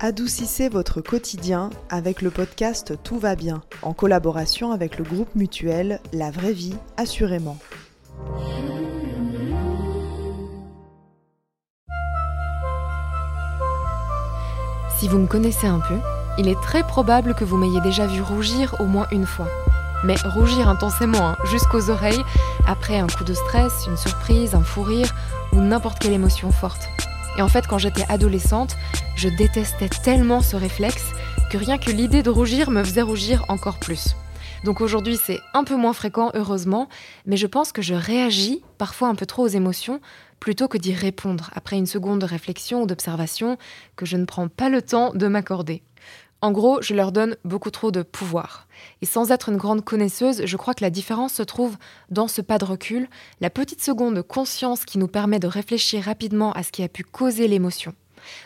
Adoucissez 0.00 0.68
votre 0.68 1.00
quotidien 1.00 1.70
avec 1.90 2.22
le 2.22 2.30
podcast 2.30 2.94
Tout 3.02 3.18
va 3.18 3.34
bien, 3.34 3.62
en 3.82 3.94
collaboration 3.94 4.70
avec 4.70 4.96
le 4.96 5.02
groupe 5.02 5.34
mutuel 5.34 5.98
La 6.12 6.30
vraie 6.30 6.52
vie, 6.52 6.76
assurément. 6.96 7.56
Si 15.00 15.08
vous 15.08 15.18
me 15.18 15.26
connaissez 15.26 15.66
un 15.66 15.80
peu, 15.80 15.98
il 16.38 16.46
est 16.46 16.60
très 16.62 16.84
probable 16.84 17.34
que 17.34 17.44
vous 17.44 17.56
m'ayez 17.56 17.80
déjà 17.80 18.06
vu 18.06 18.22
rougir 18.22 18.76
au 18.78 18.84
moins 18.84 19.08
une 19.10 19.26
fois. 19.26 19.48
Mais 20.04 20.14
rougir 20.24 20.68
intensément, 20.68 21.30
hein, 21.30 21.36
jusqu'aux 21.50 21.90
oreilles, 21.90 22.22
après 22.68 23.00
un 23.00 23.08
coup 23.08 23.24
de 23.24 23.34
stress, 23.34 23.88
une 23.88 23.96
surprise, 23.96 24.54
un 24.54 24.62
fou 24.62 24.82
rire 24.82 25.12
ou 25.52 25.56
n'importe 25.56 25.98
quelle 25.98 26.12
émotion 26.12 26.52
forte. 26.52 26.88
Et 27.38 27.42
en 27.42 27.48
fait, 27.48 27.68
quand 27.68 27.78
j'étais 27.78 28.04
adolescente, 28.08 28.76
je 29.16 29.28
détestais 29.28 29.88
tellement 29.88 30.40
ce 30.40 30.56
réflexe 30.56 31.12
que 31.50 31.56
rien 31.56 31.78
que 31.78 31.92
l'idée 31.92 32.24
de 32.24 32.30
rougir 32.30 32.70
me 32.70 32.82
faisait 32.82 33.02
rougir 33.02 33.44
encore 33.48 33.78
plus. 33.78 34.16
Donc 34.64 34.80
aujourd'hui, 34.80 35.16
c'est 35.16 35.38
un 35.54 35.62
peu 35.62 35.76
moins 35.76 35.92
fréquent, 35.92 36.32
heureusement, 36.34 36.88
mais 37.26 37.36
je 37.36 37.46
pense 37.46 37.70
que 37.70 37.80
je 37.80 37.94
réagis 37.94 38.64
parfois 38.76 39.06
un 39.06 39.14
peu 39.14 39.24
trop 39.24 39.44
aux 39.44 39.48
émotions 39.48 40.00
plutôt 40.40 40.66
que 40.66 40.78
d'y 40.78 40.92
répondre 40.92 41.50
après 41.54 41.76
une 41.76 41.86
seconde 41.86 42.20
de 42.20 42.26
réflexion 42.26 42.82
ou 42.82 42.86
d'observation 42.86 43.56
que 43.94 44.04
je 44.04 44.16
ne 44.16 44.24
prends 44.24 44.48
pas 44.48 44.68
le 44.68 44.82
temps 44.82 45.12
de 45.14 45.28
m'accorder. 45.28 45.82
En 46.40 46.50
gros, 46.50 46.82
je 46.82 46.94
leur 46.94 47.12
donne 47.12 47.36
beaucoup 47.44 47.70
trop 47.70 47.92
de 47.92 48.02
pouvoir. 48.02 48.67
Et 49.02 49.06
sans 49.06 49.30
être 49.30 49.48
une 49.48 49.56
grande 49.56 49.84
connaisseuse, 49.84 50.42
je 50.44 50.56
crois 50.56 50.74
que 50.74 50.84
la 50.84 50.90
différence 50.90 51.34
se 51.34 51.42
trouve 51.42 51.76
dans 52.10 52.28
ce 52.28 52.40
pas 52.40 52.58
de 52.58 52.64
recul, 52.64 53.08
la 53.40 53.50
petite 53.50 53.82
seconde 53.82 54.16
de 54.16 54.22
conscience 54.22 54.84
qui 54.84 54.98
nous 54.98 55.08
permet 55.08 55.38
de 55.38 55.46
réfléchir 55.46 56.04
rapidement 56.04 56.52
à 56.52 56.62
ce 56.62 56.72
qui 56.72 56.82
a 56.82 56.88
pu 56.88 57.04
causer 57.04 57.48
l'émotion. 57.48 57.94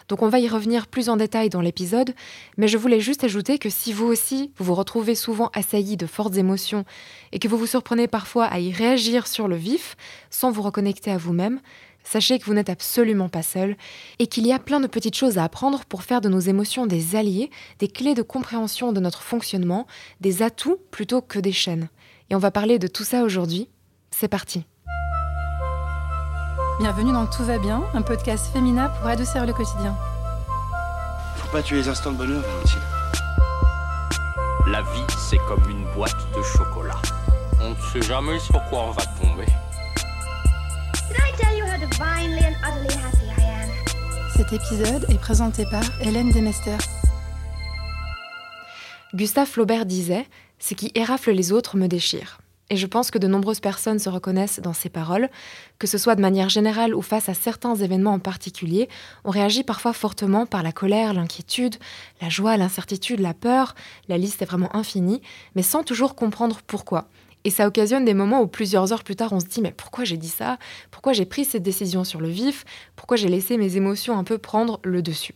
Donc 0.09 0.23
on 0.23 0.29
va 0.29 0.39
y 0.39 0.49
revenir 0.49 0.87
plus 0.87 1.09
en 1.09 1.17
détail 1.17 1.49
dans 1.49 1.61
l'épisode, 1.61 2.15
mais 2.57 2.69
je 2.69 2.79
voulais 2.79 3.01
juste 3.01 3.25
ajouter 3.25 3.59
que 3.59 3.71
si 3.71 3.93
vous 3.93 4.07
aussi, 4.07 4.53
vous 4.57 4.65
vous 4.65 4.75
retrouvez 4.75 5.15
souvent 5.15 5.51
assailli 5.55 5.97
de 5.97 6.07
fortes 6.07 6.37
émotions 6.37 6.85
et 7.33 7.39
que 7.39 7.49
vous 7.49 7.57
vous 7.57 7.67
surprenez 7.67 8.09
parfois 8.09 8.47
à 8.47 8.59
y 8.59 8.73
réagir 8.73 9.27
sur 9.27 9.49
le 9.49 9.57
vif 9.57 9.97
sans 10.31 10.51
vous 10.51 10.63
reconnecter 10.63 11.11
à 11.11 11.17
vous-même, 11.17 11.61
Sachez 12.05 12.39
que 12.39 12.45
vous 12.45 12.55
n'êtes 12.55 12.71
absolument 12.71 13.29
pas 13.29 13.43
seul 13.43 13.77
et 14.19 14.27
qu'il 14.27 14.47
y 14.47 14.53
a 14.53 14.59
plein 14.59 14.81
de 14.81 14.87
petites 14.87 15.17
choses 15.17 15.39
à 15.39 15.45
apprendre 15.45 15.85
pour 15.85 16.03
faire 16.03 16.21
de 16.21 16.29
nos 16.29 16.41
émotions 16.41 16.87
des 16.87 17.17
alliés, 17.17 17.51
des 17.79 17.89
clés 17.89 18.15
de 18.15 18.23
compréhension 18.23 18.93
de 18.93 19.01
notre 19.01 19.23
fonctionnement, 19.23 19.87
des 20.21 20.43
atouts 20.43 20.79
plutôt 20.91 21.23
que 21.23 21.39
des 21.39 21.53
chaînes. 21.53 21.89
Et 22.31 22.35
on 22.35 22.39
va 22.39 22.51
parler 22.51 22.79
de 22.79 22.87
tout 22.87 23.05
ça 23.05 23.23
aujourd'hui. 23.23 23.69
C'est 24.11 24.29
parti. 24.29 24.65
Bienvenue 26.81 27.13
dans 27.13 27.27
Tout 27.27 27.45
va 27.45 27.59
bien, 27.59 27.83
un 27.95 28.03
podcast 28.03 28.53
féminin 28.53 28.89
pour 28.89 29.07
adoucir 29.07 29.47
le 29.47 29.53
quotidien. 29.53 29.97
Faut 31.37 31.51
pas 31.53 31.63
tuer 31.63 31.77
les 31.77 31.89
instants 31.89 32.13
de 32.13 32.17
bonheur, 32.17 32.43
Valentine. 32.43 32.81
La 34.67 34.83
vie, 34.83 35.07
c'est 35.29 35.39
comme 35.49 35.63
une 35.69 35.85
boîte 35.95 36.17
de 36.37 36.43
chocolat. 36.43 37.01
On 37.61 37.71
ne 37.71 37.77
sait 37.93 38.03
jamais 38.03 38.39
sur 38.39 38.63
quoi 38.71 38.85
on 38.89 38.91
va 38.91 39.03
tomber. 39.21 39.47
Cet 44.37 44.53
épisode 44.53 45.07
est 45.11 45.19
présenté 45.19 45.65
par 45.65 45.83
Hélène 46.01 46.31
Demester. 46.31 46.77
Gustave 49.15 49.49
Flaubert 49.49 49.87
disait 49.87 50.27
Ce 50.59 50.75
qui 50.75 50.91
érafle 50.95 51.31
les 51.33 51.53
autres 51.53 51.77
me 51.77 51.87
déchire. 51.87 52.39
Et 52.71 52.77
je 52.77 52.87
pense 52.87 53.11
que 53.11 53.19
de 53.19 53.27
nombreuses 53.27 53.61
personnes 53.61 53.99
se 53.99 54.09
reconnaissent 54.09 54.61
dans 54.61 54.73
ces 54.73 54.89
paroles, 54.89 55.29
que 55.79 55.87
ce 55.87 55.99
soit 55.99 56.15
de 56.15 56.23
manière 56.23 56.49
générale 56.49 56.95
ou 56.95 57.03
face 57.03 57.29
à 57.29 57.35
certains 57.35 57.75
événements 57.75 58.15
en 58.15 58.19
particulier, 58.19 58.89
on 59.25 59.31
réagit 59.31 59.63
parfois 59.63 59.93
fortement 59.93 60.47
par 60.47 60.63
la 60.63 60.73
colère, 60.73 61.13
l'inquiétude, 61.13 61.77
la 62.23 62.31
joie, 62.31 62.57
l'incertitude, 62.57 63.21
la 63.21 63.35
peur, 63.35 63.75
la 64.09 64.17
liste 64.17 64.41
est 64.41 64.47
vraiment 64.47 64.75
infinie, 64.75 65.21
mais 65.55 65.63
sans 65.63 65.85
toujours 65.85 66.15
comprendre 66.15 66.61
pourquoi. 66.67 67.09
Et 67.45 67.51
ça 67.51 67.67
occasionne 67.67 68.05
des 68.05 68.15
moments 68.15 68.41
où 68.41 68.47
plusieurs 68.47 68.93
heures 68.93 69.05
plus 69.05 69.17
tard, 69.17 69.33
on 69.33 69.41
se 69.41 69.47
dit 69.47 69.61
mais 69.61 69.73
pourquoi 69.73 70.05
j'ai 70.05 70.17
dit 70.17 70.29
ça? 70.29 70.59
Pourquoi 70.91 71.13
j'ai 71.13 71.27
pris 71.27 71.45
cette 71.45 71.63
décision 71.63 72.05
sur 72.05 72.21
le 72.21 72.29
vif? 72.29 72.65
Pourquoi 72.97 73.17
j'ai 73.17 73.29
laissé 73.29 73.57
mes 73.57 73.77
émotions 73.77 74.17
un 74.19 74.25
peu 74.25 74.39
prendre 74.39 74.81
le 74.85 75.03
dessus? 75.03 75.35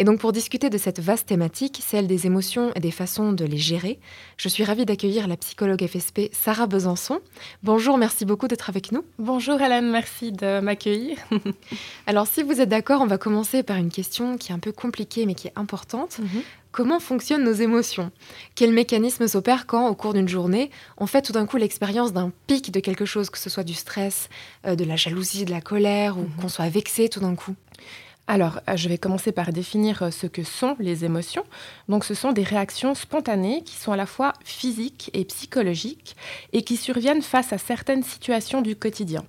Et 0.00 0.04
donc 0.04 0.18
pour 0.18 0.32
discuter 0.32 0.70
de 0.70 0.78
cette 0.78 0.98
vaste 0.98 1.28
thématique, 1.28 1.78
celle 1.86 2.06
des 2.06 2.24
émotions 2.26 2.72
et 2.74 2.80
des 2.80 2.90
façons 2.90 3.34
de 3.34 3.44
les 3.44 3.58
gérer, 3.58 4.00
je 4.38 4.48
suis 4.48 4.64
ravie 4.64 4.86
d'accueillir 4.86 5.28
la 5.28 5.36
psychologue 5.36 5.86
FSP 5.86 6.30
Sarah 6.32 6.66
Besançon. 6.66 7.20
Bonjour, 7.62 7.98
merci 7.98 8.24
beaucoup 8.24 8.48
d'être 8.48 8.70
avec 8.70 8.92
nous. 8.92 9.04
Bonjour 9.18 9.60
Hélène, 9.60 9.90
merci 9.90 10.32
de 10.32 10.60
m'accueillir. 10.60 11.18
Alors 12.06 12.26
si 12.26 12.42
vous 12.42 12.62
êtes 12.62 12.70
d'accord, 12.70 13.02
on 13.02 13.06
va 13.06 13.18
commencer 13.18 13.62
par 13.62 13.76
une 13.76 13.90
question 13.90 14.38
qui 14.38 14.52
est 14.52 14.54
un 14.54 14.58
peu 14.58 14.72
compliquée 14.72 15.26
mais 15.26 15.34
qui 15.34 15.48
est 15.48 15.52
importante. 15.54 16.18
Mhm. 16.18 16.42
Comment 16.72 17.00
fonctionnent 17.00 17.44
nos 17.44 17.52
émotions? 17.52 18.12
Quels 18.54 18.72
mécanismes 18.72 19.26
s'opèrent 19.26 19.66
quand, 19.66 19.88
au 19.88 19.94
cours 19.96 20.14
d'une 20.14 20.28
journée, 20.28 20.70
on 20.98 21.06
fait 21.06 21.20
tout 21.20 21.32
d'un 21.32 21.44
coup 21.44 21.56
l'expérience 21.56 22.12
d'un 22.12 22.30
pic 22.46 22.70
de 22.70 22.78
quelque 22.78 23.04
chose, 23.04 23.28
que 23.28 23.38
ce 23.38 23.50
soit 23.50 23.64
du 23.64 23.74
stress, 23.74 24.28
euh, 24.66 24.76
de 24.76 24.84
la 24.84 24.94
jalousie, 24.94 25.44
de 25.44 25.50
la 25.50 25.60
colère, 25.60 26.16
ou 26.16 26.22
mhm. 26.22 26.30
qu'on 26.40 26.48
soit 26.48 26.68
vexé 26.68 27.08
tout 27.08 27.18
d'un 27.18 27.34
coup? 27.34 27.56
Alors, 28.30 28.60
euh, 28.68 28.76
je 28.76 28.88
vais 28.88 28.96
commencer 28.96 29.32
par 29.32 29.52
définir 29.52 30.04
euh, 30.04 30.10
ce 30.12 30.28
que 30.28 30.44
sont 30.44 30.76
les 30.78 31.04
émotions. 31.04 31.42
Donc, 31.88 32.04
ce 32.04 32.14
sont 32.14 32.30
des 32.30 32.44
réactions 32.44 32.94
spontanées 32.94 33.64
qui 33.64 33.74
sont 33.74 33.90
à 33.90 33.96
la 33.96 34.06
fois 34.06 34.34
physiques 34.44 35.10
et 35.14 35.24
psychologiques 35.24 36.14
et 36.52 36.62
qui 36.62 36.76
surviennent 36.76 37.22
face 37.22 37.52
à 37.52 37.58
certaines 37.58 38.04
situations 38.04 38.62
du 38.62 38.76
quotidien. 38.76 39.24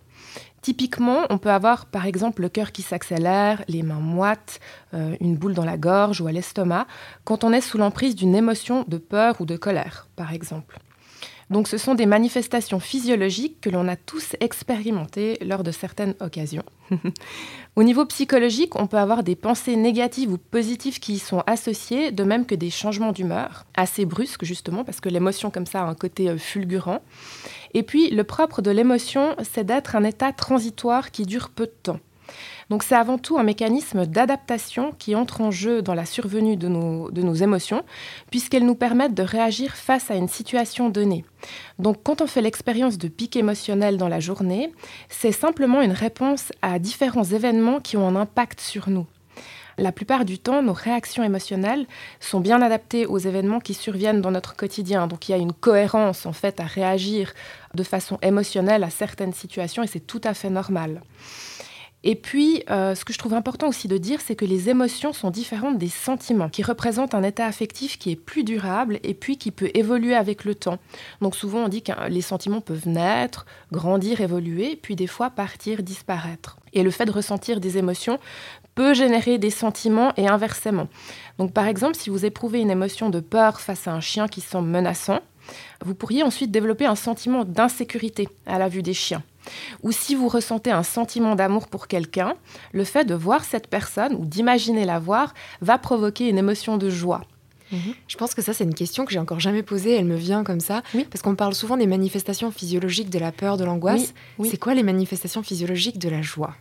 Typiquement, 0.62 1.26
on 1.32 1.40
peut 1.40 1.50
avoir 1.50 1.88
par 1.88 2.06
exemple 2.06 2.44
le 2.44 2.50
cœur 2.50 2.72
qui 2.72 2.84
s'accélère, 2.84 3.64
les 3.68 3.82
mains 3.82 3.96
moites, 4.00 4.60
euh, 4.94 5.16
une 5.20 5.36
boule 5.36 5.56
dans 5.56 5.66
la 5.66 5.78
gorge 5.78 6.22
ou 6.22 6.28
à 6.28 6.32
l'estomac, 6.32 6.86
quand 7.24 7.44
on 7.44 7.54
est 7.54 7.62
sous 7.62 7.80
l'emprise 7.80 8.14
d'une 8.14 8.36
émotion 8.36 8.86
de 8.88 9.00
peur 9.00 9.42
ou 9.42 9.46
de 9.46 9.58
colère, 9.58 10.10
par 10.16 10.32
exemple. 10.32 10.78
Donc 11.52 11.68
ce 11.68 11.78
sont 11.78 11.96
des 11.96 12.06
manifestations 12.06 12.80
physiologiques 12.80 13.60
que 13.60 13.70
l'on 13.70 13.90
a 13.90 13.98
tous 13.98 14.38
expérimentées 14.40 15.38
lors 15.42 15.64
de 15.64 15.72
certaines 15.72 16.16
occasions. 16.22 16.64
Au 17.76 17.84
niveau 17.84 18.06
psychologique, 18.06 18.80
on 18.80 18.88
peut 18.88 18.98
avoir 18.98 19.22
des 19.22 19.36
pensées 19.36 19.76
négatives 19.76 20.32
ou 20.32 20.38
positives 20.38 21.00
qui 21.00 21.14
y 21.14 21.20
sont 21.20 21.44
associées, 21.48 22.12
de 22.12 22.24
même 22.24 22.46
que 22.46 22.56
des 22.56 22.70
changements 22.70 23.12
d'humeur, 23.12 23.66
assez 23.76 24.06
brusques 24.06 24.46
justement, 24.46 24.86
parce 24.86 25.02
que 25.02 25.10
l'émotion 25.10 25.52
comme 25.52 25.66
ça 25.66 25.82
a 25.82 25.86
un 25.86 25.94
côté 25.94 26.30
euh, 26.30 26.38
fulgurant. 26.38 27.02
Et 27.74 27.84
puis 27.84 28.10
le 28.10 28.24
propre 28.24 28.62
de 28.62 28.72
l'émotion, 28.72 29.36
c'est 29.44 29.66
d'être 29.66 29.98
un 29.98 30.06
état 30.06 30.32
transitoire 30.32 31.12
qui 31.12 31.26
dure 31.26 31.50
peu 31.50 31.66
de 31.66 31.76
temps. 31.84 32.00
Donc 32.72 32.84
c'est 32.84 32.96
avant 32.96 33.18
tout 33.18 33.38
un 33.38 33.44
mécanisme 33.44 34.06
d'adaptation 34.06 34.94
qui 34.98 35.14
entre 35.14 35.42
en 35.42 35.52
jeu 35.52 35.82
dans 35.82 35.94
la 35.94 36.06
survenue 36.06 36.56
de 36.56 36.70
nos, 36.70 37.12
de 37.12 37.22
nos 37.22 37.34
émotions, 37.34 37.84
puisqu'elles 38.30 38.66
nous 38.66 38.76
permettent 38.76 39.14
de 39.14 39.24
réagir 39.24 39.76
face 39.76 40.10
à 40.10 40.16
une 40.16 40.30
situation 40.30 40.88
donnée. 40.88 41.26
Donc 41.80 41.98
quand 42.02 42.22
on 42.22 42.28
fait 42.28 42.42
l'expérience 42.42 42.98
de 42.98 43.10
pic 43.10 43.36
émotionnel 43.36 43.98
dans 43.98 44.08
la 44.08 44.22
journée, 44.22 44.72
c'est 45.10 45.34
simplement 45.34 45.82
une 45.82 45.92
réponse 45.92 46.54
à 46.62 46.80
différents 46.80 47.26
événements 47.26 47.82
qui 47.82 47.98
ont 47.98 48.08
un 48.08 48.16
impact 48.16 48.62
sur 48.62 48.90
nous. 48.90 49.06
La 49.78 49.92
plupart 49.92 50.24
du 50.24 50.40
temps, 50.40 50.64
nos 50.64 50.72
réactions 50.72 51.24
émotionnelles 51.26 51.88
sont 52.22 52.40
bien 52.40 52.62
adaptées 52.62 53.06
aux 53.06 53.18
événements 53.18 53.60
qui 53.60 53.74
surviennent 53.74 54.22
dans 54.22 54.32
notre 54.32 54.56
quotidien. 54.56 55.08
Donc 55.08 55.28
il 55.28 55.34
y 55.34 55.36
a 55.36 55.38
une 55.38 55.52
cohérence 55.52 56.26
en 56.26 56.34
fait 56.34 56.62
à 56.62 56.66
réagir 56.66 57.34
de 57.74 57.84
façon 57.84 58.18
émotionnelle 58.22 58.86
à 58.86 58.90
certaines 58.90 59.34
situations 59.34 59.84
et 59.84 59.88
c'est 59.88 60.08
tout 60.08 60.22
à 60.24 60.34
fait 60.34 60.50
normal. 60.50 61.02
Et 62.04 62.16
puis, 62.16 62.64
euh, 62.72 62.96
ce 62.96 63.06
que 63.06 63.14
je 63.14 63.20
trouve 63.20 63.36
important 63.36 63.68
aussi 63.68 63.88
de 63.88 63.98
dire, 63.98 64.22
c'est 64.22 64.36
que 64.36 64.46
les 64.46 64.70
émotions 64.70 65.14
sont 65.14 65.30
différentes 65.30 65.78
des 65.78 65.90
sentiments, 65.90 66.50
qui 66.50 66.64
représentent 66.64 67.14
un 67.14 67.22
état 67.22 67.46
affectif 67.46 68.00
qui 68.00 68.12
est 68.12 68.16
plus 68.16 68.44
durable 68.44 69.00
et 69.04 69.14
puis 69.14 69.38
qui 69.38 69.52
peut 69.52 69.70
évoluer 69.76 70.16
avec 70.16 70.44
le 70.44 70.56
temps. 70.56 70.80
Donc 71.22 71.36
souvent, 71.36 71.66
on 71.66 71.68
dit 71.68 71.84
que 71.84 71.92
les 72.10 72.22
sentiments 72.22 72.62
peuvent 72.62 72.88
naître, 72.88 73.46
grandir, 73.72 74.22
évoluer, 74.22 74.80
puis 74.82 74.96
des 74.96 75.06
fois 75.06 75.30
partir, 75.30 75.84
disparaître. 75.84 76.58
Et 76.74 76.82
le 76.82 76.90
fait 76.90 77.06
de 77.06 77.12
ressentir 77.12 77.60
des 77.60 77.78
émotions 77.78 78.18
peut 78.74 78.94
générer 78.96 79.38
des 79.38 79.50
sentiments 79.52 80.14
et 80.18 80.28
inversement. 80.28 80.88
Donc 81.38 81.54
par 81.54 81.68
exemple, 81.68 81.96
si 81.96 82.10
vous 82.10 82.26
éprouvez 82.26 82.62
une 82.62 82.72
émotion 82.72 83.10
de 83.10 83.20
peur 83.20 83.62
face 83.62 83.88
à 83.88 83.94
un 83.94 84.00
chien 84.00 84.28
qui 84.28 84.42
semble 84.42 84.70
menaçant, 84.70 85.20
vous 85.84 85.96
pourriez 85.96 86.24
ensuite 86.24 86.52
développer 86.52 86.86
un 86.86 86.96
sentiment 86.96 87.44
d'insécurité 87.44 88.28
à 88.46 88.58
la 88.58 88.70
vue 88.70 88.82
des 88.82 88.94
chiens. 88.94 89.24
Ou 89.84 89.92
si 89.92 90.16
vous 90.16 90.28
ressentez 90.28 90.72
un 90.72 90.84
sentiment 90.84 91.36
d'amour 91.36 91.68
pour 91.68 91.88
quelqu'un, 91.88 92.36
le 92.72 92.84
fait 92.84 93.06
de 93.06 93.16
voir 93.16 93.44
cette 93.44 93.68
personne 93.68 94.16
ou 94.16 94.26
d'imaginer 94.26 94.86
la 94.86 95.00
voir 95.00 95.34
va 95.62 95.78
provoquer 95.78 96.30
une 96.30 96.38
émotion 96.38 96.78
de 96.78 96.90
joie. 96.90 97.22
Mhm. 97.72 97.94
Je 98.08 98.18
pense 98.18 98.34
que 98.34 98.42
ça, 98.42 98.54
c'est 98.54 98.64
une 98.64 98.74
question 98.74 99.06
que 99.06 99.14
j'ai 99.14 99.20
encore 99.20 99.40
jamais 99.40 99.64
posée. 99.64 99.96
Elle 99.96 100.06
me 100.06 100.16
vient 100.16 100.44
comme 100.44 100.60
ça. 100.60 100.84
Parce 101.10 101.22
qu'on 101.22 101.36
parle 101.36 101.54
souvent 101.54 101.78
des 101.78 101.88
manifestations 101.88 102.52
physiologiques 102.52 103.10
de 103.10 103.20
la 103.20 103.32
peur, 103.32 103.58
de 103.58 103.64
l'angoisse. 103.64 104.14
C'est 104.44 104.60
quoi 104.60 104.74
les 104.74 104.84
manifestations 104.84 105.44
physiologiques 105.44 106.00
de 106.00 106.10
la 106.10 106.22
joie? 106.22 106.56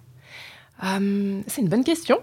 Euh, 0.83 1.43
c'est 1.47 1.61
une 1.61 1.69
bonne 1.69 1.85
question. 1.85 2.19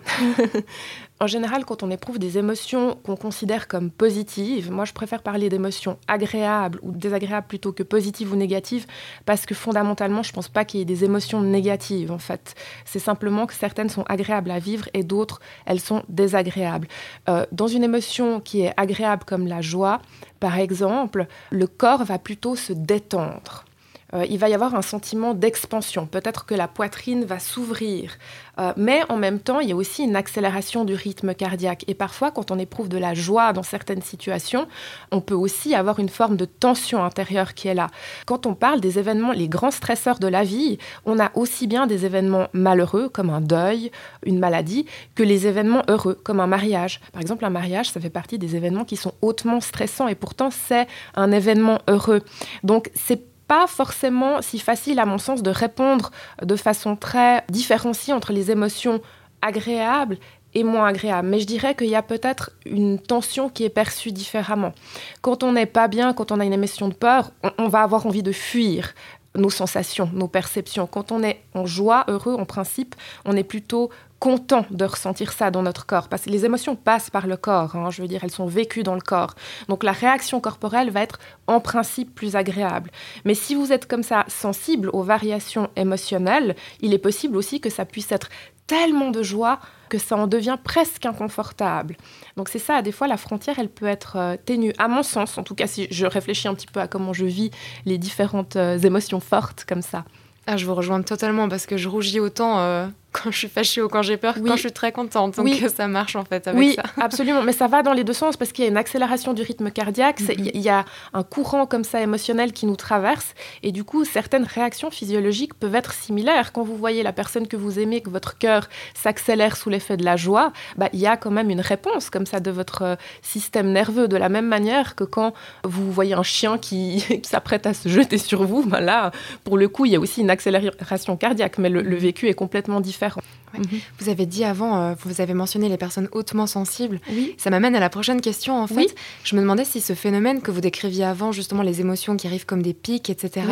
en 1.20 1.28
général, 1.28 1.66
quand 1.66 1.82
on 1.82 1.90
éprouve 1.90 2.20
des 2.20 2.38
émotions 2.38 2.98
qu'on 3.04 3.16
considère 3.16 3.68
comme 3.68 3.90
positives, 3.90 4.72
moi 4.72 4.86
je 4.86 4.94
préfère 4.94 5.24
parler 5.24 5.50
d'émotions 5.50 5.98
agréables 6.08 6.80
ou 6.84 6.92
désagréables 6.92 7.48
plutôt 7.48 7.72
que 7.72 7.84
positives 7.84 8.32
ou 8.32 8.36
négatives, 8.36 8.86
parce 9.26 9.46
que 9.46 9.56
fondamentalement, 9.56 10.22
je 10.22 10.32
ne 10.32 10.36
pense 10.36 10.48
pas 10.48 10.64
qu'il 10.64 10.80
y 10.80 10.84
ait 10.84 10.86
des 10.86 11.04
émotions 11.04 11.42
négatives 11.42 12.12
en 12.12 12.20
fait. 12.20 12.54
C'est 12.86 13.00
simplement 13.00 13.48
que 13.48 13.56
certaines 13.56 13.90
sont 13.90 14.04
agréables 14.08 14.52
à 14.52 14.60
vivre 14.60 14.90
et 14.94 15.04
d'autres, 15.04 15.40
elles 15.66 15.80
sont 15.80 16.04
désagréables. 16.08 16.88
Euh, 17.30 17.46
dans 17.52 17.68
une 17.68 17.84
émotion 17.84 18.40
qui 18.40 18.62
est 18.62 18.74
agréable 18.78 19.24
comme 19.26 19.48
la 19.48 19.62
joie, 19.62 20.02
par 20.40 20.60
exemple, 20.60 21.26
le 21.50 21.66
corps 21.66 22.04
va 22.04 22.20
plutôt 22.20 22.56
se 22.56 22.74
détendre. 22.74 23.66
Euh, 24.14 24.26
il 24.30 24.38
va 24.38 24.48
y 24.50 24.54
avoir 24.54 24.76
un 24.76 24.82
sentiment 24.82 25.34
d'expansion. 25.34 26.06
Peut-être 26.06 26.46
que 26.46 26.56
la 26.56 26.68
poitrine 26.68 27.26
va 27.26 27.40
s'ouvrir. 27.40 28.18
Euh, 28.60 28.72
mais 28.78 29.02
en 29.10 29.18
même 29.18 29.40
temps, 29.40 29.60
il 29.60 29.70
y 29.70 29.72
a 29.72 29.76
aussi 29.76 30.04
une 30.04 30.16
accélération 30.16 30.86
du 30.86 30.94
rythme 30.94 31.34
cardiaque. 31.34 31.84
Et 31.88 31.94
parfois, 31.94 32.32
quand 32.32 32.50
on 32.52 32.58
éprouve 32.58 32.90
de 32.90 32.98
la 32.98 33.14
joie 33.14 33.54
dans 33.54 33.64
certaines 33.64 34.02
situations, 34.02 34.68
on 35.12 35.22
peut 35.22 35.36
aussi 35.36 35.76
avoir 35.76 36.00
une 36.00 36.10
forme 36.10 36.38
de 36.38 36.46
tension 36.46 37.04
intérieure 37.04 37.54
qui 37.54 37.68
est 37.68 37.74
là. 37.74 37.88
Quand 38.26 38.46
on 38.46 38.56
parle 38.56 38.80
des 38.80 38.98
événements, 38.98 39.34
les 39.34 39.50
grands 39.50 39.72
stresseurs 39.72 40.20
de 40.20 40.28
la 40.28 40.44
vie, 40.44 40.78
on 41.06 41.20
a 41.20 41.32
aussi 41.36 41.68
bien 41.68 41.86
des 41.86 42.06
événements 42.06 42.48
malheureux, 42.54 43.10
comme 43.10 43.30
un 43.30 43.42
deuil, 43.42 43.92
une 44.26 44.40
maladie, 44.40 44.86
que 45.16 45.24
les 45.24 45.48
événements 45.48 45.84
heureux, 45.90 46.18
comme 46.24 46.40
un 46.40 46.48
mariage. 46.48 47.02
Par 47.12 47.22
exemple, 47.22 47.46
un 47.46 47.50
mariage, 47.50 47.92
ça 47.92 48.00
fait 48.00 48.10
partie 48.10 48.40
des 48.40 48.56
événements 48.56 48.86
qui 48.86 48.96
sont 48.96 49.14
hautement 49.22 49.60
stressants 49.60 50.08
et 50.08 50.16
pourtant 50.16 50.50
c'est 50.50 50.88
un 51.16 51.32
événement 51.32 51.80
heureux. 51.88 52.22
Donc, 52.64 52.90
c'est 52.96 53.22
pas 53.48 53.68
forcément 53.68 54.42
si 54.42 54.60
facile, 54.60 55.00
à 55.00 55.06
mon 55.06 55.18
sens, 55.18 55.44
de 55.44 55.50
répondre 55.50 56.12
de 56.42 56.56
façon 56.56 56.96
très 56.96 57.44
différenciée 57.50 58.14
entre 58.14 58.34
les 58.34 58.52
émotions 58.52 59.02
agréables 59.42 60.18
et 60.54 60.64
moins 60.64 60.88
agréables. 60.88 61.28
Mais 61.28 61.40
je 61.40 61.46
dirais 61.46 61.76
qu'il 61.76 61.88
y 61.88 61.96
a 61.96 62.02
peut-être 62.02 62.52
une 62.66 63.00
tension 63.00 63.50
qui 63.50 63.64
est 63.64 63.70
perçue 63.70 64.12
différemment. 64.12 64.74
Quand 65.22 65.44
on 65.44 65.54
n'est 65.54 65.66
pas 65.66 65.88
bien, 65.88 66.14
quand 66.14 66.32
on 66.32 66.40
a 66.40 66.46
une 66.46 66.54
émotion 66.54 66.90
de 66.90 66.94
peur, 66.94 67.32
on 67.58 67.68
va 67.68 67.82
avoir 67.82 68.06
envie 68.06 68.24
de 68.24 68.32
fuir 68.32 68.94
nos 69.36 69.50
sensations, 69.50 70.10
nos 70.14 70.28
perceptions. 70.28 70.88
Quand 70.88 71.12
on 71.12 71.24
est 71.24 71.42
en 71.54 71.66
joie, 71.66 72.06
heureux, 72.08 72.34
en 72.34 72.46
principe, 72.46 72.96
on 73.26 73.36
est 73.36 73.44
plutôt 73.44 73.90
content 74.20 74.66
de 74.72 74.86
ressentir 74.86 75.32
ça 75.32 75.52
dans 75.52 75.62
notre 75.62 75.86
corps, 75.86 76.10
parce 76.10 76.24
que 76.24 76.30
les 76.30 76.46
émotions 76.46 76.76
passent 76.76 77.10
par 77.10 77.28
le 77.28 77.38
corps, 77.38 77.76
hein, 77.76 77.90
je 77.92 78.02
veux 78.02 78.08
dire, 78.08 78.24
elles 78.24 78.32
sont 78.32 78.48
vécues 78.48 78.84
dans 78.84 78.96
le 78.96 79.02
corps. 79.02 79.36
Donc 79.68 79.84
la 79.84 79.92
réaction 79.92 80.40
corporelle 80.40 80.90
va 80.90 81.02
être 81.02 81.20
en 81.46 81.60
principe 81.60 82.16
plus 82.16 82.36
agréable. 82.36 82.92
Mais 83.26 83.34
si 83.34 83.56
vous 83.56 83.72
êtes 83.72 83.88
comme 83.88 84.04
ça 84.04 84.26
sensible 84.28 84.90
aux 84.94 85.04
variations 85.04 85.70
émotionnelles, 85.76 86.56
il 86.82 86.94
est 86.94 87.00
possible 87.00 87.38
aussi 87.38 87.62
que 87.62 87.70
ça 87.70 87.86
puisse 87.86 88.12
être 88.12 88.30
tellement 88.66 89.12
de 89.12 89.24
joie 89.24 89.60
que 89.90 89.98
ça 89.98 90.18
en 90.18 90.28
devient 90.28 90.58
presque 90.62 91.06
inconfortable. 91.06 91.96
Donc 92.36 92.50
c'est 92.50 92.60
ça, 92.60 92.82
des 92.82 92.92
fois 92.92 93.08
la 93.08 93.16
frontière, 93.18 93.58
elle 93.58 93.70
peut 93.70 93.86
être 93.86 94.18
euh, 94.18 94.36
ténue. 94.36 94.74
À 94.78 94.90
mon 94.90 95.04
sens, 95.04 95.38
en 95.38 95.44
tout 95.44 95.56
cas, 95.56 95.68
si 95.68 95.88
je 95.90 96.06
réfléchis 96.06 96.50
un 96.50 96.54
petit 96.54 96.68
peu 96.68 96.82
à 96.82 96.88
comment 96.88 97.14
je 97.14 97.26
vis 97.26 97.52
les 97.86 97.98
différentes 97.98 98.58
euh, 98.58 98.78
émotions 98.78 99.22
fortes 99.22 99.66
comme 99.68 99.82
ça. 99.82 100.04
Ah, 100.46 100.56
je 100.56 100.66
vous 100.66 100.76
rejoins 100.76 101.02
totalement 101.02 101.50
parce 101.50 101.66
que 101.66 101.78
je 101.78 101.90
rougis 101.90 102.20
autant 102.20 102.60
euh, 102.60 102.88
quand 103.24 103.32
je 103.32 103.38
suis 103.38 103.48
fâchée 103.48 103.82
ou 103.82 103.88
quand 103.88 104.02
j'ai 104.02 104.18
peur, 104.18 104.36
quand 104.36 104.56
je 104.56 104.62
suis 104.62 104.72
très 104.72 104.92
contente. 104.92 105.36
Donc 105.38 105.46
oui. 105.46 105.64
ça 105.76 105.88
marche 105.88 106.16
en 106.16 106.24
fait 106.24 106.48
avec 106.48 106.60
oui, 106.60 106.76
ça. 106.76 106.84
absolument. 107.02 107.44
Mais 107.44 107.52
ça 107.52 107.68
va 107.68 107.84
dans 107.84 107.94
les 107.94 108.04
deux 108.04 108.14
sens 108.14 108.38
parce 108.38 108.52
qu'il 108.52 108.64
y 108.64 108.68
a 108.68 108.70
une 108.70 108.78
accélération 108.78 109.34
du 109.34 109.42
rythme 109.42 109.72
cardiaque, 109.72 110.22
mhm. 110.22 110.52
il 110.54 110.62
y 110.62 110.70
a 110.70 110.86
un 111.14 111.24
courant 111.24 111.66
comme 111.66 111.84
ça 111.84 112.02
émotionnel 112.02 112.54
qui 112.54 112.66
nous 112.66 112.76
traverse 112.76 113.34
et 113.64 113.72
du 113.72 113.84
coup 113.84 114.06
certaines 114.06 114.44
réactions 114.44 114.92
physiologiques 114.92 115.54
peuvent 115.54 115.76
être 115.76 115.94
similaires. 115.94 116.54
Quand 116.54 116.64
vous 116.64 116.78
voyez 116.78 117.04
la 117.04 117.14
personne 117.14 117.48
que 117.48 117.58
vous 117.58 117.80
aimez, 117.80 118.02
que 118.02 118.10
votre 118.10 118.38
cœur 118.38 118.70
s'accélère 118.94 119.58
sous 119.58 119.70
l'effet 119.70 119.98
de 119.98 120.06
la 120.06 120.16
joie, 120.16 120.52
bah, 120.78 120.90
il 120.94 121.00
y 121.00 121.08
a 121.08 121.18
quand 121.18 121.32
même 121.32 121.50
une 121.50 121.62
réponse 121.62 122.10
comme 122.10 122.26
ça 122.26 122.40
de 122.40 122.52
votre 122.52 122.82
euh, 122.84 122.96
système 123.22 123.72
nerveux 123.72 124.08
de 124.08 124.18
la 124.18 124.30
même 124.30 124.48
manière 124.48 124.96
que 124.96 125.04
quand 125.04 125.34
vous 125.64 125.92
voyez 125.92 126.14
un 126.14 126.24
chien 126.24 126.58
qui, 126.58 127.04
s'apprête 127.24 127.66
à 127.66 127.74
se 127.74 127.90
jeter 127.90 128.18
sur 128.18 128.44
vous, 128.44 128.64
bah 128.66 128.82
là 128.82 129.12
pour 129.44 129.58
le 129.58 129.68
coup 129.68 129.86
il 129.86 129.92
y 129.92 129.96
a 129.96 130.00
aussi 130.00 130.22
une 130.22 130.30
accélération 130.30 131.18
cardiaque 131.18 131.58
mais 131.58 131.70
le 131.70 131.96
vécu 131.96 132.28
est 132.28 132.34
complètement 132.34 132.80
différent 132.80 133.07
espejo. 133.08 133.22
Mhm. 133.54 133.80
Vous 134.00 134.10
avez 134.10 134.26
dit 134.26 134.44
avant, 134.44 134.82
euh, 134.82 134.94
vous 135.04 135.22
avez 135.22 135.34
mentionné 135.34 135.70
les 135.70 135.78
personnes 135.78 136.10
hautement 136.12 136.48
sensibles. 136.48 137.00
Ça 137.38 137.50
m'amène 137.50 137.76
à 137.76 137.80
la 137.80 137.90
prochaine 137.90 138.22
question. 138.22 138.62
En 138.62 138.68
fait, 138.68 138.96
je 139.24 139.36
me 139.36 139.42
demandais 139.42 139.66
si 139.66 139.82
ce 139.82 139.94
phénomène 139.94 140.42
que 140.42 140.52
vous 140.52 140.62
décriviez 140.62 141.06
avant, 141.06 141.32
justement 141.32 141.62
les 141.62 141.82
émotions 141.82 142.18
qui 142.18 142.28
arrivent 142.28 142.46
comme 142.46 142.62
des 142.62 142.74
pics, 142.74 143.10
etc., 143.10 143.46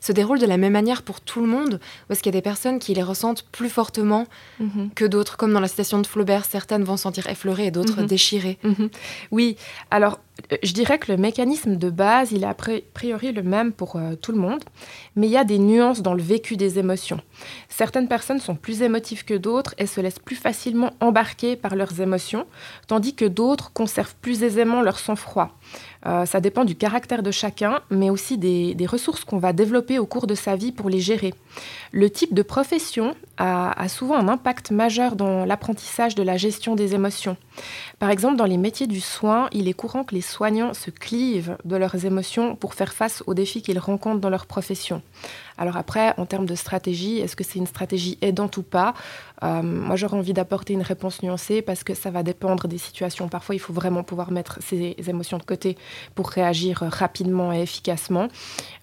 se 0.00 0.12
déroule 0.12 0.38
de 0.38 0.46
la 0.46 0.56
même 0.56 0.72
manière 0.72 1.02
pour 1.02 1.20
tout 1.20 1.40
le 1.40 1.46
monde, 1.46 1.80
ou 2.08 2.12
est-ce 2.12 2.22
qu'il 2.22 2.32
y 2.32 2.36
a 2.36 2.38
des 2.38 2.42
personnes 2.42 2.78
qui 2.78 2.94
les 2.94 3.02
ressentent 3.02 3.44
plus 3.52 3.68
fortement 3.68 4.26
mhm. 4.60 4.90
que 4.94 5.04
d'autres, 5.04 5.36
comme 5.36 5.52
dans 5.52 5.60
la 5.60 5.68
citation 5.68 6.00
de 6.00 6.06
Flaubert, 6.06 6.44
certaines 6.44 6.84
vont 6.84 6.96
sentir 6.96 7.26
effleurées 7.28 7.66
et 7.66 7.70
d'autres 7.70 8.02
mhm. 8.02 8.06
déchirées? 8.06 8.58
Oui. 9.30 9.56
Alors, 9.90 10.18
euh, 10.50 10.56
je 10.62 10.72
dirais 10.72 10.98
que 10.98 11.12
le 11.12 11.18
mécanisme 11.18 11.76
de 11.76 11.90
base, 11.90 12.32
il 12.32 12.44
est 12.44 12.46
a 12.46 12.54
priori 12.54 13.32
le 13.32 13.42
même 13.42 13.72
pour 13.72 13.96
euh, 13.96 14.14
tout 14.14 14.32
le 14.32 14.38
monde, 14.38 14.62
mais 15.16 15.26
il 15.26 15.32
y 15.32 15.36
a 15.36 15.44
des 15.44 15.58
nuances 15.58 16.02
dans 16.02 16.14
le 16.14 16.22
vécu 16.22 16.56
des 16.56 16.78
émotions. 16.78 17.20
Certaines 17.68 18.08
personnes 18.08 18.40
sont 18.40 18.54
plus 18.54 18.82
émotives 18.82 19.24
que 19.24 19.34
d'autres 19.42 19.74
et 19.76 19.86
se 19.86 20.00
laissent 20.00 20.18
plus 20.18 20.36
facilement 20.36 20.92
embarquer 21.00 21.56
par 21.56 21.76
leurs 21.76 22.00
émotions, 22.00 22.46
tandis 22.86 23.14
que 23.14 23.26
d'autres 23.26 23.72
conservent 23.72 24.14
plus 24.22 24.42
aisément 24.42 24.80
leur 24.80 24.98
sang-froid. 24.98 25.50
Euh, 26.06 26.24
ça 26.24 26.40
dépend 26.40 26.64
du 26.64 26.74
caractère 26.74 27.22
de 27.22 27.30
chacun, 27.30 27.80
mais 27.90 28.08
aussi 28.08 28.38
des, 28.38 28.86
ressources 28.86 29.24
qu'on 29.24 29.38
va 29.38 29.52
développer 29.52 29.98
au 29.98 30.06
cours 30.06 30.26
de 30.26 30.34
sa 30.34 30.56
vie 30.56 30.72
pour 30.72 30.88
les 30.88 31.00
gérer. 31.00 31.34
Le 31.92 32.08
type 32.10 32.34
de 32.34 32.42
profession 32.42 33.14
a, 33.36 33.88
souvent 33.88 34.16
un 34.16 34.28
impact 34.28 34.70
majeur 34.70 35.16
dans 35.16 35.44
l'apprentissage 35.44 36.14
de 36.14 36.22
la 36.22 36.36
gestion 36.36 36.76
des 36.76 36.94
émotions. 36.94 37.36
Par 37.98 38.10
exemple, 38.10 38.36
dans 38.36 38.46
les 38.46 38.56
métiers 38.56 38.86
du 38.86 39.00
soin, 39.00 39.48
il 39.52 39.68
est 39.68 39.72
courant 39.72 40.04
que 40.04 40.14
les 40.14 40.20
soignants 40.20 40.74
se 40.74 40.90
clivent 40.90 41.56
de 41.64 41.76
leurs 41.76 42.04
émotions 42.04 42.54
pour 42.54 42.74
faire 42.74 42.92
face 42.92 43.22
aux 43.26 43.34
défis 43.34 43.62
qu'ils 43.62 43.78
rencontrent 43.80 44.20
dans 44.20 44.30
leur 44.30 44.46
profession. 44.46 45.02
Alors 45.58 45.76
après, 45.76 46.14
en 46.18 46.26
termes 46.26 46.46
de 46.46 46.54
stratégie, 46.54 47.18
est-ce 47.18 47.36
que 47.36 47.44
c'est 47.44 47.58
une 47.58 47.66
stratégie 47.66 48.16
aidante 48.22 48.56
ou 48.56 48.62
pas? 48.62 48.94
Euh, 49.42 49.62
Moi, 49.62 49.96
j'aurais 49.96 50.16
envie 50.16 50.32
d'apporter 50.32 50.72
une 50.72 50.82
réponse 50.82 51.22
nuancée 51.22 51.62
parce 51.62 51.84
que 51.84 51.94
ça 51.94 52.10
va 52.10 52.22
dépendre 52.22 52.68
des 52.68 52.78
situations. 52.78 53.28
Parfois, 53.28 53.54
il 53.54 53.58
faut 53.58 53.72
vraiment 53.72 54.02
pouvoir 54.02 54.30
mettre 54.30 54.58
ses 54.62 54.96
émotions 55.06 55.38
de 55.38 55.42
côté 55.42 55.76
pour 56.14 56.30
réagir 56.30 56.84
rapidement 56.88 57.52
et 57.52 57.60
efficacement. 57.60 58.28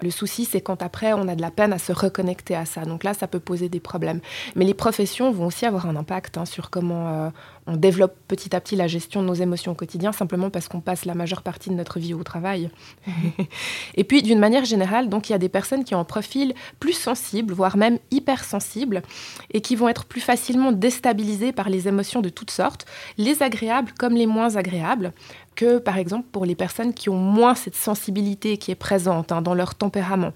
Le 0.01 0.11
souci, 0.11 0.45
c'est 0.45 0.61
quand 0.61 0.83
après, 0.83 1.13
on 1.13 1.27
a 1.27 1.35
de 1.35 1.41
la 1.41 1.51
peine 1.51 1.73
à 1.73 1.79
se 1.79 1.91
reconnecter 1.91 2.55
ça. 2.65 2.85
Donc 2.85 3.03
là, 3.03 3.13
ça 3.13 3.27
peut 3.27 3.39
poser 3.39 3.69
des 3.69 3.79
problèmes. 3.79 4.19
Mais 4.55 4.65
les 4.65 4.73
professions 4.73 5.31
vont 5.31 5.47
aussi 5.47 5.65
avoir 5.65 5.87
un 5.87 5.95
impact 5.95 6.37
hein, 6.37 6.45
sur 6.45 6.69
comment 6.69 7.07
euh, 7.07 7.29
on 7.69 7.77
développe 7.77 8.15
petit 8.27 8.55
à 8.55 8.59
petit 8.59 8.75
la 8.75 8.87
gestion 8.87 9.21
de 9.21 9.27
nos 9.27 9.35
émotions 9.35 9.73
au 9.73 9.75
quotidien, 9.75 10.11
simplement 10.11 10.49
parce 10.49 10.67
qu'on 10.67 10.81
passe 10.81 11.05
la 11.05 11.13
majeure 11.13 11.43
partie 11.43 11.69
de 11.69 11.75
notre 11.75 11.99
vie 11.99 12.15
au 12.15 12.23
travail. 12.23 12.71
et 13.95 14.03
puis, 14.03 14.23
d'une 14.23 14.39
manière 14.39 14.65
générale, 14.65 15.07
donc 15.07 15.29
il 15.29 15.33
y 15.33 15.35
a 15.35 15.39
des 15.39 15.49
personnes 15.49 15.83
qui 15.83 15.93
ont 15.93 15.99
un 15.99 16.03
profil 16.03 16.55
plus 16.79 16.93
sensible, 16.93 17.53
voire 17.53 17.77
même 17.77 17.99
hypersensibles, 18.09 19.03
et 19.51 19.61
qui 19.61 19.75
vont 19.75 19.87
être 19.87 20.05
plus 20.05 20.21
facilement 20.21 20.71
déstabilisées 20.71 21.51
par 21.51 21.69
les 21.69 21.87
émotions 21.87 22.21
de 22.21 22.29
toutes 22.29 22.51
sortes, 22.51 22.87
les 23.17 23.43
agréables 23.43 23.91
comme 23.97 24.15
les 24.15 24.25
moins 24.25 24.55
agréables 24.55 25.13
que, 25.59 25.77
par 25.77 25.97
exemple, 25.97 26.25
pour 26.31 26.45
les 26.45 26.55
personnes 26.55 26.93
qui 26.93 27.09
ont 27.09 27.17
moins 27.17 27.53
cette 27.53 27.75
sensibilité 27.75 28.55
qui 28.55 28.71
est 28.71 28.75
présente 28.75 29.33
hein, 29.33 29.41
dans 29.41 29.53
leur 29.53 29.75
tempérament. 29.75 30.31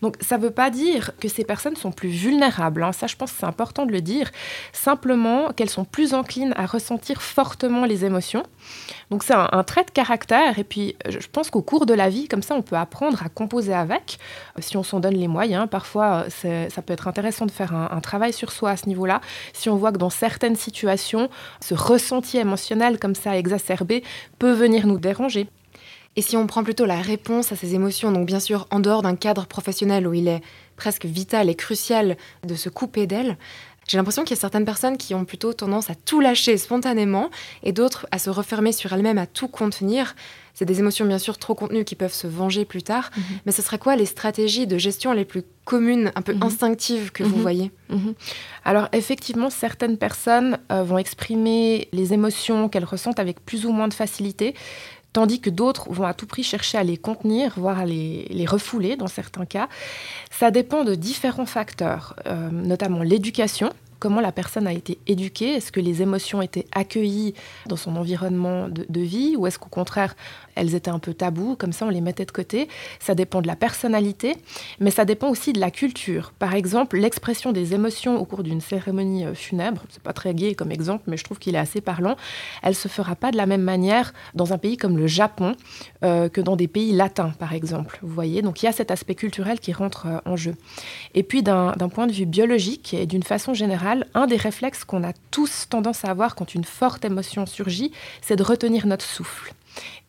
Donc, 0.00 0.16
ça 0.22 0.38
ne 0.38 0.42
veut 0.42 0.52
pas 0.52 0.70
dire 0.70 1.10
que 1.20 1.28
ces 1.28 1.44
personnes 1.44 1.76
sont 1.76 1.92
plus 1.92 2.08
vulnérables. 2.08 2.82
Hein. 2.82 2.92
Ça, 2.92 3.06
je 3.06 3.14
pense 3.14 3.30
c'est 3.30 3.44
important 3.44 3.84
de 3.84 3.92
le 3.92 4.00
dire. 4.00 4.30
Simplement 4.72 5.52
qu'elles 5.52 5.68
sont 5.68 5.84
plus 5.84 6.14
enclines 6.14 6.54
à 6.56 6.63
ressentir 6.66 7.22
fortement 7.22 7.84
les 7.84 8.04
émotions. 8.04 8.42
Donc, 9.10 9.22
c'est 9.22 9.34
un, 9.34 9.62
trait 9.64 9.84
de 9.84 9.90
caractère. 9.90 10.58
Et 10.58 10.64
puis, 10.64 10.96
je 11.08 11.26
pense 11.30 11.50
qu'au 11.50 11.62
cours 11.62 11.86
de 11.86 11.94
la 11.94 12.08
vie, 12.08 12.28
comme 12.28 12.42
ça, 12.42 12.54
on 12.54 12.62
peut 12.62 12.76
apprendre 12.76 13.22
à 13.22 13.28
composer 13.28 13.74
avec, 13.74 14.18
euh, 14.58 14.62
si 14.62 14.76
on 14.76 14.82
s'en 14.82 15.00
donne 15.00 15.14
les 15.14 15.28
moyens. 15.28 15.68
Parfois, 15.68 16.24
euh, 16.44 16.68
ça 16.68 16.82
peut 16.82 16.92
être 16.92 17.08
intéressant 17.08 17.46
de 17.46 17.50
faire 17.50 17.74
un, 17.74 17.88
un 17.90 18.00
travail 18.00 18.32
sur 18.32 18.52
soi 18.52 18.70
à 18.70 18.76
ce 18.76 18.86
niveau-là. 18.86 19.20
Si 19.52 19.68
on 19.68 19.76
voit 19.76 19.92
que 19.92 19.98
dans 19.98 20.10
certaines 20.10 20.56
situations, 20.56 21.28
ce 21.60 21.74
ressenti 21.74 22.38
émotionnel 22.38 22.98
comme 22.98 23.14
ça 23.14 23.36
exacerbé 23.36 24.02
peut 24.38 24.52
venir 24.52 24.86
nous 24.86 24.98
déranger. 24.98 25.48
Et 26.16 26.22
si 26.22 26.36
on 26.36 26.46
prend 26.46 26.62
plutôt 26.62 26.86
la 26.86 27.00
réponse 27.00 27.50
à 27.50 27.56
ces 27.56 27.74
émotions, 27.74 28.12
donc 28.12 28.26
bien 28.26 28.38
sûr 28.38 28.68
en 28.70 28.78
dehors 28.78 29.02
d'un 29.02 29.16
cadre 29.16 29.46
professionnel 29.46 30.06
où 30.06 30.14
il 30.14 30.28
est 30.28 30.42
presque 30.76 31.06
vital 31.06 31.50
et 31.50 31.56
crucial 31.56 32.16
de 32.46 32.54
se 32.54 32.68
couper 32.68 33.06
d'elles, 33.06 33.36
j'ai 33.86 33.98
l'impression 33.98 34.22
qu'il 34.24 34.36
y 34.36 34.38
a 34.38 34.40
certaines 34.40 34.64
personnes 34.64 34.96
qui 34.96 35.14
ont 35.14 35.24
plutôt 35.24 35.52
tendance 35.52 35.90
à 35.90 35.94
tout 35.94 36.20
lâcher 36.20 36.56
spontanément 36.56 37.30
et 37.62 37.72
d'autres 37.72 38.06
à 38.10 38.18
se 38.18 38.30
refermer 38.30 38.72
sur 38.72 38.92
elles-mêmes, 38.92 39.18
à 39.18 39.26
tout 39.26 39.48
contenir. 39.48 40.14
C'est 40.54 40.64
des 40.64 40.78
émotions 40.78 41.04
bien 41.04 41.18
sûr 41.18 41.36
trop 41.36 41.54
contenues 41.54 41.84
qui 41.84 41.96
peuvent 41.96 42.12
se 42.12 42.28
venger 42.28 42.64
plus 42.64 42.82
tard, 42.82 43.10
mhm. 43.16 43.22
mais 43.44 43.52
ce 43.52 43.60
serait 43.60 43.78
quoi 43.78 43.96
les 43.96 44.06
stratégies 44.06 44.68
de 44.68 44.78
gestion 44.78 45.12
les 45.12 45.24
plus 45.24 45.42
communes, 45.64 46.12
un 46.14 46.22
peu 46.22 46.32
mhm. 46.32 46.44
instinctives 46.44 47.10
que 47.10 47.24
vous 47.24 47.36
mhm. 47.36 47.42
voyez? 47.42 47.70
Alors 48.64 48.88
effectivement, 48.92 49.50
certaines 49.50 49.98
personnes 49.98 50.58
euh, 50.70 50.82
vont 50.84 50.98
exprimer 50.98 51.88
les 51.92 52.12
émotions 52.12 52.68
qu'elles 52.68 52.84
ressentent 52.84 53.18
avec 53.18 53.44
plus 53.44 53.66
ou 53.66 53.72
moins 53.72 53.88
de 53.88 53.94
facilité, 53.94 54.54
tandis 55.14 55.40
que 55.40 55.48
d'autres 55.48 55.90
vont 55.90 56.04
à 56.04 56.12
tout 56.12 56.26
prix 56.26 56.42
chercher 56.42 56.76
à 56.76 56.82
les 56.82 56.98
contenir, 56.98 57.54
voire 57.56 57.78
à 57.78 57.86
les, 57.86 58.44
refouler 58.46 58.96
dans 58.96 59.06
certains 59.06 59.46
cas. 59.46 59.68
Ça 60.30 60.50
dépend 60.50 60.84
de 60.84 60.94
différents 60.94 61.46
facteurs, 61.46 62.14
euh, 62.26 62.50
notamment 62.50 63.02
l'éducation 63.02 63.70
comment 64.04 64.20
la 64.20 64.32
personne 64.32 64.66
a 64.66 64.72
été 64.74 64.98
éduquée. 65.06 65.54
Est-ce 65.54 65.72
que 65.72 65.80
les 65.80 66.02
émotions 66.02 66.42
étaient 66.42 66.66
accueillies 66.72 67.32
dans 67.64 67.76
son 67.76 67.96
environnement 67.96 68.68
de, 68.68 69.00
vie 69.00 69.34
ou 69.34 69.46
est-ce 69.46 69.58
qu'au 69.58 69.70
contraire, 69.70 70.14
elles 70.56 70.74
étaient 70.74 70.90
un 70.90 70.98
peu 70.98 71.14
taboues, 71.14 71.56
comme 71.56 71.72
ça 71.72 71.86
on 71.86 71.88
les 71.88 72.02
mettait 72.02 72.26
de 72.26 72.30
côté? 72.30 72.68
Ça 73.00 73.14
dépend 73.14 73.40
de 73.40 73.46
la 73.46 73.56
personnalité, 73.56 74.36
mais 74.78 74.90
ça 74.90 75.06
dépend 75.06 75.30
aussi 75.30 75.54
de 75.54 75.58
la 75.58 75.70
culture. 75.70 76.34
Par 76.38 76.54
exemple, 76.54 76.98
l'expression 76.98 77.50
des 77.50 77.72
émotions 77.72 78.20
au 78.20 78.26
cours 78.26 78.42
d'une 78.42 78.60
cérémonie 78.60 79.24
euh, 79.24 79.32
funèbre, 79.32 79.84
c'est 79.88 80.02
pas 80.02 80.12
très 80.12 80.34
gai 80.34 80.54
comme 80.54 80.70
exemple, 80.70 81.04
mais 81.06 81.16
je 81.16 81.24
trouve 81.24 81.38
qu'il 81.38 81.54
est 81.54 81.58
assez 81.58 81.80
parlant, 81.80 82.16
elle 82.62 82.74
se 82.74 82.88
fera 82.88 83.16
pas 83.16 83.30
de 83.30 83.38
la 83.38 83.46
même 83.46 83.62
manière 83.62 84.12
dans 84.34 84.52
un 84.52 84.58
pays 84.58 84.76
comme 84.76 84.98
le 84.98 85.06
Japon 85.06 85.54
euh, 86.04 86.28
que 86.28 86.42
dans 86.42 86.56
des 86.56 86.68
pays 86.68 86.92
latins, 86.92 87.32
par 87.38 87.54
exemple. 87.54 87.98
Vous 88.02 88.12
voyez, 88.12 88.42
donc 88.42 88.62
il 88.62 88.66
y 88.66 88.68
a 88.68 88.72
cet 88.72 88.90
aspect 88.90 89.14
culturel 89.14 89.60
qui 89.60 89.72
rentre 89.72 90.08
euh, 90.08 90.18
en 90.26 90.36
jeu. 90.36 90.56
Et 91.14 91.22
puis 91.22 91.42
d'un 91.42 91.72
point 91.92 92.06
de 92.06 92.12
vue 92.12 92.26
biologique 92.26 92.94
et 92.94 93.06
d'une 93.06 93.22
façon 93.22 93.54
générale, 93.54 94.06
un 94.14 94.26
des 94.26 94.36
réflexes 94.36 94.84
qu'on 94.84 95.04
a 95.04 95.12
tous 95.30 95.68
tendance 95.68 96.04
à 96.04 96.10
avoir 96.10 96.34
quand 96.34 96.54
une 96.54 96.64
forte 96.64 97.04
émotion 97.04 97.46
surgit, 97.46 97.92
c'est 98.20 98.36
de 98.36 98.42
retenir 98.42 98.86
notre 98.86 99.04
souffle 99.04 99.54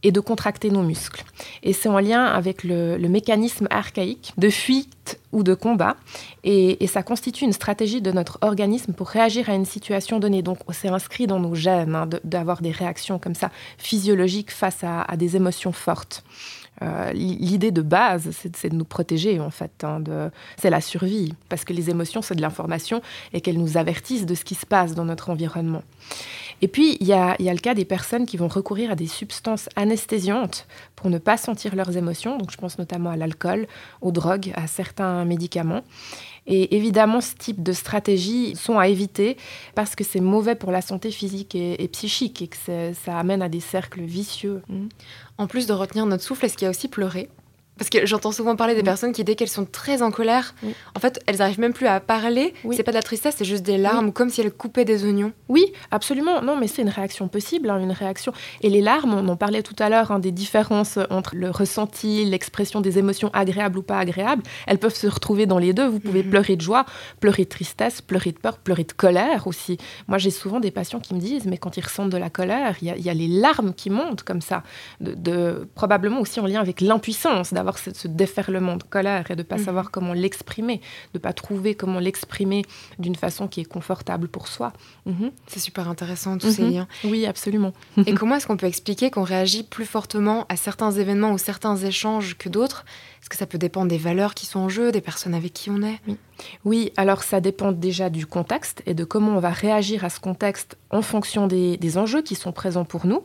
et 0.04 0.12
de 0.12 0.20
contracter 0.20 0.70
nos 0.70 0.84
muscles. 0.84 1.24
Et 1.64 1.74
c'est 1.74 1.90
en 1.90 2.00
lien 2.00 2.26
avec 2.26 2.64
le, 2.64 2.98
mécanisme 3.08 3.68
archaïque 3.72 4.34
de 4.38 4.50
fuite 4.50 5.20
ou 5.32 5.44
de 5.44 5.54
combat. 5.54 5.96
Et, 6.44 6.86
ça 6.88 7.02
constitue 7.02 7.46
une 7.46 7.54
stratégie 7.54 8.02
de 8.02 8.12
notre 8.12 8.38
organisme 8.42 8.94
pour 8.94 9.08
réagir 9.08 9.50
à 9.50 9.56
une 9.56 9.66
situation 9.66 10.20
donnée. 10.20 10.44
Donc 10.44 10.60
c'est 10.72 10.90
inscrit 10.90 11.28
dans 11.28 11.40
nos 11.40 11.56
gènes 11.56 11.96
hein, 11.96 12.08
d'avoir 12.24 12.62
des 12.62 12.72
réactions 12.72 13.20
comme 13.20 13.36
ça 13.36 13.50
physiologiques 13.78 14.52
face 14.52 14.84
à, 14.84 15.06
des 15.18 15.36
émotions 15.36 15.72
fortes. 15.72 16.24
Euh, 16.82 17.12
l'idée 17.14 17.72
de 17.72 17.82
base, 17.82 18.30
c'est 18.32 18.70
de 18.70 18.76
nous 18.76 18.86
protéger, 18.86 19.40
en 19.40 19.50
fait. 19.50 19.84
Hein, 19.84 20.04
c'est 20.58 20.70
la 20.70 20.82
survie, 20.82 21.34
parce 21.50 21.66
que 21.66 21.74
les 21.74 21.90
émotions, 21.90 22.22
c'est 22.22 22.36
de 22.36 22.42
l'information 22.42 23.02
et 23.34 23.42
qu'elles 23.42 23.58
nous 23.58 23.78
avertissent 23.78 24.26
de 24.26 24.36
ce 24.36 24.44
qui 24.44 24.56
se 24.56 24.66
passe 24.66 24.94
dans 24.94 25.06
notre 25.06 25.30
environnement. 25.30 25.84
Et 26.62 26.68
puis, 26.68 26.98
il 27.00 27.08
y 27.08 27.14
a, 27.14 27.36
le 27.40 27.58
cas 27.58 27.74
des 27.74 27.86
personnes 27.86 28.26
qui 28.26 28.38
vont 28.38 28.48
recourir 28.48 28.92
à 28.92 28.96
des 28.96 29.08
substances 29.08 29.70
anesthésiantes 29.76 30.68
pour 30.96 31.10
ne 31.10 31.18
pas 31.18 31.38
sentir 31.38 31.76
leurs 31.76 31.98
émotions. 31.98 32.38
Donc, 32.38 32.52
je 32.52 32.58
pense 32.58 32.78
notamment 32.78 33.10
à 33.10 33.18
l'alcool, 33.18 33.68
aux 34.02 34.12
drogues, 34.12 34.52
à 34.56 34.68
certains 34.68 35.26
médicaments. 35.26 35.82
Et 36.48 36.76
évidemment, 36.76 37.22
ce 37.22 37.34
type 37.36 37.64
de 37.64 37.74
stratégies 37.74 38.56
sont 38.56 38.78
à 38.78 38.88
éviter 38.88 39.38
parce 39.74 39.96
que 39.96 40.04
c'est 40.04 40.20
mauvais 40.20 40.56
pour 40.56 40.72
la 40.72 40.82
santé 40.82 41.12
physique 41.12 41.56
et, 41.56 41.88
psychique 41.88 42.42
et 42.42 42.48
que 42.48 42.58
ça 42.94 43.18
amène 43.18 43.42
à 43.42 43.50
des 43.50 43.60
cercles 43.60 44.02
vicieux. 44.02 44.62
En 45.38 45.48
plus 45.48 45.66
de 45.68 45.74
retenir 45.74 46.06
notre 46.06 46.24
souffle, 46.24 46.46
est-ce 46.46 46.56
qu'il 46.58 46.66
y 46.66 46.68
a 46.68 46.72
aussi 46.72 46.88
pleurer? 46.88 47.30
Parce 47.78 47.90
que 47.90 48.06
j'entends 48.06 48.32
souvent 48.32 48.56
parler 48.56 48.74
des 48.76 48.84
personnes 48.84 49.12
qui, 49.12 49.24
dès 49.24 49.36
qu'elles 49.36 49.50
sont 49.50 49.66
très 49.66 50.02
en 50.02 50.12
colère, 50.12 50.56
en 50.96 51.00
fait, 51.00 51.20
elles 51.28 51.38
n'arrivent 51.38 51.60
même 51.60 51.74
plus 51.74 51.88
à 51.88 52.00
parler. 52.00 52.54
C'est 52.72 52.84
pas 52.84 52.92
de 52.92 52.96
la 52.98 53.04
tristesse, 53.04 53.36
c'est 53.38 53.46
juste 53.46 53.64
des 53.64 53.78
larmes, 53.78 54.14
comme 54.14 54.30
si 54.30 54.42
elles 54.42 54.52
coupaient 54.52 54.86
des 54.86 55.04
oignons. 55.04 55.34
Oui, 55.50 55.74
absolument. 55.92 56.42
Non, 56.42 56.56
mais 56.56 56.68
c'est 56.68 56.82
une 56.82 56.90
réaction 56.90 57.28
possible, 57.28 57.70
hein, 57.70 57.80
une 57.80 57.92
réaction. 57.92 58.32
Et 58.62 58.70
les 58.70 58.82
larmes, 58.82 59.14
on 59.14 59.28
en 59.28 59.36
parlait 59.36 59.64
tout 59.64 59.76
à 59.80 59.90
l'heure, 59.90 60.12
hein, 60.12 60.20
des 60.20 60.32
différences 60.32 61.00
entre 61.10 61.36
le 61.36 61.50
ressenti, 61.50 62.26
l'expression 62.26 62.82
des 62.82 62.98
émotions 62.98 63.30
agréables 63.34 63.78
ou 63.78 63.84
pas 63.84 64.00
agréables. 64.00 64.44
Elles 64.68 64.78
peuvent 64.78 64.96
se 64.96 65.08
retrouver 65.08 65.46
dans 65.46 65.60
les 65.60 65.74
deux. 65.74 65.88
Vous 65.88 66.00
pouvez 66.00 66.24
mhm. 66.24 66.30
pleurer 66.30 66.56
de 66.56 66.62
joie, 66.62 66.86
pleurer 67.20 67.44
de 67.44 67.50
tristesse, 67.50 68.02
pleurer 68.02 68.32
de 68.32 68.40
peur, 68.40 68.58
pleurer 68.58 68.84
de 68.84 68.94
colère 68.94 69.48
aussi. 69.48 69.78
Moi, 70.08 70.18
j'ai 70.18 70.32
souvent 70.32 70.60
des 70.60 70.72
patients 70.72 71.00
qui 71.00 71.14
me 71.14 71.20
disent, 71.20 71.46
mais 71.46 71.58
quand 71.58 71.76
ils 71.76 71.84
ressentent 71.84 72.10
de 72.10 72.18
la 72.18 72.30
colère, 72.30 72.76
il 72.82 72.88
y, 72.88 73.10
a 73.10 73.14
les 73.14 73.28
larmes 73.28 73.74
qui 73.74 73.90
montent 73.90 74.24
comme 74.24 74.42
ça, 74.42 74.64
de, 75.02 75.68
probablement 75.76 76.22
aussi 76.22 76.40
en 76.40 76.46
lien 76.46 76.62
avec 76.62 76.82
l'impuissance 76.82 77.52
avoir 77.66 77.78
ce, 77.80 78.08
déferlement 78.08 78.78
de 78.78 78.84
colère 78.84 79.32
et 79.32 79.36
de 79.36 79.42
ne 79.42 79.44
pas 79.44 79.58
mhm. 79.58 79.66
savoir 79.66 79.92
comment 79.92 80.14
l'exprimer, 80.14 80.78
de 80.78 81.18
ne 81.18 81.20
pas 81.20 81.34
trouver 81.34 81.76
comment 81.76 82.00
l'exprimer 82.00 82.64
d'une 83.00 83.16
façon 83.16 83.48
qui 83.48 83.62
est 83.62 83.66
confortable 83.66 84.28
pour 84.28 84.48
soi. 84.48 84.74
Mhm. 85.06 85.32
C'est 85.48 85.60
super 85.60 85.90
intéressant 85.90 86.38
tous 86.38 86.52
ces 86.52 86.64
mhm. 86.64 86.72
liens. 86.72 86.88
Oui, 87.04 87.26
absolument. 87.26 87.74
et 88.06 88.14
comment 88.14 88.36
est-ce 88.36 88.48
qu'on 88.48 88.58
peut 88.58 88.68
expliquer 88.68 89.10
qu'on 89.12 89.24
réagit 89.24 89.64
plus 89.64 89.86
fortement 89.86 90.46
à 90.50 90.56
certains 90.56 90.92
événements 90.92 91.32
ou 91.32 91.38
certains 91.38 91.76
échanges 91.78 92.38
que 92.38 92.50
d'autres 92.50 92.86
est-ce 93.26 93.30
que 93.32 93.38
ça 93.38 93.48
peut 93.48 93.58
dépendre 93.58 93.88
des 93.88 93.98
valeurs 93.98 94.36
qui 94.36 94.46
sont 94.46 94.60
en 94.60 94.70
jeu, 94.70 94.92
des 94.92 95.02
personnes 95.02 95.34
avec 95.34 95.52
qui 95.52 95.72
on 95.72 95.82
est 95.82 96.00
oui. 96.66 96.92
alors 96.98 97.24
ça 97.24 97.40
dépend 97.40 97.72
déjà 97.72 98.10
du 98.10 98.26
contexte 98.26 98.84
et 98.86 98.94
de 98.94 99.04
comment 99.04 99.38
on 99.38 99.40
va 99.40 99.52
réagir 99.52 100.04
à 100.04 100.10
ce 100.10 100.20
contexte 100.20 100.78
en 100.90 101.02
fonction 101.02 101.48
des, 101.48 101.78
des, 101.78 101.98
enjeux 101.98 102.22
qui 102.22 102.36
sont 102.36 102.52
présents 102.52 102.86
pour 102.86 103.06
nous. 103.06 103.24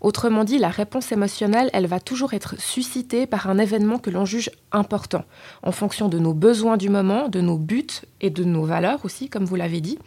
Autrement 0.00 0.42
dit, 0.42 0.58
la 0.58 0.68
réponse 0.68 1.12
émotionnelle, 1.12 1.70
elle 1.72 1.86
va 1.86 2.00
toujours 2.00 2.34
être 2.34 2.58
suscitée 2.58 3.26
par 3.26 3.48
un 3.48 3.58
événement 3.58 3.98
que 3.98 4.10
l'on 4.10 4.24
juge 4.24 4.50
important, 4.72 5.24
en 5.62 5.72
fonction 5.72 6.08
de 6.08 6.18
nos 6.18 6.34
besoins 6.34 6.76
du 6.76 6.88
moment, 6.88 7.28
de 7.28 7.40
nos 7.40 7.58
buts 7.58 7.86
et 8.20 8.30
de 8.30 8.44
nos 8.44 8.64
valeurs 8.64 9.04
aussi, 9.04 9.28
comme 9.28 9.44
vous 9.44 9.56
l'avez 9.56 9.80
dit. 9.80 9.98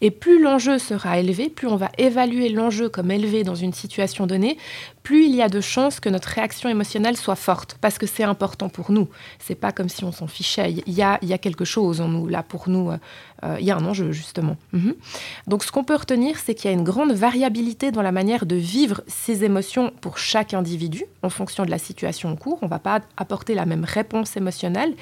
Et 0.00 0.10
plus 0.10 0.40
l'enjeu 0.40 0.78
sera 0.78 1.18
élevé, 1.18 1.48
plus 1.48 1.68
on 1.68 1.76
va 1.76 1.90
évaluer 1.98 2.48
l'enjeu 2.48 2.88
comme 2.88 3.10
élevé 3.10 3.44
dans 3.44 3.54
une 3.54 3.72
situation 3.72 4.26
donnée, 4.26 4.58
plus 5.04 5.26
il 5.26 5.34
y 5.36 5.42
a 5.42 5.48
de 5.48 5.60
chances 5.60 6.00
que 6.00 6.08
notre 6.08 6.28
réaction 6.28 6.68
émotionnelle 6.68 7.16
soit 7.16 7.36
forte, 7.36 7.76
parce 7.80 7.98
que 7.98 8.06
c'est 8.06 8.24
important 8.24 8.68
pour 8.68 8.90
nous. 8.90 9.08
C'est 9.38 9.54
pas 9.54 9.70
comme 9.70 9.90
si 9.90 10.02
on 10.02 10.10
s'en 10.10 10.26
fichait. 10.26 10.72
Il 10.86 10.94
y 10.94 11.02
a, 11.02 11.18
y 11.22 11.32
a 11.32 11.38
quelque 11.38 11.64
chose 11.64 12.00
en 12.00 12.08
nous, 12.08 12.26
là, 12.26 12.42
pour 12.42 12.68
nous. 12.68 12.90
Euh, 13.44 13.56
il 13.60 13.66
y 13.66 13.70
a 13.70 13.76
un 13.76 13.84
enjeu, 13.84 14.12
justement. 14.12 14.56
Mhm. 14.72 14.94
Donc, 15.46 15.64
ce 15.64 15.70
qu'on 15.70 15.84
peut 15.84 15.94
retenir, 15.94 16.38
c'est 16.38 16.54
qu'il 16.54 16.70
y 16.70 16.74
a 16.74 16.76
une 16.76 16.84
grande 16.84 17.12
variabilité 17.12 17.90
dans 17.90 18.02
la 18.02 18.12
manière 18.12 18.46
de 18.46 18.56
vivre 18.56 19.02
ces 19.06 19.44
émotions 19.44 19.92
pour 20.00 20.18
chaque 20.18 20.54
individu, 20.54 21.04
en 21.22 21.28
fonction 21.28 21.64
de 21.64 21.70
la 21.70 21.78
situation 21.78 22.30
en 22.30 22.36
cours. 22.36 22.58
On 22.62 22.66
ne 22.66 22.70
va 22.70 22.78
pas 22.78 23.00
apporter 23.16 23.54
la 23.54 23.66
même 23.66 23.84
réponse 23.84 24.36
émotionnelle, 24.36 24.94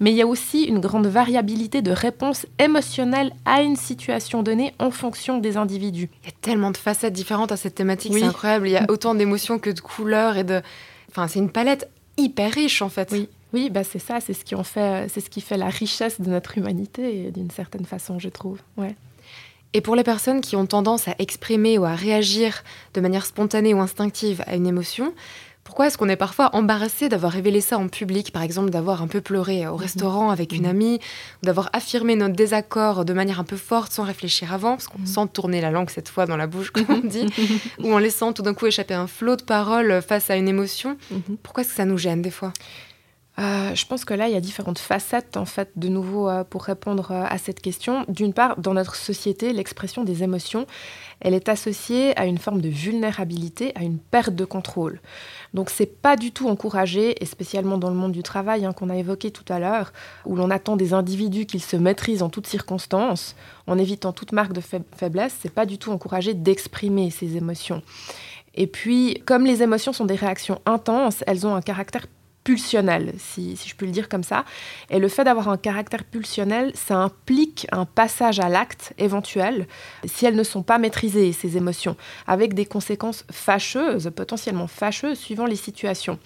mais 0.00 0.12
il 0.12 0.16
y 0.16 0.22
a 0.22 0.26
aussi 0.26 0.64
une 0.64 0.78
grande 0.80 1.06
variabilité 1.06 1.82
de 1.82 1.90
réponse 1.90 2.46
émotionnelle 2.58 3.32
à 3.44 3.62
une 3.62 3.76
situation 3.76 4.42
donnée 4.42 4.74
en 4.78 4.90
fonction 4.90 5.38
des 5.38 5.56
individus. 5.56 6.10
Il 6.22 6.26
y 6.26 6.32
a 6.32 6.36
tellement 6.40 6.70
de 6.70 6.76
facettes 6.76 7.12
différentes 7.12 7.52
à 7.52 7.56
cette 7.56 7.74
thématique, 7.74 8.12
c'est 8.14 8.22
incroyable. 8.22 8.68
Il 8.68 8.72
y 8.72 8.76
a 8.76 8.86
autant 8.88 9.14
d'émotions 9.14 9.58
que 9.58 9.70
de 9.70 9.80
couleurs 9.80 10.36
et 10.36 10.44
de. 10.44 10.62
Enfin, 11.10 11.26
c'est 11.26 11.38
une 11.38 11.50
palette 11.50 11.88
hyper 12.16 12.52
riche 12.52 12.82
en 12.82 12.88
fait. 12.88 13.08
Oui. 13.12 13.28
Oui, 13.52 13.70
bah 13.70 13.84
c'est 13.84 13.98
ça, 13.98 14.20
c'est 14.20 14.34
ce 14.34 14.44
qui 14.44 14.54
en 14.54 14.64
fait, 14.64 15.08
c'est 15.08 15.20
ce 15.20 15.30
qui 15.30 15.40
fait 15.40 15.56
la 15.56 15.68
richesse 15.68 16.20
de 16.20 16.28
notre 16.28 16.58
humanité, 16.58 17.30
d'une 17.30 17.50
certaine 17.50 17.84
façon, 17.84 18.18
je 18.18 18.28
trouve. 18.28 18.60
Ouais. 18.76 18.94
Et 19.74 19.80
pour 19.80 19.96
les 19.96 20.04
personnes 20.04 20.40
qui 20.40 20.56
ont 20.56 20.66
tendance 20.66 21.08
à 21.08 21.14
exprimer 21.18 21.78
ou 21.78 21.84
à 21.84 21.94
réagir 21.94 22.62
de 22.94 23.00
manière 23.00 23.26
spontanée 23.26 23.74
ou 23.74 23.80
instinctive 23.80 24.42
à 24.46 24.54
une 24.54 24.66
émotion, 24.66 25.12
pourquoi 25.68 25.86
est-ce 25.86 25.98
qu'on 25.98 26.08
est 26.08 26.16
parfois 26.16 26.48
embarrassé 26.54 27.10
d'avoir 27.10 27.30
révélé 27.30 27.60
ça 27.60 27.76
en 27.76 27.88
public, 27.88 28.32
par 28.32 28.42
exemple 28.42 28.70
d'avoir 28.70 29.02
un 29.02 29.06
peu 29.06 29.20
pleuré 29.20 29.66
au 29.66 29.74
mhm. 29.74 29.80
restaurant 29.80 30.30
avec 30.30 30.52
une 30.52 30.62
mhm. 30.62 30.70
amie, 30.70 31.00
d'avoir 31.42 31.68
affirmé 31.74 32.16
notre 32.16 32.34
désaccord 32.34 33.04
de 33.04 33.12
manière 33.12 33.38
un 33.38 33.44
peu 33.44 33.58
forte 33.58 33.92
sans 33.92 34.04
réfléchir 34.04 34.54
avant, 34.54 34.76
parce 34.76 34.88
qu'on 34.88 35.00
mhm. 35.00 35.06
sent 35.06 35.28
tourner 35.34 35.60
la 35.60 35.70
langue 35.70 35.90
cette 35.90 36.08
fois 36.08 36.24
dans 36.24 36.38
la 36.38 36.46
bouche, 36.46 36.70
comme 36.70 36.86
on 36.88 37.06
dit, 37.06 37.26
ou 37.80 37.92
en 37.92 37.98
laissant 37.98 38.32
tout 38.32 38.40
d'un 38.40 38.54
coup 38.54 38.66
échapper 38.66 38.94
un 38.94 39.06
flot 39.06 39.36
de 39.36 39.42
paroles 39.42 40.00
face 40.00 40.30
à 40.30 40.36
une 40.36 40.48
émotion 40.48 40.96
Pourquoi 41.42 41.60
est-ce 41.60 41.70
que 41.70 41.76
ça 41.76 41.84
nous 41.84 41.98
gêne 41.98 42.22
des 42.22 42.30
fois? 42.30 42.54
Euh, 43.38 43.72
je 43.72 43.86
pense 43.86 44.04
que 44.04 44.14
là, 44.14 44.26
il 44.26 44.34
y 44.34 44.36
a 44.36 44.40
différentes 44.40 44.80
facettes, 44.80 45.36
en 45.36 45.44
fait, 45.44 45.70
de 45.76 45.88
nouveau, 45.88 46.28
euh, 46.28 46.42
pour 46.42 46.64
répondre 46.64 47.12
euh, 47.12 47.24
à 47.28 47.38
cette 47.38 47.60
question. 47.60 48.04
D'une 48.08 48.32
part, 48.32 48.58
dans 48.58 48.74
notre 48.74 48.96
société, 48.96 49.52
l'expression 49.52 50.02
des 50.02 50.24
émotions, 50.24 50.66
elle 51.20 51.34
est 51.34 51.48
associée 51.48 52.18
à 52.18 52.26
une 52.26 52.38
forme 52.38 52.60
de 52.60 52.68
vulnérabilité, 52.68 53.70
à 53.76 53.84
une 53.84 53.98
perte 53.98 54.34
de 54.34 54.44
contrôle. 54.44 55.00
Donc, 55.54 55.70
c'est 55.70 55.86
pas 55.86 56.16
du 56.16 56.32
tout 56.32 56.48
encouragé, 56.48 57.22
et 57.22 57.26
spécialement 57.26 57.78
dans 57.78 57.90
le 57.90 57.96
monde 57.96 58.10
du 58.10 58.24
travail 58.24 58.64
hein, 58.64 58.72
qu'on 58.72 58.90
a 58.90 58.96
évoqué 58.96 59.30
tout 59.30 59.44
à 59.52 59.60
l'heure, 59.60 59.92
où 60.26 60.34
l'on 60.34 60.50
attend 60.50 60.74
des 60.74 60.92
individus 60.92 61.46
qu'ils 61.46 61.62
se 61.62 61.76
maîtrisent 61.76 62.22
en 62.22 62.30
toutes 62.30 62.48
circonstances, 62.48 63.36
en 63.68 63.78
évitant 63.78 64.12
toute 64.12 64.32
marque 64.32 64.52
de 64.52 64.62
faiblesse. 64.96 65.36
C'est 65.40 65.54
pas 65.54 65.66
du 65.66 65.78
tout 65.78 65.92
encouragé 65.92 66.34
d'exprimer 66.34 67.10
ces 67.10 67.36
émotions. 67.36 67.82
Et 68.56 68.66
puis, 68.66 69.22
comme 69.26 69.46
les 69.46 69.62
émotions 69.62 69.92
sont 69.92 70.06
des 70.06 70.16
réactions 70.16 70.60
intenses, 70.66 71.22
elles 71.28 71.46
ont 71.46 71.54
un 71.54 71.62
caractère 71.62 72.06
pulsionnel, 72.48 73.12
si, 73.18 73.58
je 73.62 73.74
peux 73.74 73.84
le 73.84 73.92
dire 73.92 74.08
comme 74.08 74.22
ça. 74.22 74.46
Et 74.88 74.98
le 74.98 75.08
fait 75.08 75.24
d'avoir 75.24 75.50
un 75.50 75.58
caractère 75.58 76.02
pulsionnel, 76.02 76.72
ça 76.74 76.96
implique 76.96 77.66
un 77.72 77.84
passage 77.84 78.40
à 78.40 78.48
l'acte 78.48 78.94
éventuel 78.96 79.66
si 80.06 80.24
elles 80.24 80.34
ne 80.34 80.42
sont 80.42 80.62
pas 80.62 80.78
maîtrisées, 80.78 81.34
ces 81.34 81.58
émotions, 81.58 81.94
avec 82.26 82.54
des 82.54 82.64
conséquences 82.64 83.26
fâcheuses, 83.30 84.10
potentiellement 84.16 84.66
fâcheuses, 84.66 85.18
suivant 85.18 85.44
les 85.44 85.56
situations. 85.56 86.18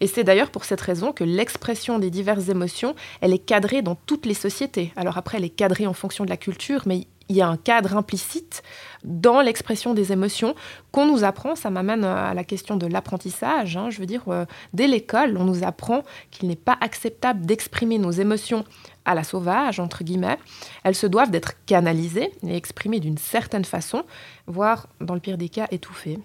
Et 0.00 0.06
c'est 0.06 0.22
d'ailleurs 0.22 0.50
pour 0.50 0.66
cette 0.66 0.82
raison 0.82 1.12
que 1.12 1.24
l'expression 1.24 1.98
des 1.98 2.10
diverses 2.10 2.50
émotions, 2.50 2.94
elle 3.22 3.32
est 3.32 3.38
cadrée 3.38 3.80
dans 3.80 3.94
toutes 3.94 4.26
les 4.26 4.34
sociétés. 4.34 4.92
Alors 4.96 5.16
après, 5.16 5.38
elle 5.38 5.46
est 5.46 5.48
cadrée 5.48 5.86
en 5.86 5.94
fonction 5.94 6.26
de 6.26 6.30
la 6.30 6.36
culture, 6.36 6.82
mais 6.84 7.06
il 7.30 7.36
y 7.36 7.42
a 7.42 7.48
un 7.48 7.56
cadre 7.56 7.96
implicite 7.96 8.62
dans 9.04 9.40
l'expression 9.40 9.94
des 9.94 10.12
émotions 10.12 10.56
qu'on 10.90 11.06
nous 11.06 11.22
apprend. 11.22 11.54
Ça 11.54 11.70
m'amène 11.70 12.04
à 12.04 12.34
la 12.34 12.42
question 12.42 12.76
de 12.76 12.86
l'apprentissage. 12.86 13.76
Hein. 13.76 13.88
je 13.88 14.00
veux 14.00 14.06
dire, 14.06 14.24
euh, 14.28 14.44
dès 14.74 14.88
l'école, 14.88 15.36
on 15.38 15.44
nous 15.44 15.64
apprend 15.64 16.02
qu'il 16.32 16.48
n'est 16.48 16.56
pas 16.56 16.76
acceptable 16.80 17.46
d'exprimer 17.46 17.98
nos 17.98 18.10
émotions 18.10 18.64
à 19.04 19.14
la 19.14 19.22
sauvage, 19.22 19.78
entre 19.78 20.02
guillemets. 20.02 20.38
Elles 20.82 20.96
se 20.96 21.06
doivent 21.06 21.30
d'être 21.30 21.54
canalisées 21.66 22.32
et 22.46 22.56
exprimées 22.56 23.00
d'une 23.00 23.16
certaine 23.16 23.64
façon, 23.64 24.02
voire, 24.48 24.88
dans 25.00 25.14
le 25.14 25.20
pire 25.20 25.38
des 25.38 25.48
cas, 25.48 25.68
étouffées. 25.70 26.18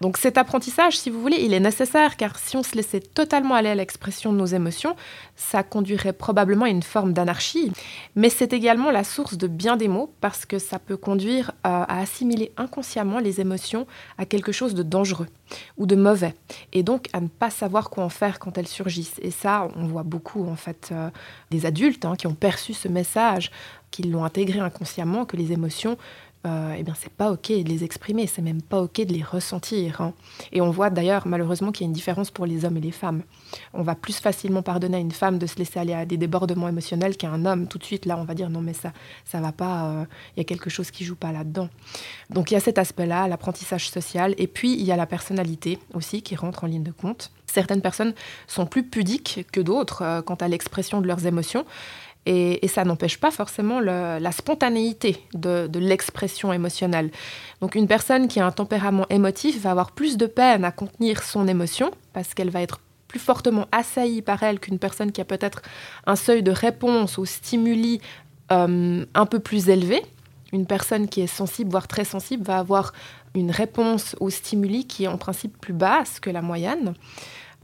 Donc 0.00 0.16
cet 0.16 0.38
apprentissage, 0.38 0.98
si 0.98 1.10
vous 1.10 1.20
voulez, 1.20 1.38
il 1.40 1.52
est 1.52 1.60
nécessaire 1.60 2.16
car 2.16 2.38
si 2.38 2.56
on 2.56 2.62
se 2.62 2.74
laissait 2.74 3.00
totalement 3.00 3.54
aller 3.54 3.68
à 3.68 3.74
l'expression 3.74 4.32
de 4.32 4.38
nos 4.38 4.46
émotions, 4.46 4.96
ça 5.36 5.62
conduirait 5.62 6.14
probablement 6.14 6.64
à 6.64 6.70
une 6.70 6.82
forme 6.82 7.12
d'anarchie. 7.12 7.70
Mais 8.16 8.30
c'est 8.30 8.54
également 8.54 8.90
la 8.90 9.04
source 9.04 9.36
de 9.36 9.46
bien 9.46 9.76
des 9.76 9.88
maux 9.88 10.12
parce 10.20 10.46
que 10.46 10.58
ça 10.58 10.78
peut 10.78 10.96
conduire 10.96 11.52
à, 11.64 12.00
assimiler 12.00 12.52
inconsciemment 12.56 13.18
les 13.18 13.40
émotions 13.40 13.86
à 14.16 14.24
quelque 14.24 14.52
chose 14.52 14.74
de 14.74 14.82
dangereux 14.82 15.28
ou 15.76 15.84
de 15.84 15.96
mauvais 15.96 16.34
et 16.72 16.82
donc 16.82 17.08
à 17.12 17.20
ne 17.20 17.28
pas 17.28 17.50
savoir 17.50 17.90
quoi 17.90 18.04
en 18.04 18.08
faire 18.08 18.38
quand 18.38 18.56
elles 18.56 18.68
surgissent. 18.68 19.18
Et 19.20 19.30
ça, 19.30 19.68
on 19.76 19.86
voit 19.86 20.02
beaucoup 20.02 20.48
en 20.48 20.56
fait 20.56 20.90
euh, 20.92 21.10
des 21.50 21.66
adultes 21.66 22.04
hein, 22.06 22.16
qui 22.16 22.26
ont 22.26 22.34
perçu 22.34 22.72
ce 22.72 22.88
message, 22.88 23.50
qui 23.90 24.04
l'ont 24.04 24.24
intégré 24.24 24.60
inconsciemment, 24.60 25.24
que 25.24 25.36
les 25.36 25.52
émotions 25.52 25.98
euh, 26.46 26.74
eh 26.78 26.82
bien, 26.82 26.94
c'est 26.96 27.12
pas 27.12 27.30
OK 27.30 27.48
de 27.48 27.68
les 27.68 27.84
exprimer, 27.84 28.26
c'est 28.26 28.40
même 28.40 28.62
pas 28.62 28.80
OK 28.80 29.02
de 29.02 29.12
les 29.12 29.22
ressentir. 29.22 30.00
Hein. 30.00 30.14
Et 30.52 30.62
on 30.62 30.70
voit 30.70 30.88
d'ailleurs, 30.88 31.26
malheureusement, 31.26 31.70
qu'il 31.70 31.84
y 31.84 31.86
a 31.86 31.88
une 31.88 31.92
différence 31.92 32.30
pour 32.30 32.46
les 32.46 32.64
hommes 32.64 32.78
et 32.78 32.80
les 32.80 32.92
femmes. 32.92 33.22
On 33.74 33.82
va 33.82 33.94
plus 33.94 34.18
facilement 34.20 34.62
pardonner 34.62 34.96
à 34.96 35.00
une 35.00 35.10
femme 35.10 35.38
de 35.38 35.46
se 35.46 35.56
laisser 35.56 35.78
aller 35.78 35.92
à 35.92 36.06
des 36.06 36.16
débordements 36.16 36.68
émotionnels 36.68 37.18
qu'à 37.18 37.28
un 37.28 37.44
homme. 37.44 37.68
Tout 37.68 37.76
de 37.76 37.84
suite, 37.84 38.06
là, 38.06 38.16
on 38.16 38.24
va 38.24 38.34
dire 38.34 38.48
non, 38.48 38.62
mais 38.62 38.72
ça, 38.72 38.94
ça 39.26 39.40
va 39.40 39.52
pas, 39.52 39.84
euh, 39.84 40.04
il 40.34 40.38
y 40.38 40.42
a 40.42 40.44
quelque 40.44 40.70
chose 40.70 40.90
qui 40.90 41.04
joue 41.04 41.16
pas 41.16 41.30
là-dedans. 41.30 41.68
Donc, 42.30 42.50
il 42.50 42.54
y 42.54 42.56
a 42.56 42.60
cet 42.60 42.78
aspect-là, 42.78 43.28
l'apprentissage 43.28 43.90
social. 43.90 44.34
Et 44.38 44.46
puis, 44.46 44.72
il 44.72 44.84
y 44.84 44.92
a 44.92 44.96
la 44.96 45.06
personnalité 45.06 45.78
aussi 45.92 46.22
qui 46.22 46.36
rentre 46.36 46.64
en 46.64 46.68
ligne 46.68 46.82
de 46.82 46.92
compte. 46.92 47.32
Certaines 47.46 47.82
personnes 47.82 48.14
sont 48.46 48.64
plus 48.64 48.84
pudiques 48.84 49.44
que 49.52 49.60
d'autres 49.60 50.02
euh, 50.02 50.22
quant 50.22 50.36
à 50.36 50.48
l'expression 50.48 51.02
de 51.02 51.06
leurs 51.06 51.26
émotions. 51.26 51.66
Et, 52.32 52.68
ça 52.68 52.84
n'empêche 52.84 53.18
pas 53.18 53.32
forcément 53.32 53.80
la 53.80 54.32
spontanéité 54.32 55.26
de, 55.34 55.68
l'expression 55.80 56.52
émotionnelle. 56.52 57.10
Donc 57.60 57.74
une 57.74 57.88
personne 57.88 58.28
qui 58.28 58.38
a 58.38 58.46
un 58.46 58.52
tempérament 58.52 59.04
émotif 59.10 59.60
va 59.60 59.72
avoir 59.72 59.90
plus 59.90 60.16
de 60.16 60.26
peine 60.26 60.64
à 60.64 60.70
contenir 60.70 61.24
son 61.24 61.48
émotion 61.48 61.90
parce 62.12 62.32
qu'elle 62.32 62.50
va 62.50 62.62
être 62.62 62.78
plus 63.08 63.18
fortement 63.18 63.66
assaillie 63.72 64.22
par 64.22 64.44
elle 64.44 64.60
qu'une 64.60 64.78
personne 64.78 65.10
qui 65.10 65.20
a 65.20 65.24
peut-être 65.24 65.62
un 66.06 66.14
seuil 66.14 66.44
de 66.44 66.52
réponse 66.52 67.18
aux 67.18 67.24
stimuli 67.24 68.00
euh, 68.52 69.04
un 69.12 69.26
peu 69.26 69.40
plus 69.40 69.68
élevé. 69.68 70.00
Une 70.52 70.66
personne 70.66 71.08
qui 71.08 71.22
est 71.22 71.26
sensible, 71.26 71.72
voire 71.72 71.88
très 71.88 72.04
sensible, 72.04 72.44
va 72.44 72.58
avoir 72.58 72.92
une 73.34 73.50
réponse 73.50 74.14
aux 74.20 74.30
stimuli 74.30 74.86
qui 74.86 75.04
est 75.04 75.08
en 75.08 75.18
principe 75.18 75.60
plus 75.60 75.72
basse 75.72 76.20
que 76.20 76.30
la 76.30 76.42
moyenne. 76.42 76.94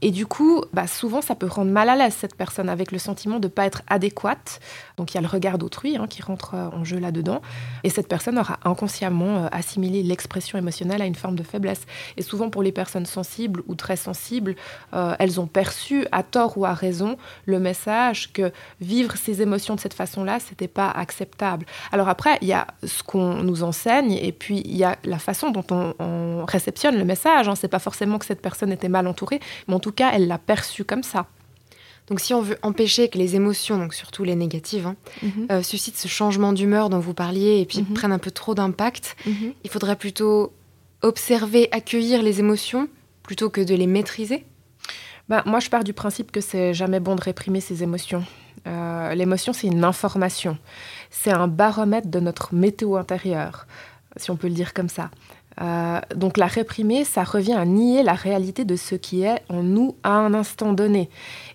Et 0.01 0.11
du 0.11 0.25
coup, 0.25 0.63
bah, 0.73 0.85
souvent, 0.85 1.21
ça 1.21 1.33
peut 1.33 1.47
rendre 1.47 1.71
mal 1.71 1.89
à 1.89 1.95
l'aise 1.95 2.13
cette 2.13 2.35
personne 2.35 2.69
avec 2.69 2.91
le 2.91 2.99
sentiment 2.99 3.39
de 3.39 3.47
ne 3.47 3.51
pas 3.51 3.65
être 3.65 3.81
adéquate. 3.87 4.59
Donc 4.97 5.11
il 5.11 5.15
y 5.15 5.17
a 5.17 5.21
le 5.21 5.27
regard 5.27 5.57
d'autrui 5.57 5.97
hein, 5.97 6.07
qui 6.07 6.21
rentre 6.21 6.53
euh, 6.53 6.69
en 6.71 6.83
jeu 6.83 6.99
là-dedans. 6.99 7.41
Et 7.83 7.89
cette 7.89 8.07
personne 8.07 8.37
aura 8.37 8.59
inconsciemment 8.63 9.45
euh, 9.45 9.47
assimilé 9.51 10.03
l'expression 10.03 10.57
émotionnelle 10.57 11.01
à 11.01 11.05
une 11.05 11.15
forme 11.15 11.35
de 11.35 11.43
faiblesse. 11.43 11.81
Et 12.15 12.21
souvent 12.21 12.49
pour 12.49 12.61
les 12.61 12.71
personnes 12.71 13.05
sensibles 13.05 13.63
ou 13.67 13.75
très 13.75 13.95
sensibles, 13.95 14.55
euh, 14.93 15.15
elles 15.19 15.39
ont 15.39 15.47
perçu, 15.47 16.05
à 16.11 16.21
tort 16.21 16.57
ou 16.57 16.65
à 16.65 16.73
raison, 16.73 17.17
le 17.45 17.59
message 17.59 18.31
que 18.33 18.51
vivre 18.81 19.15
ces 19.17 19.41
émotions 19.41 19.75
de 19.75 19.79
cette 19.79 19.95
façon-là, 19.95 20.39
c'était 20.39 20.67
pas 20.67 20.89
acceptable. 20.91 21.65
Alors 21.91 22.07
après, 22.07 22.37
il 22.41 22.47
y 22.47 22.53
a 22.53 22.67
ce 22.83 23.01
qu'on 23.01 23.35
nous 23.43 23.63
enseigne 23.63 24.13
et 24.13 24.31
puis 24.31 24.61
il 24.65 24.77
y 24.77 24.83
a 24.83 24.97
la 25.03 25.19
façon 25.19 25.49
dont 25.49 25.65
on, 25.71 26.45
réceptionne 26.45 26.97
le 26.97 27.03
message. 27.03 27.49
Hein. 27.49 27.55
C'est 27.55 27.67
pas 27.67 27.79
forcément 27.79 28.19
que 28.19 28.25
cette 28.25 28.41
personne 28.41 28.71
était 28.71 28.89
mal 28.89 29.07
entourée, 29.07 29.39
mais 29.67 29.73
en 29.73 29.79
tout 29.87 29.93
cas, 29.93 30.11
elle 30.13 30.27
l'a 30.27 30.37
perçu 30.37 30.83
comme 30.83 31.03
ça. 31.03 31.27
Donc 32.07 32.19
si 32.19 32.33
on 32.33 32.41
veut 32.41 32.57
empêcher 32.61 33.07
que 33.07 33.17
les 33.17 33.35
émotions, 33.35 33.77
donc 33.77 33.93
surtout 33.93 34.25
les 34.25 34.35
négatives, 34.35 34.85
hein, 34.85 34.95
mhm. 35.21 35.47
euh, 35.49 35.63
suscitent 35.63 35.97
ce 35.97 36.09
changement 36.09 36.51
d'humeur 36.51 36.89
dont 36.89 36.99
vous 36.99 37.13
parliez 37.13 37.61
et 37.61 37.65
puis 37.65 37.79
mhm. 37.79 37.93
prennent 37.93 38.11
un 38.11 38.19
peu 38.19 38.31
trop 38.31 38.53
d'impact, 38.53 39.15
mhm. 39.25 39.53
il 39.63 39.69
faudrait 39.69 39.95
plutôt 39.95 40.51
observer, 41.01 41.69
accueillir 41.71 42.21
les 42.21 42.39
émotions 42.39 42.89
plutôt 43.23 43.49
que 43.49 43.61
de 43.61 43.75
les 43.75 43.87
maîtriser 43.87 44.45
bah, 45.29 45.43
Moi, 45.45 45.61
je 45.61 45.69
pars 45.69 45.85
du 45.85 45.93
principe 45.93 46.31
que 46.33 46.41
c'est 46.41 46.73
jamais 46.73 46.99
bon 46.99 47.15
de 47.15 47.21
réprimer 47.21 47.61
ses 47.61 47.83
émotions. 47.83 48.25
Euh, 48.67 49.13
l'émotion, 49.13 49.53
c'est 49.53 49.67
une 49.67 49.85
information. 49.85 50.57
C'est 51.11 51.31
un 51.31 51.47
baromètre 51.47 52.09
de 52.09 52.19
notre 52.19 52.53
météo 52.53 52.95
intérieure, 52.97 53.67
si 54.17 54.31
on 54.31 54.35
peut 54.35 54.47
le 54.47 54.53
dire 54.53 54.73
comme 54.73 54.89
ça. 54.89 55.11
Euh, 55.61 55.99
donc 56.15 56.37
la 56.37 56.45
réprimer, 56.45 57.03
ça 57.03 57.23
revient 57.23 57.53
à 57.53 57.65
nier 57.65 58.03
la 58.03 58.13
réalité 58.13 58.65
de 58.65 58.75
ce 58.75 58.95
qui 58.95 59.23
est 59.23 59.41
en 59.49 59.63
nous 59.63 59.95
à 60.03 60.11
un 60.11 60.33
instant 60.33 60.73
donné. 60.73 61.09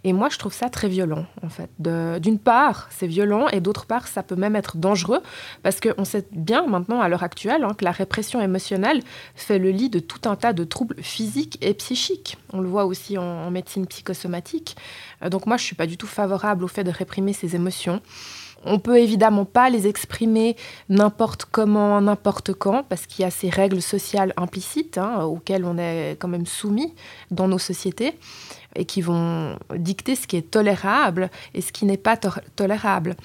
Et 0.04 0.12
moi, 0.12 0.28
je 0.28 0.38
trouve 0.38 0.52
ça 0.52 0.68
très 0.68 0.88
violent, 0.88 1.26
en 1.42 1.48
fait. 1.48 1.70
D'une 1.78 2.38
part, 2.38 2.88
c'est 2.90 3.06
violent, 3.06 3.48
et 3.48 3.60
d'autre 3.60 3.86
part, 3.86 4.08
ça 4.08 4.22
peut 4.22 4.34
même 4.34 4.56
être 4.56 4.76
dangereux, 4.76 5.20
parce 5.62 5.80
qu'on 5.80 6.04
sait 6.04 6.26
bien 6.32 6.66
maintenant, 6.66 7.00
à 7.00 7.08
l'heure 7.08 7.22
actuelle, 7.22 7.64
hein, 7.64 7.74
que 7.76 7.84
la 7.84 7.92
répression 7.92 8.40
émotionnelle 8.40 9.02
fait 9.34 9.58
le 9.58 9.70
lit 9.70 9.90
de 9.90 10.00
tout 10.00 10.28
un 10.28 10.36
tas 10.36 10.52
de 10.52 10.64
troubles 10.64 10.96
physiques 11.00 11.58
et 11.60 11.74
psychiques. 11.74 12.36
On 12.52 12.60
le 12.60 12.68
voit 12.68 12.84
aussi 12.84 13.18
en, 13.18 13.50
médecine 13.50 13.86
psychosomatique. 13.86 14.76
Euh, 15.22 15.28
donc 15.28 15.46
moi, 15.46 15.56
je 15.56 15.62
ne 15.62 15.66
suis 15.66 15.76
pas 15.76 15.86
du 15.86 15.96
tout 15.96 16.06
favorable 16.06 16.64
au 16.64 16.68
fait 16.68 16.84
de 16.84 16.90
réprimer 16.90 17.32
ses 17.32 17.54
émotions. 17.54 18.00
On 18.64 18.78
peut 18.78 18.98
évidemment 18.98 19.44
pas 19.44 19.70
les 19.70 19.86
exprimer 19.86 20.56
n'importe 20.88 21.46
comment, 21.50 22.00
n'importe 22.00 22.52
quand, 22.52 22.84
parce 22.88 23.06
qu'il 23.06 23.22
y 23.22 23.26
a 23.26 23.30
ces 23.30 23.50
règles 23.50 23.82
sociales 23.82 24.32
implicites 24.36 24.98
hein, 24.98 25.24
auxquelles 25.24 25.64
on 25.64 25.78
est 25.78 26.16
quand 26.18 26.28
même 26.28 26.46
soumis 26.46 26.94
dans 27.30 27.48
nos 27.48 27.58
sociétés 27.58 28.14
et 28.74 28.84
qui 28.84 29.02
vont 29.02 29.58
dicter 29.76 30.16
ce 30.16 30.26
qui 30.26 30.36
est 30.36 30.50
tolérable 30.50 31.30
et 31.54 31.60
ce 31.60 31.72
qui 31.72 31.84
n'est 31.84 31.96
pas 31.96 32.16
tolérable. 32.16 33.16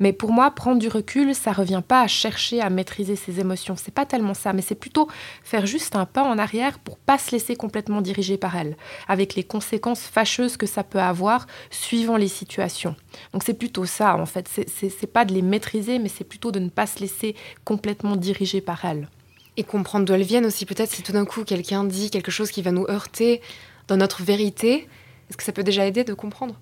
Mais 0.00 0.12
pour 0.12 0.32
moi, 0.32 0.50
prendre 0.50 0.80
du 0.80 0.88
recul, 0.88 1.34
ça 1.34 1.52
revient 1.52 1.82
pas 1.86 2.02
à 2.02 2.06
chercher 2.06 2.60
à 2.60 2.70
maîtriser 2.70 3.16
ses 3.16 3.40
émotions. 3.40 3.76
C'est 3.76 3.94
pas 3.94 4.06
tellement 4.06 4.34
ça, 4.34 4.52
mais 4.52 4.62
c'est 4.62 4.74
plutôt 4.74 5.08
faire 5.42 5.66
juste 5.66 5.96
un 5.96 6.06
pas 6.06 6.24
en 6.24 6.38
arrière 6.38 6.78
pour 6.78 6.98
pas 6.98 7.18
se 7.18 7.30
laisser 7.30 7.56
complètement 7.56 8.00
diriger 8.00 8.36
par 8.36 8.56
elles, 8.56 8.76
avec 9.08 9.34
les 9.34 9.44
conséquences 9.44 10.02
fâcheuses 10.02 10.56
que 10.56 10.66
ça 10.66 10.82
peut 10.82 11.00
avoir 11.00 11.46
suivant 11.70 12.16
les 12.16 12.28
situations. 12.28 12.96
Donc 13.32 13.42
c'est 13.44 13.54
plutôt 13.54 13.86
ça, 13.86 14.16
en 14.16 14.26
fait. 14.26 14.48
C'est 14.48 15.12
pas 15.12 15.24
de 15.24 15.32
les 15.32 15.42
maîtriser, 15.42 15.98
mais 15.98 16.08
c'est 16.08 16.24
plutôt 16.24 16.52
de 16.52 16.58
ne 16.58 16.68
pas 16.68 16.86
se 16.86 17.00
laisser 17.00 17.36
complètement 17.64 18.16
diriger 18.16 18.60
par 18.60 18.84
elles. 18.84 19.08
Et 19.56 19.64
comprendre 19.64 20.04
d'où 20.04 20.12
elles 20.12 20.22
viennent 20.22 20.44
aussi, 20.44 20.66
peut-être 20.66 20.92
si 20.92 21.02
tout 21.02 21.12
d'un 21.12 21.24
coup 21.24 21.42
quelqu'un 21.44 21.84
dit 21.84 22.10
quelque 22.10 22.30
chose 22.30 22.50
qui 22.50 22.60
va 22.60 22.72
nous 22.72 22.86
heurter, 22.90 23.40
dans 23.88 23.96
notre 23.96 24.22
vérité, 24.22 24.88
est-ce 25.28 25.36
que 25.36 25.44
ça 25.44 25.52
peut 25.52 25.64
déjà 25.64 25.86
aider 25.86 26.04
de 26.04 26.14
comprendre? 26.14 26.56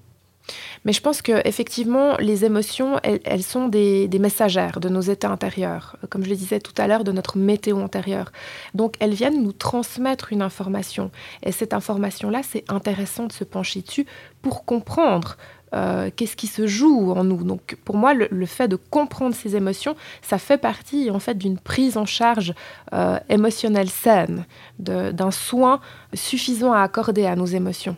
Mais 0.84 0.92
je 0.92 1.00
pense 1.00 1.22
que 1.22 1.46
effectivement, 1.46 2.16
les 2.18 2.44
émotions, 2.44 3.00
elles, 3.02 3.42
sont 3.42 3.68
des, 3.68 4.08
messagères 4.20 4.80
de 4.80 4.88
nos 4.88 5.00
états 5.00 5.30
intérieurs, 5.30 5.96
comme 6.10 6.24
je 6.24 6.30
le 6.30 6.36
disais 6.36 6.60
tout 6.60 6.74
à 6.76 6.86
l'heure, 6.86 7.04
de 7.04 7.12
notre 7.12 7.38
météo 7.38 7.78
intérieure. 7.78 8.32
Donc, 8.74 8.96
elles 9.00 9.14
viennent 9.14 9.42
nous 9.42 9.52
transmettre 9.52 10.32
une 10.32 10.42
information. 10.42 11.10
Et 11.42 11.52
cette 11.52 11.72
information-là, 11.72 12.42
c'est 12.42 12.64
intéressant 12.70 13.26
de 13.26 13.32
se 13.32 13.44
pencher 13.44 13.80
dessus 13.80 14.06
pour 14.42 14.64
comprendre 14.66 15.36
euh, 15.74 16.10
qu'est-ce 16.14 16.36
qui 16.36 16.46
se 16.46 16.66
joue 16.66 17.12
en 17.12 17.24
nous. 17.24 17.42
Donc 17.42 17.76
pour 17.84 17.96
moi, 17.96 18.14
le, 18.14 18.46
fait 18.46 18.68
de 18.68 18.76
comprendre 18.76 19.34
ces 19.34 19.56
émotions, 19.56 19.96
ça 20.22 20.38
fait 20.38 20.58
partie 20.58 21.10
en 21.10 21.18
fait 21.18 21.36
d'une 21.36 21.58
prise 21.58 21.96
en 21.96 22.06
charge 22.06 22.54
euh, 22.92 23.18
émotionnelle 23.28 23.90
saine, 23.90 24.46
d'un 24.78 25.30
soin 25.32 25.80
suffisant 26.12 26.72
à 26.72 26.82
accorder 26.82 27.26
à 27.26 27.34
nos 27.34 27.46
émotions. 27.46 27.96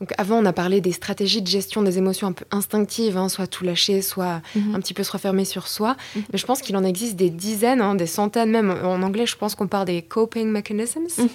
Donc 0.00 0.12
avant, 0.16 0.38
on 0.38 0.44
a 0.44 0.52
parlé 0.52 0.80
des 0.80 0.92
stratégies 0.92 1.42
de 1.42 1.48
gestion 1.48 1.82
des 1.82 1.98
émotions 1.98 2.28
un 2.28 2.32
peu 2.32 2.44
instinctives, 2.52 3.16
hein, 3.16 3.28
soit 3.28 3.48
tout 3.48 3.64
lâcher, 3.64 4.00
soit 4.00 4.42
mhm. 4.54 4.76
un 4.76 4.80
petit 4.80 4.94
peu 4.94 5.02
se 5.02 5.10
refermer 5.10 5.44
sur 5.44 5.66
soi. 5.66 5.96
Mhm. 6.14 6.22
Mais 6.32 6.38
je 6.38 6.46
pense 6.46 6.62
qu'il 6.62 6.76
en 6.76 6.84
existe 6.84 7.16
des 7.16 7.30
dizaines, 7.30 7.80
hein, 7.80 7.96
des 7.96 8.06
centaines 8.06 8.50
même. 8.50 8.70
En 8.70 9.02
anglais, 9.02 9.26
je 9.26 9.36
pense 9.36 9.56
qu'on 9.56 9.66
parle 9.66 9.86
des 9.86 10.02
coping 10.02 10.48
mechanisms. 10.48 11.06
Mhm. 11.18 11.28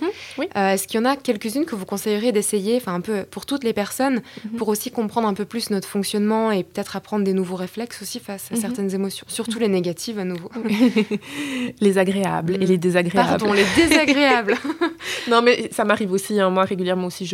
Euh, 0.56 0.70
est-ce 0.70 0.88
qu'il 0.88 1.00
y 1.00 1.04
en 1.04 1.06
a 1.06 1.18
quelques-unes 1.18 1.66
que 1.66 1.76
vous 1.76 1.86
conseilleriez 1.86 2.32
d'essayer, 2.32 2.78
enfin 2.78 2.94
un 2.94 3.02
peu 3.02 3.24
pour 3.24 3.46
toutes 3.46 3.66
les 3.66 3.74
personnes, 3.74 4.22
pour 4.58 4.70
aussi 4.70 4.92
comprendre 4.92 5.28
un 5.28 5.34
peu 5.34 5.46
plus 5.46 5.70
notre 5.70 5.88
fonctionnement 5.88 6.52
et 6.52 6.64
peut-être 6.64 6.96
apprendre 6.96 7.26
des 7.26 7.34
nouveaux 7.34 7.56
réflexes 7.56 8.02
aussi 8.02 8.20
face 8.20 8.50
à 8.52 8.56
certaines 8.56 8.94
émotions, 8.94 9.26
surtout 9.28 9.60
les 9.60 9.68
négatives 9.68 10.20
à 10.20 10.24
nouveau? 10.24 10.50
les 11.82 11.98
agréables 11.98 12.56
et 12.56 12.66
les 12.66 12.78
désagréables. 12.78 13.28
Pardon, 13.28 13.52
les 13.52 13.66
désagréables. 13.76 14.56
non, 15.30 15.42
mais 15.42 15.70
ça 15.72 15.84
m'arrive 15.84 16.12
aussi. 16.12 16.40
Hein, 16.40 16.50
moi, 16.50 16.64
régulièrement 16.64 17.08
aussi, 17.08 17.30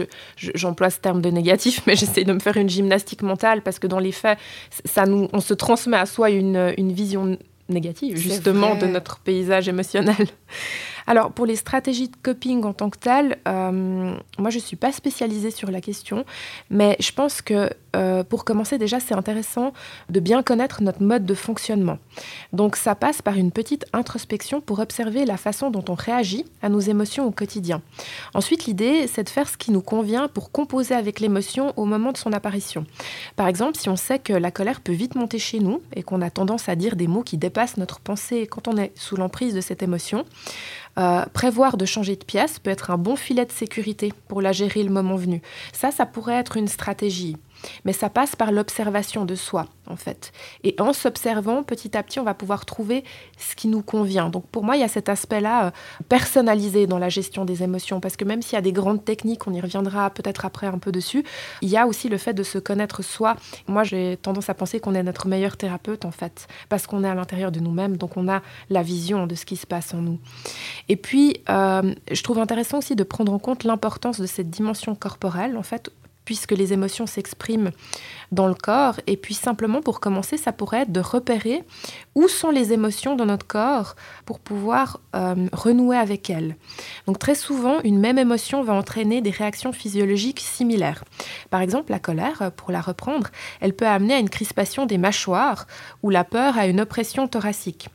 j'emploie 0.56 0.90
je, 0.90 0.96
ce 0.96 1.00
terme 1.00 1.19
de 1.22 1.30
négatif, 1.30 1.82
mais 1.88 1.96
j'essaie 1.96 2.24
de 2.24 2.34
me 2.34 2.40
faire 2.40 2.58
une 2.58 2.70
gymnastique 2.70 3.22
mentale 3.22 3.62
parce 3.62 3.80
que 3.80 3.88
dans 3.88 4.00
les 4.00 4.12
faits, 4.12 4.38
ça 4.86 5.06
nous, 5.06 5.30
on 5.34 5.42
se 5.42 5.54
transmet 5.54 5.98
à 5.98 6.06
soi 6.06 6.30
une, 6.30 6.74
une 6.78 6.92
vision 6.92 7.38
négative, 7.70 8.18
justement, 8.18 8.76
de 8.76 8.88
notre 8.88 9.20
paysage 9.20 9.68
émotionnel. 9.68 10.28
Alors, 11.10 11.32
pour 11.32 11.48
les 11.48 11.56
stratégies 11.56 12.08
de 12.08 12.16
coping 12.22 12.64
en 12.66 12.72
tant 12.72 12.92
que 12.92 13.00
telles, 13.00 13.40
euh, 13.48 14.14
moi, 14.38 14.52
je 14.52 14.58
ne 14.58 14.62
suis 14.62 14.76
pas 14.76 14.92
spécialisée 14.92 15.50
sur 15.50 15.72
la 15.72 15.82
question, 15.82 16.24
mais 16.70 16.96
je 17.00 17.12
pense 17.12 17.42
que 17.42 17.72
euh, 17.96 18.24
pour 18.24 18.46
commencer, 18.46 18.78
déjà, 18.78 19.00
c'est 19.00 19.16
intéressant 19.16 19.74
de 20.12 20.20
bien 20.20 20.44
connaître 20.44 20.84
notre 20.84 21.02
mode 21.02 21.26
de 21.26 21.34
fonctionnement. 21.34 21.98
Donc, 22.54 22.76
ça 22.76 22.94
passe 22.94 23.24
par 23.24 23.38
une 23.38 23.52
petite 23.52 23.88
introspection 23.92 24.62
pour 24.62 24.78
observer 24.78 25.26
la 25.26 25.38
façon 25.38 25.72
dont 25.72 25.84
on 25.90 25.96
réagit 25.96 26.46
à 26.62 26.70
nos 26.70 26.80
émotions 26.80 27.26
au 27.26 27.32
quotidien. 27.32 27.82
Ensuite, 28.36 28.68
l'idée, 28.68 29.08
c'est 29.08 29.24
de 29.24 29.30
faire 29.30 29.50
ce 29.50 29.58
qui 29.58 29.72
nous 29.72 29.82
convient 29.82 30.28
pour 30.28 30.52
composer 30.52 30.94
avec 30.94 31.20
l'émotion 31.20 31.74
au 31.76 31.86
moment 31.86 32.12
de 32.12 32.18
son 32.18 32.34
apparition. 32.34 32.86
Par 33.36 33.48
exemple, 33.48 33.80
si 33.80 33.90
on 33.90 33.96
sait 33.96 34.20
que 34.20 34.34
la 34.34 34.52
colère 34.52 34.80
peut 34.80 34.94
vite 34.94 35.16
monter 35.16 35.40
chez 35.40 35.60
nous 35.60 35.82
et 35.96 36.04
qu'on 36.04 36.22
a 36.22 36.30
tendance 36.30 36.70
à 36.70 36.76
dire 36.76 36.96
des 36.96 37.08
mots 37.08 37.24
qui 37.24 37.40
dépassent 37.40 37.78
notre 37.78 38.00
pensée 38.00 38.46
quand 38.46 38.68
on 38.68 38.78
est 38.78 38.92
sous 38.94 39.16
l'emprise 39.16 39.56
de 39.56 39.62
cette 39.62 39.82
émotion, 39.82 40.26
euh, 41.00 41.26
prévoir 41.34 41.78
de 41.78 41.86
changer 41.86 42.16
de 42.16 42.26
pièce 42.26 42.60
peut 42.60 42.70
être 42.70 42.92
un 42.92 42.98
bon 42.98 43.16
filet 43.16 43.46
de 43.46 43.52
sécurité 43.52 44.12
pour 44.28 44.42
la 44.42 44.52
gérer 44.52 44.84
le 44.84 44.90
moment 44.90 45.16
venu. 45.16 45.42
Ça, 45.72 45.92
ça 45.92 46.06
pourrait 46.06 46.36
être 46.36 46.58
une 46.58 46.68
stratégie. 46.68 47.38
Mais 47.86 47.94
ça 47.94 48.10
passe 48.10 48.36
par 48.36 48.52
l'observation 48.52 49.26
de 49.26 49.36
soi, 49.36 49.68
en 49.88 49.96
fait. 49.96 50.32
Et 50.64 50.76
en 50.80 50.94
s'observant, 50.94 51.64
petit 51.64 51.96
à 51.98 52.04
petit, 52.04 52.20
on 52.20 52.24
va 52.24 52.34
pouvoir 52.34 52.66
trouver 52.66 53.04
ce 53.38 53.56
qui 53.56 53.68
nous 53.68 53.82
convient. 53.82 54.30
Donc 54.30 54.48
pour 54.48 54.64
moi, 54.64 54.76
il 54.76 54.82
y 54.82 54.84
a 54.84 54.88
cet 54.88 55.10
aspect-là 55.10 55.68
euh, 55.68 55.72
personnalisé 56.08 56.88
dans 56.88 57.00
la 57.00 57.10
gestion 57.10 57.46
des 57.46 57.64
émotions, 57.64 58.00
parce 58.00 58.16
que 58.16 58.26
même 58.26 58.42
s'il 58.42 58.54
y 58.54 58.58
a 58.58 58.62
des 58.62 58.72
grandes 58.74 59.04
techniques, 59.04 59.48
on 59.48 59.54
y 59.54 59.62
reviendra 59.62 60.10
peut-être 60.10 60.46
après 60.46 60.68
un 60.68 60.80
peu 60.80 60.92
dessus, 60.92 61.24
il 61.62 61.70
y 61.70 61.78
a 61.78 61.88
aussi 61.88 62.10
le 62.10 62.18
fait 62.18 62.34
de 62.34 62.44
se 62.44 62.58
connaître 62.58 63.04
soi. 63.04 63.36
Moi, 63.68 63.84
j'ai 63.84 64.18
tendance 64.22 64.50
à 64.50 64.54
penser 64.54 64.80
qu'on 64.80 64.96
est 64.96 65.04
notre 65.04 65.28
meilleur 65.28 65.58
thérapeute, 65.58 66.06
en 66.06 66.12
fait, 66.12 66.48
parce 66.70 66.88
qu'on 66.88 67.04
est 67.04 67.10
à 67.10 67.16
l'intérieur 67.16 67.52
de 67.52 67.60
nous-mêmes, 67.60 67.98
donc 67.98 68.18
on 68.18 68.28
a 68.28 68.42
la 68.70 68.84
vision 68.84 69.28
de 69.28 69.36
ce 69.36 69.46
qui 69.46 69.56
se 69.56 69.68
passe 69.68 69.94
en 69.94 70.02
nous. 70.02 70.20
Et 70.88 70.96
puis, 70.96 71.42
euh, 71.50 71.94
je 72.12 72.24
trouve 72.24 72.40
intéressant 72.40 72.80
aussi 72.80 72.96
de 72.96 73.04
prendre 73.04 73.34
en 73.34 73.40
compte 73.40 73.64
l'importance 73.64 74.20
de 74.20 74.26
cette 74.26 74.50
dimension 74.50 74.96
corporelle, 74.96 75.58
en 75.58 75.64
fait, 75.64 75.92
puisque 76.30 76.52
les 76.52 76.74
émotions 76.74 77.08
s'expriment 77.08 77.72
dans 78.32 78.48
le 78.48 78.54
corps. 78.54 79.00
Et 79.08 79.18
puis 79.18 79.34
simplement, 79.34 79.82
pour 79.82 80.00
commencer, 80.00 80.38
ça 80.38 80.52
pourrait 80.52 80.82
être 80.82 80.92
de 80.92 81.00
repérer 81.00 81.64
où 82.14 82.28
sont 82.28 82.52
les 82.52 82.72
émotions 82.72 83.16
dans 83.16 83.26
notre 83.26 83.48
corps 83.48 83.96
pour 84.28 84.38
pouvoir 84.40 85.00
euh, 85.16 85.48
renouer 85.54 85.98
avec 85.98 86.30
elles. 86.30 86.56
Donc 87.08 87.18
très 87.18 87.34
souvent, 87.34 87.82
une 87.84 88.00
même 88.00 88.20
émotion 88.20 88.62
va 88.62 88.74
entraîner 88.74 89.22
des 89.22 89.32
réactions 89.32 89.72
physiologiques 89.72 90.42
similaires. 90.42 91.04
Par 91.50 91.62
exemple, 91.62 91.90
la 91.90 91.98
colère, 91.98 92.52
pour 92.56 92.72
la 92.72 92.82
reprendre, 92.82 93.30
elle 93.60 93.74
peut 93.74 93.88
amener 93.88 94.14
à 94.14 94.20
une 94.20 94.30
crispation 94.30 94.86
des 94.86 95.00
mâchoires 95.00 95.66
ou 96.04 96.12
la 96.12 96.24
peur 96.24 96.60
à 96.60 96.68
une 96.68 96.80
oppression 96.80 97.28
thoracique. 97.28 97.90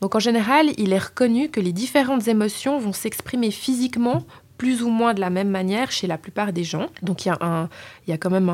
Donc 0.00 0.16
en 0.16 0.20
général, 0.20 0.70
il 0.76 0.92
est 0.92 0.98
reconnu 0.98 1.50
que 1.50 1.60
les 1.60 1.72
différentes 1.72 2.26
émotions 2.26 2.80
vont 2.80 2.92
s'exprimer 2.92 3.52
physiquement 3.52 4.24
plus 4.58 4.82
ou 4.82 4.88
moins 4.88 5.14
de 5.14 5.20
la 5.20 5.30
même 5.30 5.50
manière 5.50 5.90
chez 5.90 6.06
la 6.06 6.18
plupart 6.18 6.52
des 6.52 6.64
gens. 6.64 6.88
Donc 7.02 7.24
il 7.24 7.28
y 7.28 7.30
a, 7.30 7.38
un, 7.40 7.68
il 8.06 8.10
y 8.10 8.12
a 8.12 8.18
quand 8.18 8.30
même 8.30 8.50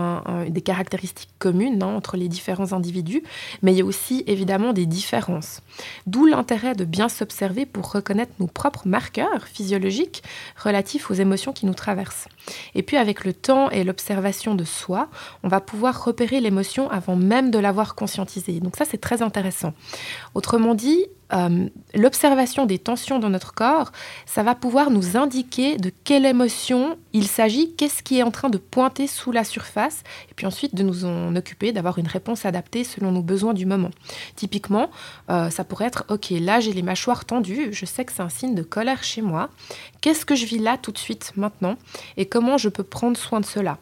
des 0.49 0.61
caractéristiques 0.61 1.31
communes 1.39 1.83
hein, 1.83 1.95
entre 1.95 2.17
les 2.17 2.29
différents 2.29 2.73
individus, 2.73 3.23
mais 3.63 3.73
il 3.73 3.79
y 3.79 3.83
a 3.83 3.85
aussi 3.85 4.25
évidemment 4.27 4.73
des 4.73 4.87
différences. 4.87 5.61
D'où 6.07 6.27
l'intérêt 6.27 6.75
de 6.75 6.85
bien 6.85 7.09
s'observer 7.09 7.67
pour 7.67 7.93
reconnaître 7.93 8.33
nos 8.41 8.47
propres 8.47 8.87
marqueurs 8.87 9.47
physiologiques 9.47 10.23
relatifs 10.57 11.11
aux 11.11 11.15
émotions 11.15 11.53
qui 11.53 11.67
nous 11.67 11.75
traversent. 11.75 12.29
Et 12.75 12.83
puis 12.83 12.97
avec 12.97 13.25
le 13.25 13.33
temps 13.33 13.71
et 13.71 13.85
l'observation 13.85 14.55
de 14.55 14.65
soi, 14.65 15.09
on 15.43 15.49
va 15.49 15.61
pouvoir 15.61 16.05
repérer 16.05 16.41
l'émotion 16.41 16.91
avant 16.91 17.17
même 17.17 17.51
de 17.51 17.59
l'avoir 17.59 17.95
conscientisée. 17.95 18.61
Donc 18.61 18.77
ça 18.77 18.85
c'est 18.85 19.01
très 19.01 19.23
intéressant. 19.23 19.75
Autrement 20.35 20.75
dit, 20.75 21.07
euh, 21.33 21.69
l'observation 21.95 22.67
des 22.67 22.79
tensions 22.79 23.19
dans 23.19 23.31
notre 23.31 23.55
corps, 23.55 23.93
ça 24.27 24.43
va 24.43 24.55
pouvoir 24.55 24.91
nous 24.91 25.17
indiquer 25.17 25.77
de 25.77 25.91
quelle 26.05 26.27
émotion 26.27 26.99
il 27.13 27.27
s'agit, 27.27 27.75
qu'est-ce 27.75 28.03
qui 28.03 28.19
est 28.19 28.23
en 28.23 28.31
train 28.31 28.51
de 28.51 28.59
pointer 28.59 29.07
sous 29.07 29.33
la 29.33 29.45
surface, 29.45 30.03
et 30.31 30.35
puis 30.35 30.47
ensuite 30.47 30.75
de 30.75 30.83
nous 30.83 31.05
en 31.05 31.35
occuper, 31.37 31.73
d'avoir 31.73 31.99
une 31.99 32.07
réponse 32.07 32.45
adaptée 32.45 32.85
selon 32.85 33.13
nos 33.13 33.23
besoins 33.23 33.55
du 33.55 33.67
moment. 33.67 33.91
Typiquement, 34.37 34.91
euh, 35.31 35.51
ça 35.51 35.65
pourrait 35.65 35.87
être, 35.87 36.05
ok, 36.09 36.31
là 36.31 36.61
j'ai 36.61 36.73
les 36.73 36.83
mâchoires 36.83 37.25
tendues, 37.25 37.69
je 37.73 37.87
sais 37.87 38.05
que 38.05 38.13
c'est 38.13 38.23
un 38.23 38.29
signe 38.29 38.55
de 38.55 38.63
colère 38.63 39.05
chez 39.05 39.23
moi, 39.23 39.51
qu'est-ce 40.01 40.25
que 40.25 40.35
je 40.35 40.47
vis 40.47 40.59
là 40.59 40.79
tout 40.79 40.93
de 40.93 40.99
suite 40.99 41.33
maintenant, 41.37 41.77
et 42.17 42.27
comment 42.27 42.59
je 42.59 42.69
peux 42.69 42.85
prendre 42.85 43.17
soin 43.17 43.41
de 43.41 43.47
cela? 43.47 43.79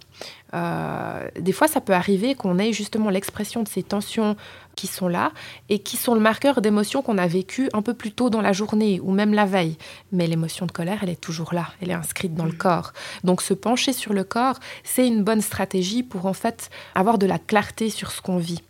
Euh, 0.54 1.28
des 1.38 1.52
fois, 1.52 1.68
ça 1.68 1.80
peut 1.80 1.92
arriver 1.92 2.34
qu'on 2.34 2.58
ait 2.58 2.72
justement 2.72 3.10
l'expression 3.10 3.62
de 3.62 3.68
ces 3.68 3.82
tensions 3.82 4.36
qui 4.76 4.86
sont 4.86 5.08
là 5.08 5.32
et 5.68 5.80
qui 5.80 5.96
sont 5.96 6.14
le 6.14 6.20
marqueur 6.20 6.60
d'émotions 6.60 7.02
qu'on 7.02 7.18
a 7.18 7.26
vécues 7.26 7.68
un 7.72 7.82
peu 7.82 7.94
plus 7.94 8.12
tôt 8.12 8.30
dans 8.30 8.40
la 8.40 8.52
journée 8.52 9.00
ou 9.02 9.12
même 9.12 9.34
la 9.34 9.44
veille. 9.44 9.76
Mais 10.12 10.26
l'émotion 10.26 10.66
de 10.66 10.72
colère, 10.72 11.00
elle 11.02 11.10
est 11.10 11.20
toujours 11.20 11.54
là, 11.54 11.68
elle 11.80 11.90
est 11.90 11.94
inscrite 11.94 12.34
dans 12.34 12.46
le 12.46 12.52
mm. 12.52 12.58
corps. 12.58 12.92
Donc 13.24 13.42
se 13.42 13.54
pencher 13.54 13.92
sur 13.92 14.12
le 14.12 14.24
corps, 14.24 14.58
c'est 14.84 15.06
une 15.06 15.22
bonne 15.22 15.40
stratégie 15.40 16.02
pour 16.02 16.26
en 16.26 16.32
fait 16.32 16.70
avoir 16.94 17.18
de 17.18 17.26
la 17.26 17.38
clarté 17.38 17.90
sur 17.90 18.10
ce 18.10 18.20
qu'on 18.20 18.38
vit. 18.38 18.62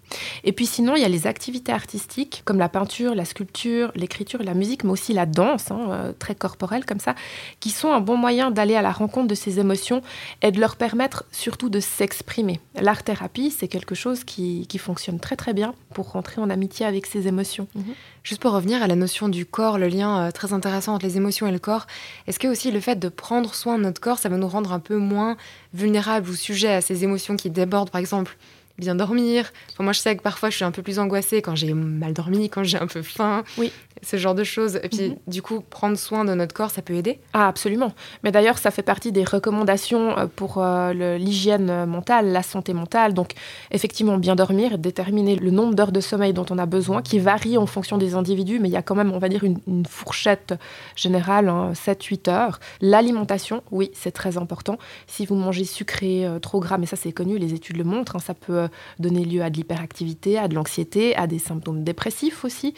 Et 0.44 0.52
puis 0.52 0.66
sinon, 0.66 0.96
il 0.96 1.02
y 1.02 1.04
a 1.04 1.08
les 1.08 1.26
activités 1.26 1.72
artistiques 1.72 2.42
comme 2.44 2.58
la 2.58 2.68
peinture, 2.68 3.14
la 3.14 3.24
sculpture, 3.24 3.92
l'écriture, 3.94 4.42
la 4.42 4.54
musique, 4.54 4.84
mais 4.84 4.90
aussi 4.90 5.12
la 5.12 5.26
danse, 5.26 5.70
hein, 5.70 5.86
euh, 5.90 6.12
très 6.18 6.34
corporelle 6.34 6.84
comme 6.84 7.00
ça, 7.00 7.14
qui 7.60 7.70
sont 7.70 7.92
un 7.92 8.00
bon 8.00 8.16
moyen 8.16 8.50
d'aller 8.50 8.74
à 8.74 8.82
la 8.82 8.92
rencontre 8.92 9.28
de 9.28 9.34
ces 9.34 9.58
émotions 9.58 10.02
et 10.42 10.50
de 10.50 10.60
leur 10.60 10.76
permettre 10.76 11.24
surtout 11.32 11.68
de 11.68 11.80
s'exprimer. 11.80 12.60
L'art-thérapie, 12.74 13.50
c'est 13.50 13.68
quelque 13.68 13.94
chose 13.94 14.24
qui, 14.24 14.66
fonctionne 14.80 15.20
très 15.20 15.36
très 15.36 15.52
bien 15.52 15.74
pour 15.92 16.12
rentrer 16.12 16.40
en 16.40 16.48
amitié 16.48 16.86
avec 16.86 17.04
ces 17.04 17.28
émotions. 17.28 17.68
Mhm. 17.74 17.84
Juste 18.22 18.40
pour 18.40 18.52
revenir 18.52 18.82
à 18.82 18.86
la 18.86 18.96
notion 18.96 19.28
du 19.28 19.44
corps, 19.44 19.76
le 19.76 19.88
lien 19.88 20.26
euh, 20.26 20.30
très 20.30 20.54
intéressant 20.54 20.94
entre 20.94 21.04
les 21.04 21.18
émotions 21.18 21.46
et 21.46 21.52
le 21.52 21.58
corps, 21.58 21.86
est-ce 22.26 22.38
que 22.38 22.48
aussi 22.48 22.70
le 22.70 22.80
fait 22.80 22.98
de 22.98 23.08
prendre 23.10 23.54
soin 23.54 23.76
de 23.76 23.82
notre 23.82 24.00
corps, 24.00 24.18
ça 24.18 24.30
va 24.30 24.38
nous 24.38 24.48
rendre 24.48 24.72
un 24.72 24.78
peu 24.78 24.96
moins 24.96 25.36
vulnérables 25.74 26.30
ou 26.30 26.34
sujets 26.34 26.72
à 26.72 26.80
ces 26.80 27.04
émotions 27.04 27.36
qui 27.36 27.50
débordent, 27.50 27.90
par 27.90 28.00
exemple? 28.00 28.38
Bien 28.80 28.96
dormir. 28.96 29.52
moi, 29.78 29.92
je 29.92 30.00
sais 30.00 30.16
que 30.16 30.22
parfois, 30.22 30.50
je 30.50 30.56
suis 30.56 30.64
un 30.64 30.72
peu 30.72 30.82
plus 30.82 30.98
angoissée 30.98 31.42
quand 31.42 31.54
j'ai 31.54 31.72
mal 31.74 32.12
dormi, 32.12 32.50
quand 32.50 32.64
j'ai 32.64 32.78
un 32.78 32.86
peu 32.86 33.02
faim. 33.02 33.44
Oui 33.58 33.72
ce 34.02 34.16
genre 34.16 34.34
de 34.34 34.44
choses. 34.44 34.80
Et 34.82 34.88
puis, 34.88 35.10
mhm. 35.10 35.16
du 35.26 35.42
coup, 35.42 35.60
prendre 35.60 35.96
soin 35.96 36.24
de 36.24 36.34
notre 36.34 36.54
corps, 36.54 36.70
ça 36.70 36.82
peut 36.82 36.94
aider 36.94 37.20
Ah, 37.32 37.48
absolument. 37.48 37.92
Mais 38.24 38.32
d'ailleurs, 38.32 38.58
ça 38.58 38.70
fait 38.70 38.82
partie 38.82 39.12
des 39.12 39.24
recommandations 39.24 40.16
euh, 40.18 40.26
pour 40.26 40.58
euh, 40.58 40.92
l'hygiène 41.18 41.84
mentale, 41.86 42.32
la 42.32 42.42
santé 42.42 42.72
mentale. 42.72 43.14
Donc, 43.14 43.32
effectivement, 43.70 44.18
bien 44.18 44.36
dormir, 44.36 44.78
déterminer 44.78 45.36
le 45.36 45.50
nombre 45.50 45.74
d'heures 45.74 45.92
de 45.92 46.00
sommeil 46.00 46.32
dont 46.32 46.46
on 46.50 46.58
a 46.58 46.66
besoin, 46.66 47.02
qui 47.02 47.18
varie 47.18 47.58
en 47.58 47.66
fonction 47.66 47.98
des 47.98 48.14
individus, 48.14 48.58
mais 48.60 48.68
il 48.68 48.72
y 48.72 48.76
a 48.76 48.82
quand 48.82 48.94
même, 48.94 49.12
on 49.12 49.18
va 49.18 49.28
dire, 49.28 49.44
une, 49.44 49.58
fourchette 49.88 50.54
générale, 50.94 51.46
7-8 51.72 52.30
hein, 52.30 52.32
heures. 52.32 52.60
L'alimentation, 52.80 53.62
oui, 53.70 53.90
c'est 53.94 54.12
très 54.12 54.36
important. 54.36 54.78
Si 55.06 55.26
vous 55.26 55.34
mangez 55.34 55.64
sucré, 55.64 56.26
euh, 56.26 56.38
trop 56.38 56.60
gras, 56.60 56.78
mais 56.78 56.86
ça 56.86 56.96
c'est 56.96 57.12
connu, 57.12 57.38
les 57.38 57.54
études 57.54 57.76
le 57.76 57.84
montrent, 57.84 58.16
hein, 58.16 58.20
ça 58.20 58.34
peut 58.34 58.68
donner 58.98 59.24
lieu 59.24 59.42
à 59.42 59.50
de 59.50 59.56
l'hyperactivité, 59.56 60.38
à 60.38 60.48
de 60.48 60.54
l'anxiété, 60.54 61.16
à 61.16 61.26
des 61.26 61.38
symptômes 61.38 61.82
dépressifs 61.82 62.44
aussi. 62.44 62.74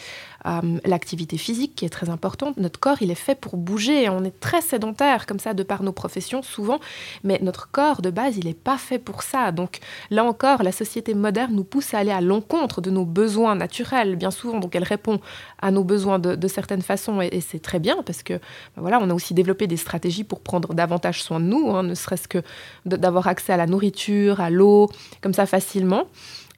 L'activité 0.84 1.38
physique 1.38 1.74
qui 1.76 1.84
est 1.84 1.88
très 1.88 2.10
importante. 2.10 2.56
Notre 2.56 2.80
corps, 2.80 3.00
il 3.00 3.10
est 3.10 3.16
fait 3.16 3.34
pour 3.34 3.56
bouger. 3.56 4.08
On 4.08 4.24
est 4.24 4.40
très 4.40 4.60
sédentaire 4.60 5.26
comme 5.26 5.38
ça 5.38 5.54
de 5.54 5.62
par 5.62 5.82
nos 5.82 5.92
professions 5.92 6.42
souvent, 6.42 6.80
mais 7.22 7.38
notre 7.42 7.70
corps 7.70 8.02
de 8.02 8.10
base, 8.10 8.36
il 8.38 8.46
n'est 8.46 8.54
pas 8.54 8.76
fait 8.76 8.98
pour 8.98 9.22
ça. 9.22 9.52
Donc 9.52 9.78
là 10.10 10.24
encore, 10.24 10.62
la 10.62 10.72
société 10.72 11.14
moderne 11.14 11.54
nous 11.54 11.64
pousse 11.64 11.94
à 11.94 11.98
aller 11.98 12.10
à 12.10 12.20
l'encontre 12.20 12.80
de 12.80 12.90
nos 12.90 13.04
besoins 13.04 13.54
naturels 13.54 14.16
bien 14.16 14.30
souvent. 14.30 14.58
Donc 14.58 14.74
elle 14.74 14.84
répond 14.84 15.20
à 15.60 15.70
nos 15.70 15.84
besoins 15.84 16.18
de, 16.18 16.48
certaines 16.48 16.82
façons 16.82 17.20
et, 17.20 17.40
c'est 17.40 17.62
très 17.62 17.78
bien 17.78 18.02
parce 18.04 18.22
que 18.22 18.34
ben 18.34 18.82
voilà, 18.82 18.98
on 19.00 19.08
a 19.10 19.14
aussi 19.14 19.34
développé 19.34 19.66
des 19.66 19.76
stratégies 19.76 20.24
pour 20.24 20.40
prendre 20.40 20.74
davantage 20.74 21.22
soin 21.22 21.40
de 21.40 21.46
nous, 21.46 21.70
hein, 21.70 21.82
ne 21.82 21.94
serait-ce 21.94 22.28
que 22.28 22.42
d'avoir 22.84 23.26
accès 23.28 23.52
à 23.52 23.56
la 23.56 23.66
nourriture, 23.66 24.40
à 24.40 24.50
l'eau, 24.50 24.90
comme 25.20 25.34
ça 25.34 25.46
facilement. 25.46 26.04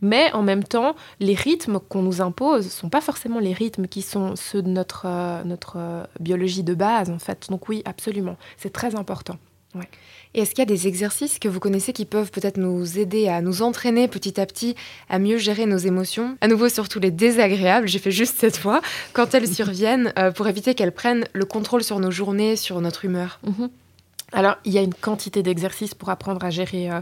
Mais 0.04 0.30
en 0.34 0.42
même 0.42 0.62
temps, 0.62 0.94
les 1.18 1.34
rythmes 1.34 1.80
qu'on 1.80 2.02
nous 2.02 2.20
impose 2.20 2.66
ne 2.66 2.70
sont 2.70 2.90
pas 2.90 3.00
forcément 3.00 3.38
les 3.38 3.54
rythmes 3.54 3.86
qui 3.86 4.02
sont 4.02 4.36
ceux 4.36 4.60
de 4.60 4.68
notre, 4.68 5.06
euh, 5.06 5.42
notre 5.44 5.76
euh, 5.78 6.04
biologie 6.20 6.62
de 6.62 6.74
base, 6.74 7.08
en 7.08 7.18
fait. 7.18 7.46
Donc 7.48 7.70
oui, 7.70 7.80
absolument, 7.86 8.36
c'est 8.58 8.72
très 8.72 8.96
important. 8.96 9.38
Et 10.34 10.42
est-ce 10.42 10.50
qu'il 10.50 10.60
y 10.60 10.62
a 10.62 10.66
des 10.66 10.86
exercices 10.86 11.38
que 11.38 11.48
vous 11.48 11.58
connaissez 11.58 11.92
qui 11.92 12.04
peuvent 12.04 12.30
peut-être 12.30 12.58
nous 12.58 12.98
aider 12.98 13.28
à 13.28 13.40
nous 13.40 13.62
entraîner 13.62 14.06
petit 14.06 14.40
à 14.40 14.46
petit 14.46 14.76
à 15.08 15.18
mieux 15.18 15.38
gérer 15.38 15.66
nos 15.66 15.78
émotions? 15.78 16.36
À 16.40 16.48
nouveau, 16.48 16.68
surtout 16.68 17.00
les 17.00 17.10
désagréables, 17.10 17.88
j'ai 17.88 17.98
fait 17.98 18.10
juste 18.10 18.36
cette 18.38 18.56
fois, 18.56 18.82
quand 19.14 19.34
elles 19.34 19.48
surviennent, 19.52 20.12
euh, 20.18 20.30
pour 20.32 20.46
éviter 20.48 20.74
qu'elles 20.74 20.92
prennent 20.92 21.26
le 21.32 21.44
contrôle 21.44 21.82
sur 21.82 21.98
nos 21.98 22.10
journées, 22.10 22.56
sur 22.56 22.80
notre 22.80 23.04
humeur. 23.04 23.40
Mhm. 23.44 23.70
Alors, 24.34 24.56
il 24.64 24.72
y 24.72 24.78
a 24.78 24.82
une 24.82 24.94
quantité 24.94 25.42
d'exercices 25.44 25.94
pour 25.94 26.08
apprendre 26.10 26.44
à 26.44 26.50
gérer 26.50 26.90
euh, 26.90 27.00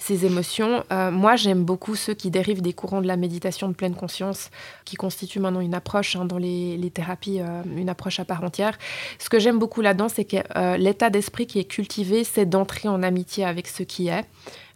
ces 0.00 0.24
émotions. 0.24 0.82
Euh, 0.90 1.10
moi, 1.10 1.36
j'aime 1.36 1.62
beaucoup 1.62 1.94
ceux 1.94 2.14
qui 2.14 2.30
dérivent 2.30 2.62
des 2.62 2.72
courants 2.72 3.02
de 3.02 3.06
la 3.06 3.16
méditation 3.16 3.68
de 3.68 3.74
pleine 3.74 3.94
conscience, 3.94 4.50
qui 4.84 4.96
constituent 4.96 5.40
maintenant 5.40 5.60
une 5.60 5.74
approche 5.74 6.16
hein, 6.16 6.24
dans 6.24 6.38
les, 6.38 6.90
thérapies, 6.92 7.40
euh, 7.40 7.62
une 7.76 7.88
approche 7.88 8.18
à 8.18 8.24
part 8.24 8.42
entière. 8.42 8.78
Ce 9.18 9.28
que 9.28 9.38
j'aime 9.38 9.58
beaucoup 9.58 9.82
là-dedans, 9.82 10.08
c'est 10.08 10.24
que 10.24 10.76
l'état 10.78 11.10
d'esprit 11.10 11.46
qui 11.46 11.58
est 11.58 11.64
cultivé, 11.64 12.24
c'est 12.24 12.46
d'entrer 12.46 12.88
en 12.88 13.02
amitié 13.02 13.44
avec 13.44 13.68
ce 13.68 13.82
qui 13.82 14.08
est 14.08 14.24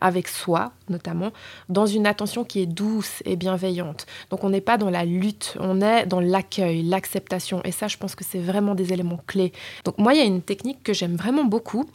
avec 0.04 0.28
soi 0.28 0.72
notamment, 0.90 1.30
dans 1.70 1.86
une 1.86 2.06
attention 2.06 2.44
qui 2.44 2.60
est 2.60 2.66
douce 2.66 3.22
et 3.24 3.36
bienveillante. 3.36 4.06
Donc 4.28 4.44
on 4.44 4.50
n'est 4.50 4.60
pas 4.60 4.76
dans 4.76 4.90
la 4.90 5.06
lutte, 5.06 5.56
on 5.58 5.80
est 5.80 6.04
dans 6.04 6.20
l'accueil, 6.20 6.82
l'acceptation. 6.82 7.62
Et 7.64 7.72
ça, 7.72 7.88
je 7.88 7.96
pense 7.96 8.14
que 8.14 8.22
c'est 8.22 8.38
vraiment 8.38 8.74
des 8.74 8.92
éléments 8.92 9.20
clés. 9.26 9.52
Donc 9.84 9.96
moi, 9.96 10.12
il 10.12 10.18
y 10.18 10.22
a 10.22 10.26
une 10.26 10.42
technique 10.42 10.82
que 10.82 10.92
j'aime 10.92 11.16
vraiment 11.16 11.44
beaucoup. 11.44 11.86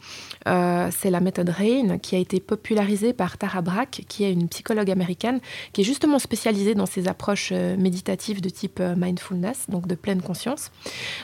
Euh, 0.48 0.88
c'est 0.90 1.10
la 1.10 1.20
méthode 1.20 1.50
RAIN 1.50 1.98
qui 1.98 2.16
a 2.16 2.18
été 2.18 2.40
popularisée 2.40 3.12
par 3.20 3.36
Tara 3.36 3.60
Brach, 3.60 4.00
qui 4.08 4.24
est 4.24 4.32
une 4.32 4.48
psychologue 4.48 4.90
américaine, 4.90 5.40
qui 5.74 5.82
est 5.82 5.84
justement 5.84 6.18
spécialisée 6.18 6.74
dans 6.74 6.86
ces 6.86 7.06
approches 7.06 7.50
euh, 7.52 7.76
méditatives 7.76 8.40
de 8.40 8.48
type 8.48 8.80
euh, 8.80 8.94
mindfulness, 8.96 9.66
donc 9.68 9.86
de 9.86 9.94
pleine 9.94 10.22
conscience. 10.22 10.70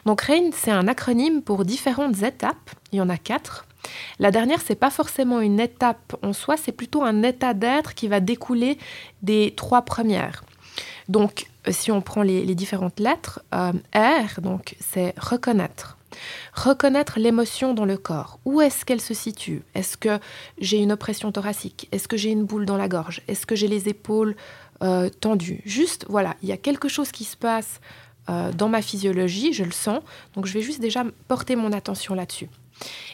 Donc 0.05 0.21
RAIN, 0.21 0.51
c'est 0.53 0.71
un 0.71 0.89
acronyme 0.89 1.41
pour 1.41 1.65
différentes 1.65 2.23
étapes. 2.23 2.71
Il 2.93 2.99
y 2.99 3.01
en 3.01 3.09
a 3.09 3.17
quatre. 3.17 3.65
La 4.19 4.31
dernière, 4.31 4.61
c'est 4.61 4.75
pas 4.75 4.91
forcément 4.91 5.41
une 5.41 5.59
étape 5.59 6.17
en 6.23 6.35
soi, 6.35 6.59
c'est 6.59 6.71
plutôt 6.71 7.03
un 7.03 7.23
état 7.23 7.55
d'être 7.55 7.95
qui 7.95 8.09
va 8.09 8.21
découler 8.21 8.77
des 9.23 9.55
trois 9.57 9.81
premières. 9.81 10.45
Donc, 11.09 11.47
si 11.71 11.91
on 11.91 12.03
prend 12.03 12.21
les, 12.21 12.55
différentes 12.55 13.01
lettres, 13.01 13.41
euh, 13.55 13.73
R, 13.95 14.43
donc 14.43 14.77
c'est 14.81 15.15
reconnaître. 15.19 15.97
Reconnaître 16.57 17.19
l'émotion 17.19 17.75
dans 17.75 17.85
le 17.85 17.97
corps. 17.97 18.41
Où 18.45 18.61
est-ce 18.61 18.85
qu'elle 18.85 19.01
se 19.01 19.15
situe? 19.15 19.63
Est-ce 19.75 19.97
que 19.97 20.19
j'ai 20.59 20.79
une 20.79 20.93
oppression 20.93 21.31
thoracique? 21.31 21.89
Est-ce 21.93 22.09
que 22.09 22.17
j'ai 22.17 22.31
une 22.31 22.45
boule 22.45 22.67
dans 22.67 22.77
la 22.77 22.89
gorge? 22.89 23.21
Est-ce 23.29 23.47
que 23.47 23.55
j'ai 23.55 23.69
les 23.69 23.89
épaules 23.89 24.35
euh, 24.83 25.09
tendues? 25.09 25.63
Juste, 25.65 26.07
voilà, 26.09 26.35
il 26.43 26.49
y 26.49 26.53
a 26.53 26.57
quelque 26.57 26.89
chose 26.89 27.13
qui 27.13 27.25
se 27.25 27.37
passe 27.37 27.81
euh, 28.29 28.53
dans 28.53 28.69
ma 28.69 28.83
physiologie, 28.83 29.53
je 29.53 29.65
le 29.65 29.71
sens, 29.71 30.03
donc 30.35 30.47
je 30.47 30.53
vais 30.53 30.63
juste 30.63 30.81
déjà 30.81 31.05
porter 31.29 31.57
mon 31.57 31.73
attention 31.73 32.15
là-dessus. 32.15 32.49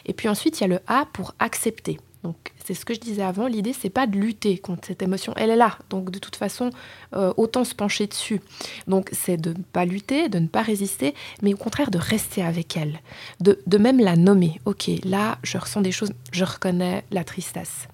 Et 0.05 0.13
puis 0.13 0.27
ensuite, 0.29 0.59
il 0.59 0.61
y 0.61 0.65
a 0.65 0.67
le 0.67 0.79
A 0.87 1.05
pour 1.13 1.35
accepter. 1.39 1.99
Donc 2.23 2.53
c'est 2.63 2.73
ce 2.73 2.85
que 2.85 2.93
je 2.93 2.99
disais 2.99 3.21
avant, 3.21 3.47
l'idée 3.47 3.73
c'est 3.73 3.89
pas 3.89 4.07
de 4.07 4.17
lutter 4.17 4.57
contre 4.57 4.87
cette 4.87 5.01
émotion, 5.01 5.33
elle 5.35 5.49
est 5.49 5.55
là. 5.55 5.77
Donc 5.89 6.09
de 6.09 6.19
toute 6.19 6.35
façon, 6.35 6.69
euh, 7.15 7.33
autant 7.37 7.63
se 7.63 7.75
pencher 7.75 8.07
dessus. 8.07 8.41
Donc 8.87 9.09
c'est 9.11 9.37
de 9.37 9.51
ne 9.51 9.63
pas 9.63 9.85
lutter, 9.85 10.29
de 10.29 10.39
ne 10.39 10.47
pas 10.47 10.61
résister, 10.61 11.13
mais 11.41 11.53
au 11.53 11.57
contraire 11.57 11.91
de 11.91 11.97
rester 11.97 12.41
avec 12.41 12.77
elle, 12.77 12.99
de, 13.41 13.59
de 13.67 13.77
même 13.77 13.99
la 13.99 14.15
nommer. 14.15 14.61
Ok, 14.65 14.89
là 15.03 15.37
je 15.43 15.57
ressens 15.57 15.81
des 15.81 15.91
choses, 15.91 16.13
je 16.31 16.45
reconnais 16.45 17.03
la 17.11 17.23
tristesse. 17.23 17.87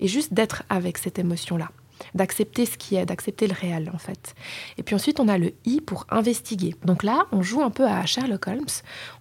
Et 0.00 0.08
juste 0.08 0.32
d'être 0.32 0.62
avec 0.68 0.98
cette 0.98 1.18
émotion-là 1.18 1.70
d'accepter 2.14 2.66
ce 2.66 2.76
qui 2.76 2.96
est, 2.96 3.06
d'accepter 3.06 3.46
le 3.46 3.54
réel 3.54 3.90
en 3.94 3.98
fait. 3.98 4.34
Et 4.78 4.82
puis 4.82 4.94
ensuite, 4.94 5.20
on 5.20 5.28
a 5.28 5.38
le 5.38 5.52
I 5.64 5.80
pour 5.80 6.06
investiguer. 6.10 6.74
Donc 6.84 7.02
là, 7.02 7.26
on 7.32 7.42
joue 7.42 7.62
un 7.62 7.70
peu 7.70 7.86
à 7.86 8.04
Sherlock 8.06 8.46
Holmes. 8.48 8.64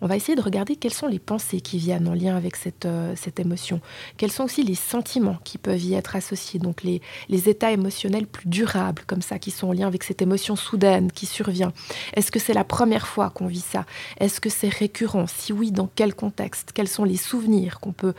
On 0.01 0.07
va 0.07 0.15
essayer 0.15 0.35
de 0.35 0.41
regarder 0.41 0.75
quelles 0.75 0.93
sont 0.93 1.07
les 1.07 1.19
pensées 1.19 1.61
qui 1.61 1.77
viennent 1.77 2.07
en 2.07 2.13
lien 2.13 2.35
avec 2.35 2.55
cette, 2.55 2.85
euh, 2.85 3.13
cette 3.15 3.39
émotion. 3.39 3.81
Quels 4.17 4.31
sont 4.31 4.43
aussi 4.43 4.63
les 4.63 4.75
sentiments 4.75 5.37
qui 5.43 5.57
peuvent 5.57 5.83
y 5.83 5.93
être 5.93 6.15
associés. 6.15 6.59
Donc 6.59 6.83
les, 6.83 7.01
les 7.29 7.49
états 7.49 7.71
émotionnels 7.71 8.27
plus 8.27 8.47
durables, 8.47 9.03
comme 9.07 9.21
ça, 9.21 9.39
qui 9.39 9.51
sont 9.51 9.69
en 9.69 9.73
lien 9.73 9.87
avec 9.87 10.03
cette 10.03 10.21
émotion 10.21 10.55
soudaine 10.55 11.11
qui 11.11 11.25
survient. 11.25 11.73
Est-ce 12.13 12.31
que 12.31 12.39
c'est 12.39 12.53
la 12.53 12.63
première 12.63 13.07
fois 13.07 13.29
qu'on 13.29 13.47
vit 13.47 13.59
ça? 13.59 13.85
Est-ce 14.19 14.39
que 14.39 14.49
c'est 14.49 14.69
récurrent? 14.69 15.25
Si 15.27 15.53
oui, 15.53 15.71
dans 15.71 15.89
quel 15.93 16.13
contexte? 16.13 16.71
Quels 16.73 16.87
sont 16.87 17.03
les 17.03 17.17
souvenirs 17.17 17.79
qu'on 17.79 17.93
peut 17.93 18.13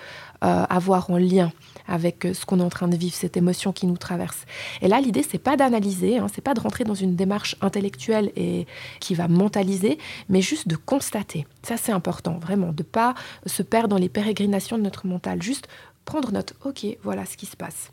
euh, 0.44 0.64
avoir 0.68 1.10
en 1.10 1.16
lien 1.16 1.52
avec 1.86 2.24
euh, 2.24 2.34
ce 2.34 2.46
qu'on 2.46 2.60
est 2.60 2.64
en 2.64 2.68
train 2.68 2.88
de 2.88 2.96
vivre, 2.96 3.14
cette 3.14 3.36
émotion 3.36 3.72
qui 3.72 3.86
nous 3.86 3.96
traverse? 3.96 4.44
Et 4.80 4.88
là, 4.88 5.00
l'idée, 5.00 5.22
c'est 5.22 5.38
pas 5.38 5.56
d'analyser, 5.56 6.18
hein, 6.18 6.26
c'est 6.32 6.42
pas 6.42 6.54
de 6.54 6.60
rentrer 6.60 6.84
dans 6.84 6.94
une 6.94 7.16
démarche 7.16 7.56
intellectuelle 7.60 8.32
et 8.36 8.66
qui 9.00 9.14
va 9.14 9.28
mentaliser, 9.28 9.98
mais 10.28 10.42
juste 10.42 10.68
de 10.68 10.76
constater. 10.76 11.46
Ça, 11.62 11.76
c'est 11.76 11.92
important, 11.92 12.38
vraiment, 12.38 12.72
de 12.72 12.82
pas 12.82 13.14
se 13.46 13.62
perdre 13.62 13.88
dans 13.88 13.98
les 13.98 14.08
pérégrinations 14.08 14.78
de 14.78 14.82
notre 14.82 15.06
mental, 15.06 15.42
juste 15.42 15.68
prendre 16.04 16.32
note, 16.32 16.54
ok, 16.64 16.86
voilà 17.02 17.24
ce 17.24 17.36
qui 17.36 17.46
se 17.46 17.56
passe. 17.56 17.92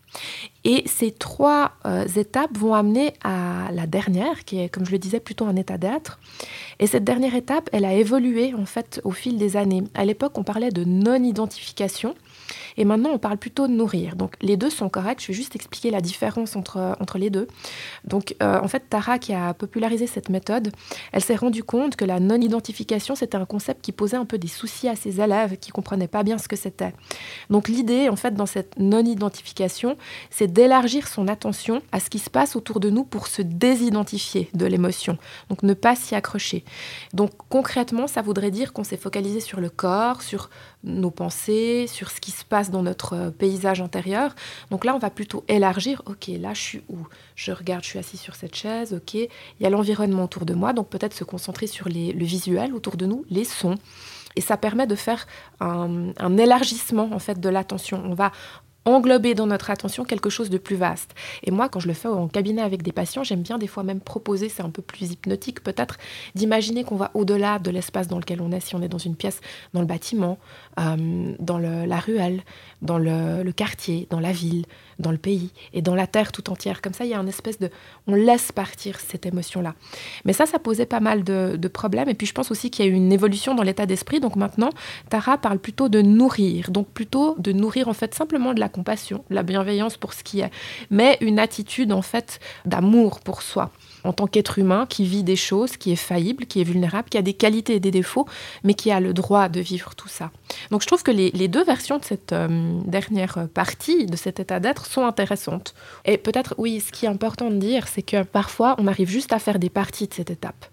Et 0.64 0.84
ces 0.88 1.12
trois 1.12 1.74
euh, 1.86 2.06
étapes 2.08 2.58
vont 2.58 2.74
amener 2.74 3.14
à 3.24 3.70
la 3.72 3.88
dernière, 3.88 4.46
qui 4.46 4.60
est, 4.60 4.70
comme 4.70 4.86
je 4.86 4.92
le 4.92 5.00
disais, 5.00 5.20
plutôt 5.20 5.46
un 5.46 5.56
état 5.56 5.78
d'être. 5.78 6.20
Et 6.80 6.88
cette 6.88 7.04
dernière 7.04 7.36
étape, 7.36 7.70
elle 7.72 7.86
a 7.86 7.94
évolué 7.94 8.54
en 8.54 8.66
fait 8.66 9.00
au 9.04 9.12
fil 9.12 9.38
des 9.38 9.58
années. 9.58 9.84
À 9.94 10.06
l'époque, 10.06 10.38
on 10.38 10.44
parlait 10.44 10.72
de 10.72 10.84
non-identification. 10.84 12.16
Et 12.80 12.86
maintenant, 12.86 13.10
on 13.12 13.20
parle 13.20 13.38
plutôt 13.38 13.68
de 13.68 13.74
nourrir. 13.74 14.16
Donc, 14.16 14.36
les 14.42 14.56
deux 14.56 14.70
sont 14.70 14.88
corrects. 14.88 15.22
Je 15.22 15.28
vais 15.28 15.34
juste 15.34 15.54
expliquer 15.54 15.92
la 15.92 16.00
différence 16.00 16.56
entre, 16.56 16.96
entre 17.02 17.18
les 17.18 17.30
deux. 17.30 17.46
Donc, 18.06 18.38
euh, 18.42 18.58
en 18.58 18.70
fait, 18.70 18.86
Tara, 18.90 19.20
qui 19.20 19.34
a 19.34 19.54
popularisé 19.54 20.08
cette 20.08 20.30
méthode, 20.30 20.72
elle 21.12 21.22
s'est 21.22 21.36
rendue 21.36 21.64
compte 21.64 21.98
que 21.98 22.06
la 22.06 22.22
non-identification, 22.22 23.16
c'était 23.16 23.36
un 23.36 23.46
concept 23.46 23.82
qui 23.82 23.92
posait 23.92 24.16
un 24.16 24.24
peu 24.24 24.38
des 24.38 24.48
soucis 24.48 24.88
à 24.88 24.96
ses 24.96 25.20
élèves 25.20 25.58
qui 25.58 25.72
comprenaient 25.72 26.08
pas 26.08 26.24
bien 26.24 26.38
ce 26.38 26.48
que 26.48 26.56
c'était. 26.56 26.94
Donc, 27.50 27.68
l'idée, 27.68 28.08
en 28.08 28.16
fait, 28.16 28.34
dans 28.34 28.46
cette 28.46 28.80
non-identification, 28.80 29.98
c'est 30.30 30.48
d'élargir 30.48 31.10
son 31.10 31.28
attention 31.28 31.82
à 31.92 32.00
ce 32.00 32.10
qui 32.10 32.20
se 32.20 32.30
passe 32.30 32.56
autour 32.56 32.80
de 32.80 32.90
nous 32.90 33.04
pour 33.04 33.28
se 33.28 33.42
désidentifier 33.42 34.50
de 34.54 34.66
l'émotion. 34.66 35.18
Donc, 35.50 35.64
ne 35.64 35.74
pas 35.74 35.98
s'y 35.98 36.16
accrocher. 36.16 36.64
Donc, 37.14 37.32
concrètement, 37.50 38.08
ça 38.08 38.22
voudrait 38.22 38.52
dire 38.52 38.72
qu'on 38.72 38.86
s'est 38.86 38.96
focalisé 38.96 39.42
sur 39.42 39.60
le 39.60 39.70
corps, 39.70 40.22
sur 40.22 40.50
nos 40.86 41.12
pensées, 41.12 41.88
sur 41.88 42.10
ce 42.10 42.22
qui 42.22 42.32
se 42.32 42.46
passe 42.46 42.69
dans 42.70 42.84
notre 42.84 43.14
euh, 43.14 43.32
paysage 43.32 43.82
intérieur. 43.82 44.36
Donc 44.72 44.86
là, 44.86 44.96
on 44.96 45.00
va 45.00 45.10
plutôt 45.10 45.44
élargir, 45.48 46.02
ok, 46.06 46.28
là, 46.40 46.54
je 46.54 46.62
suis 46.62 46.82
où? 46.90 46.98
Je 47.36 47.52
regarde, 47.52 47.84
je 47.84 47.90
suis 47.90 48.00
assis 48.00 48.18
sur 48.18 48.36
cette 48.36 48.56
chaise, 48.56 48.94
ok, 48.94 49.14
il 49.14 49.28
y 49.60 49.66
a 49.66 49.70
l'environnement 49.70 50.26
autour 50.26 50.46
de 50.46 50.54
moi, 50.54 50.74
donc 50.74 50.90
peut-être 50.90 51.14
se 51.14 51.24
concentrer 51.24 51.68
sur 51.68 51.88
le 51.90 52.26
visuel 52.26 52.74
autour 52.74 52.98
de 52.98 53.06
nous, 53.06 53.26
les 53.30 53.46
sons. 53.46 53.76
Et 54.36 54.42
ça 54.42 54.58
permet 54.58 54.88
de 54.88 54.96
faire 54.96 55.28
un, 55.60 56.12
un 56.18 56.38
élargissement 56.38 57.10
en 57.12 57.20
fait 57.20 57.40
de 57.40 57.50
l'attention. 57.50 58.02
On 58.06 58.14
va 58.14 58.32
englober 58.86 59.36
dans 59.36 59.48
notre 59.48 59.70
attention 59.70 60.04
quelque 60.04 60.30
chose 60.30 60.50
de 60.50 60.58
plus 60.58 60.76
vaste. 60.76 61.14
Et 61.44 61.52
moi, 61.52 61.70
quand 61.70 61.80
je 61.80 61.88
le 61.88 61.94
fais 61.94 62.08
en 62.08 62.28
cabinet 62.28 62.62
avec 62.62 62.82
des 62.82 62.92
patients, 62.92 63.24
j'aime 63.24 63.42
bien 63.42 63.58
des 63.58 63.68
fois 63.68 63.84
même 63.84 64.00
proposer, 64.00 64.50
c'est 64.50 64.64
un 64.64 64.70
peu 64.70 64.82
plus 64.82 65.12
hypnotique 65.12 65.62
peut-être, 65.64 65.98
d'imaginer 66.36 66.84
qu'on 66.84 66.96
va 66.96 67.12
au-delà 67.14 67.60
de 67.60 67.72
l'espace 67.72 68.08
dans 68.08 68.20
lequel 68.20 68.42
on 68.42 68.52
est, 68.52 68.60
si 68.60 68.76
on 68.76 68.82
est 68.82 68.88
dans 68.88 68.98
une 68.98 69.16
pièce, 69.16 69.42
dans 69.74 69.82
le 69.82 69.88
bâtiment, 69.88 70.38
euh, 70.80 71.34
dans 71.40 71.58
la 71.58 72.00
ruelle, 72.00 72.42
dans 72.82 72.98
le, 72.98 73.52
quartier, 73.52 74.08
dans 74.10 74.20
la 74.20 74.32
ville, 74.32 74.66
dans 75.00 75.12
le 75.12 75.18
pays 75.18 75.52
et 75.74 75.82
dans 75.82 75.96
la 75.96 76.08
terre 76.08 76.32
tout 76.32 76.50
entière. 76.50 76.82
Comme 76.82 76.94
ça, 76.94 77.06
il 77.06 77.12
y 77.12 77.14
a 77.14 77.20
une 77.20 77.28
espèce 77.28 77.60
de... 77.60 77.70
On 78.08 78.16
laisse 78.16 78.52
partir 78.52 79.00
cette 79.00 79.26
émotion-là. 79.26 79.76
Mais 80.26 80.34
ça, 80.34 80.46
ça 80.46 80.60
posait 80.60 80.86
pas 80.86 81.00
mal 81.00 81.24
de, 81.24 81.56
de 81.58 81.68
problèmes. 81.68 82.10
Et 82.10 82.14
puis, 82.14 82.28
je 82.28 82.34
pense 82.34 82.52
aussi 82.52 82.70
qu'il 82.70 82.86
y 82.86 82.88
a 82.88 82.92
eu 82.92 82.96
une 82.96 83.12
évolution 83.12 83.56
dans 83.56 83.64
l'état 83.64 83.86
d'esprit. 83.86 84.20
Donc 84.20 84.36
maintenant, 84.36 84.70
Tara 85.10 85.38
parle 85.38 85.60
plutôt 85.60 85.90
de 85.90 86.02
nourrir. 86.02 86.72
Donc 86.72 86.90
plutôt 86.90 87.36
de 87.40 87.52
nourrir 87.52 87.88
en 87.88 87.94
fait 87.94 88.14
simplement 88.14 88.54
de 88.54 88.60
la 88.60 88.70
compassion, 88.70 89.24
de 89.30 89.36
la 89.36 89.44
bienveillance 89.44 89.98
pour 89.98 90.14
ce 90.14 90.24
qui 90.24 90.42
est, 90.42 90.52
mais 90.90 91.18
une 91.22 91.40
attitude 91.40 91.92
en 91.92 92.02
fait 92.02 92.40
d'amour 92.66 93.20
pour 93.22 93.42
soi 93.42 93.72
en 94.04 94.14
tant 94.14 94.28
qu'être 94.28 94.60
humain 94.60 94.86
qui 94.88 95.06
vit 95.06 95.24
des 95.24 95.36
choses, 95.36 95.78
qui 95.78 95.92
est 95.92 95.98
faillible, 95.98 96.46
qui 96.46 96.62
est 96.62 96.64
vulnérable, 96.64 97.10
qui 97.10 97.18
a 97.18 97.22
des 97.22 97.34
qualités 97.34 97.76
et 97.76 97.80
des 97.80 97.92
défauts, 97.92 98.26
mais 98.64 98.74
qui 98.74 98.92
a 98.92 99.00
le 99.00 99.14
droit 99.14 99.50
de 99.50 99.60
vivre 99.60 99.96
tout 99.96 100.08
ça. 100.08 100.32
Donc 100.72 100.82
je 100.82 100.88
trouve 100.88 101.04
que 101.04 101.12
les, 101.12 101.48
deux 101.48 101.64
versions 101.64 101.98
de 101.98 102.06
cette 102.06 102.34
euh, 102.34 102.80
dernière 102.86 103.48
partie, 103.54 104.06
de 104.06 104.16
cet 104.16 104.40
état 104.40 104.60
d'être, 104.60 104.86
sont 104.86 105.06
intéressantes. 105.06 105.74
Et 106.06 106.18
peut-être, 106.18 106.56
oui, 106.58 106.80
ce 106.80 106.92
qui 106.92 107.06
est 107.06 107.10
important 107.10 107.50
de 107.50 107.58
dire, 107.58 107.88
c'est 107.88 108.02
que 108.02 108.24
parfois, 108.24 108.76
on 108.78 108.88
arrive 108.88 109.10
juste 109.10 109.34
à 109.34 109.40
faire 109.40 109.60
des 109.60 109.70
parties 109.70 110.08
de 110.08 110.14
cette 110.14 110.30
étape. 110.30 110.66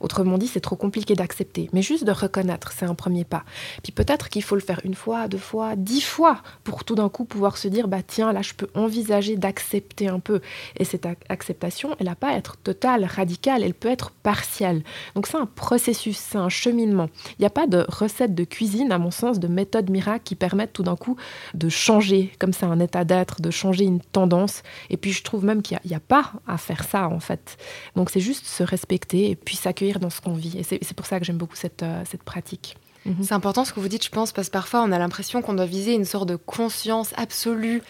Autrement 0.00 0.38
dit, 0.38 0.46
c'est 0.46 0.60
trop 0.60 0.76
compliqué 0.76 1.14
d'accepter. 1.14 1.68
Mais 1.72 1.82
juste 1.82 2.04
de 2.04 2.12
reconnaître, 2.12 2.72
c'est 2.72 2.86
un 2.86 2.94
premier 2.94 3.24
pas. 3.24 3.44
Puis 3.82 3.92
peut-être 3.92 4.28
qu'il 4.28 4.42
faut 4.42 4.54
le 4.54 4.60
faire 4.60 4.80
une 4.84 4.94
fois, 4.94 5.28
deux 5.28 5.38
fois, 5.38 5.76
dix 5.76 6.00
fois 6.00 6.42
pour 6.62 6.84
tout 6.84 6.94
d'un 6.94 7.08
coup 7.08 7.24
pouvoir 7.24 7.56
se 7.56 7.68
dire, 7.68 7.88
bah 7.88 8.02
tiens, 8.06 8.32
là, 8.32 8.42
je 8.42 8.54
peux 8.54 8.68
envisager 8.74 9.36
d'accepter 9.36 10.08
un 10.08 10.20
peu. 10.20 10.40
Et 10.76 10.84
cette 10.84 11.06
acceptation, 11.28 11.96
elle 11.98 12.06
n'a 12.06 12.14
pas 12.14 12.28
à 12.28 12.36
être 12.36 12.56
totale, 12.56 13.04
radicale, 13.04 13.62
elle 13.62 13.74
peut 13.74 13.88
être 13.88 14.10
partielle. 14.10 14.82
Donc 15.14 15.26
c'est 15.26 15.36
un 15.36 15.46
processus, 15.46 16.16
c'est 16.16 16.38
un 16.38 16.48
cheminement. 16.48 17.08
Il 17.38 17.42
n'y 17.42 17.46
a 17.46 17.50
pas 17.50 17.66
de 17.66 17.84
recette 17.88 18.34
de 18.34 18.44
cuisine, 18.44 18.92
à 18.92 18.98
mon 18.98 19.10
sens, 19.10 19.38
de 19.38 19.48
méthode 19.48 19.90
miracle 19.90 20.24
qui 20.24 20.34
permettent 20.34 20.72
tout 20.72 20.82
d'un 20.82 20.96
coup 20.96 21.16
de 21.54 21.68
changer, 21.68 22.32
comme 22.38 22.52
c'est 22.52 22.66
un 22.66 22.80
état 22.80 23.04
d'être, 23.04 23.40
de 23.40 23.50
changer 23.50 23.84
une 23.84 24.00
tendance. 24.00 24.62
Et 24.90 24.96
puis 24.96 25.12
je 25.12 25.22
trouve 25.22 25.44
même 25.44 25.62
qu'il 25.62 25.78
n'y 25.84 25.94
a, 25.94 25.96
a, 25.96 26.00
pas 26.00 26.32
à 26.46 26.58
faire 26.58 26.84
ça, 26.84 27.08
en 27.08 27.20
fait. 27.20 27.56
Donc 27.96 28.10
c'est 28.10 28.20
juste 28.20 28.46
se 28.46 28.62
respecter 28.62 29.30
et 29.30 29.36
puis 29.36 29.56
s'accueillir 29.64 29.98
dans 29.98 30.10
ce 30.10 30.20
qu'on 30.20 30.34
vit. 30.34 30.58
Et 30.58 30.62
c'est 30.62 30.94
pour 30.94 31.06
ça 31.06 31.18
que 31.18 31.24
j'aime 31.24 31.36
beaucoup 31.36 31.56
cette, 31.56 31.82
euh, 31.82 32.02
cette 32.04 32.22
pratique. 32.22 32.76
Mhm. 33.04 33.22
C'est 33.22 33.34
important 33.34 33.64
ce 33.64 33.72
que 33.72 33.80
vous 33.80 33.88
dites, 33.88 34.04
je 34.04 34.10
pense, 34.10 34.32
parce 34.32 34.48
que 34.48 34.52
parfois 34.52 34.82
on 34.82 34.92
a 34.92 34.98
l'impression 34.98 35.42
qu'on 35.42 35.54
doit 35.54 35.66
viser 35.66 35.92
une 35.92 36.04
sorte 36.04 36.28
de 36.28 36.36
conscience 36.36 37.12
absolue 37.16 37.82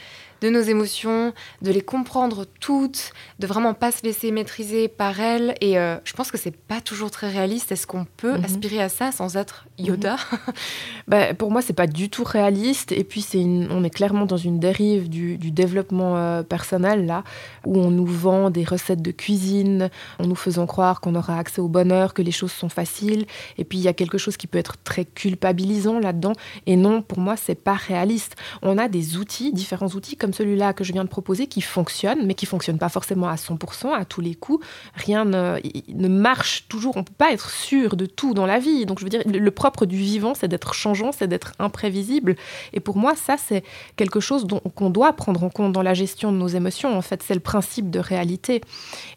de 0.44 0.50
nos 0.50 0.60
émotions, 0.60 1.32
de 1.62 1.70
les 1.70 1.80
comprendre 1.80 2.44
toutes, 2.60 3.14
de 3.38 3.46
vraiment 3.46 3.72
pas 3.72 3.90
se 3.90 4.02
laisser 4.02 4.30
maîtriser 4.30 4.88
par 4.88 5.18
elles. 5.18 5.54
Et 5.62 5.78
euh, 5.78 5.96
je 6.04 6.12
pense 6.12 6.30
que 6.30 6.36
c'est 6.36 6.54
pas 6.54 6.82
toujours 6.82 7.10
très 7.10 7.30
réaliste. 7.30 7.72
Est-ce 7.72 7.86
qu'on 7.86 8.04
peut 8.18 8.36
mhm. 8.36 8.44
aspirer 8.44 8.82
à 8.82 8.90
ça 8.90 9.10
sans 9.10 9.38
être 9.38 9.64
Yoda 9.78 10.16
mhm. 10.16 10.38
bah, 11.08 11.32
Pour 11.32 11.50
moi, 11.50 11.62
c'est 11.62 11.72
pas 11.72 11.86
du 11.86 12.10
tout 12.10 12.24
réaliste. 12.24 12.92
Et 12.92 13.04
puis, 13.04 13.22
c'est 13.22 13.38
on 13.38 13.84
est 13.84 13.90
clairement 13.90 14.26
dans 14.26 14.36
une 14.36 14.58
dérive 14.58 15.08
du, 15.08 15.38
développement 15.38 16.18
euh, 16.18 16.42
personnel, 16.42 17.06
là, 17.06 17.24
où 17.64 17.78
on 17.78 17.90
nous 17.90 18.04
vend 18.04 18.50
des 18.50 18.64
recettes 18.64 19.00
de 19.00 19.12
cuisine, 19.12 19.88
en 20.18 20.26
nous 20.26 20.34
faisant 20.34 20.66
croire 20.66 21.00
qu'on 21.00 21.14
aura 21.14 21.38
accès 21.38 21.62
au 21.62 21.68
bonheur, 21.68 22.12
que 22.12 22.20
les 22.20 22.32
choses 22.32 22.52
sont 22.52 22.68
faciles. 22.68 23.24
Et 23.56 23.64
puis, 23.64 23.78
il 23.78 23.84
y 23.84 23.88
a 23.88 23.94
quelque 23.94 24.18
chose 24.18 24.36
qui 24.36 24.46
peut 24.46 24.58
être 24.58 24.76
très 24.84 25.06
culpabilisant 25.06 26.00
là-dedans. 26.00 26.32
Et 26.66 26.76
non, 26.76 27.00
pour 27.00 27.18
moi, 27.18 27.36
c'est 27.38 27.54
pas 27.54 27.72
réaliste. 27.72 28.36
On 28.60 28.76
a 28.76 28.88
des 28.88 29.16
outils, 29.16 29.50
différents 29.50 29.88
outils 29.88 30.16
comme 30.16 30.33
celui-là 30.34 30.72
que 30.72 30.84
je 30.84 30.92
viens 30.92 31.04
de 31.04 31.08
proposer 31.08 31.46
qui 31.46 31.60
fonctionne, 31.60 32.26
mais 32.26 32.34
qui 32.34 32.46
fonctionne 32.46 32.78
pas 32.78 32.88
forcément 32.88 33.28
à 33.28 33.36
100%, 33.36 33.92
à 33.92 34.04
tous 34.04 34.20
les 34.20 34.34
coups. 34.34 34.64
Rien 34.94 35.24
ne, 35.24 35.58
ne 35.88 36.08
marche 36.08 36.66
toujours. 36.68 36.96
On 36.96 37.04
peut 37.04 37.12
pas 37.16 37.32
être 37.32 37.50
sûr 37.50 37.96
de 37.96 38.06
tout 38.06 38.34
dans 38.34 38.46
la 38.46 38.58
vie. 38.58 38.86
Donc 38.86 38.98
je 38.98 39.04
veux 39.04 39.10
dire, 39.10 39.22
le 39.26 39.50
propre 39.50 39.86
du 39.86 39.96
vivant, 39.96 40.34
c'est 40.34 40.48
d'être 40.48 40.74
changeant, 40.74 41.12
c'est 41.12 41.28
d'être 41.28 41.52
imprévisible. 41.58 42.36
Et 42.72 42.80
pour 42.80 42.96
moi, 42.96 43.14
ça, 43.14 43.36
c'est 43.36 43.64
quelque 43.96 44.20
chose 44.20 44.46
qu'on 44.74 44.90
doit 44.90 45.12
prendre 45.12 45.42
en 45.42 45.50
compte 45.50 45.72
dans 45.72 45.82
la 45.82 45.94
gestion 45.94 46.32
de 46.32 46.36
nos 46.36 46.48
émotions. 46.48 46.96
En 46.96 47.02
fait, 47.02 47.22
c'est 47.22 47.34
le 47.34 47.40
principe 47.40 47.90
de 47.90 47.98
réalité. 47.98 48.60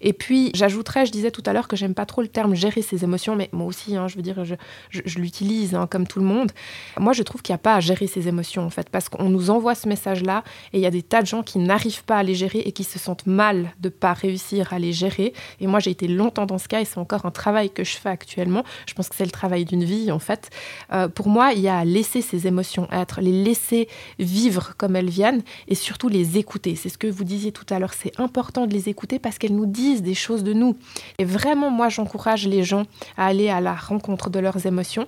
Et 0.01 0.13
puis, 0.13 0.51
j'ajouterais, 0.53 1.05
je 1.05 1.11
disais 1.11 1.31
tout 1.31 1.43
à 1.45 1.53
l'heure 1.53 1.67
que 1.67 1.75
j'aime 1.75 1.93
pas 1.93 2.05
trop 2.05 2.21
le 2.21 2.27
terme 2.27 2.55
gérer 2.55 2.81
ses 2.81 3.03
émotions, 3.03 3.35
mais 3.35 3.49
moi 3.51 3.65
aussi, 3.65 3.95
hein, 3.95 4.07
je 4.07 4.15
veux 4.15 4.21
dire, 4.21 4.45
je, 4.45 4.55
je, 4.89 5.19
l'utilise 5.19 5.75
hein, 5.75 5.87
comme 5.89 6.07
tout 6.07 6.19
le 6.19 6.25
monde. 6.25 6.51
Moi, 6.97 7.13
je 7.13 7.23
trouve 7.23 7.41
qu'il 7.41 7.53
n'y 7.53 7.55
a 7.55 7.59
pas 7.59 7.75
à 7.75 7.79
gérer 7.79 8.07
ses 8.07 8.27
émotions, 8.27 8.63
en 8.63 8.69
fait, 8.69 8.89
parce 8.89 9.09
qu'on 9.09 9.29
nous 9.29 9.49
envoie 9.49 9.75
ce 9.75 9.87
message-là 9.87 10.43
et 10.73 10.77
il 10.77 10.81
y 10.81 10.85
a 10.85 10.91
des 10.91 10.96
des 10.97 11.03
tas 11.03 11.21
de 11.21 11.27
gens 11.27 11.43
qui 11.43 11.59
n'arrivent 11.59 12.03
pas 12.05 12.17
à 12.17 12.23
les 12.23 12.33
gérer 12.33 12.59
et 12.65 12.71
qui 12.71 12.83
se 12.83 12.97
sentent 12.97 13.27
mal 13.27 13.71
de 13.79 13.89
pas 13.89 14.13
réussir 14.13 14.73
à 14.73 14.79
les 14.79 14.93
gérer. 14.93 15.31
Et 15.59 15.67
moi, 15.67 15.79
j'ai 15.79 15.91
été 15.91 16.07
longtemps 16.07 16.47
dans 16.47 16.57
ce 16.57 16.67
cas 16.67 16.81
et 16.81 16.85
c'est 16.85 16.97
encore 16.97 17.27
un 17.27 17.31
travail 17.31 17.69
que 17.69 17.83
je 17.83 17.97
fais 17.97 18.09
actuellement. 18.09 18.63
Je 18.87 18.95
pense 18.95 19.07
que 19.09 19.15
c'est 19.15 19.25
le 19.25 19.31
travail 19.31 19.63
d'une 19.63 19.83
vie, 19.83 20.11
en 20.11 20.17
fait. 20.17 20.49
Euh, 20.91 21.07
pour 21.07 21.29
moi, 21.29 21.53
il 21.53 21.59
y 21.59 21.67
a 21.67 21.77
à 21.77 21.85
laisser 21.85 22.23
ces 22.23 22.47
émotions 22.47 22.87
être, 22.91 23.21
les 23.21 23.43
laisser 23.43 23.87
vivre 24.17 24.73
comme 24.75 24.95
elles 24.95 25.09
viennent 25.09 25.43
et 25.67 25.75
surtout 25.75 26.09
les 26.09 26.39
écouter. 26.39 26.75
C'est 26.75 26.89
ce 26.89 26.97
que 26.97 27.05
vous 27.05 27.23
disiez 27.23 27.51
tout 27.51 27.65
à 27.69 27.77
l'heure. 27.77 27.93
C'est 27.93 28.19
important 28.19 28.65
de 28.65 28.73
les 28.73 28.89
écouter 28.89 29.19
parce 29.19 29.37
qu'elles 29.37 29.55
nous 29.55 29.67
disent 29.67 30.01
des 30.01 30.15
choses 30.15 30.43
de 30.43 30.53
nous. 30.53 30.75
Et 31.19 31.25
vraiment, 31.25 31.69
moi, 31.69 31.89
j'encourage 31.89 32.47
les 32.47 32.63
gens 32.63 32.85
à 33.17 33.27
aller 33.27 33.49
à 33.49 33.61
la 33.61 33.75
rencontre 33.75 34.31
de 34.31 34.39
leurs 34.39 34.65
émotions, 34.65 35.05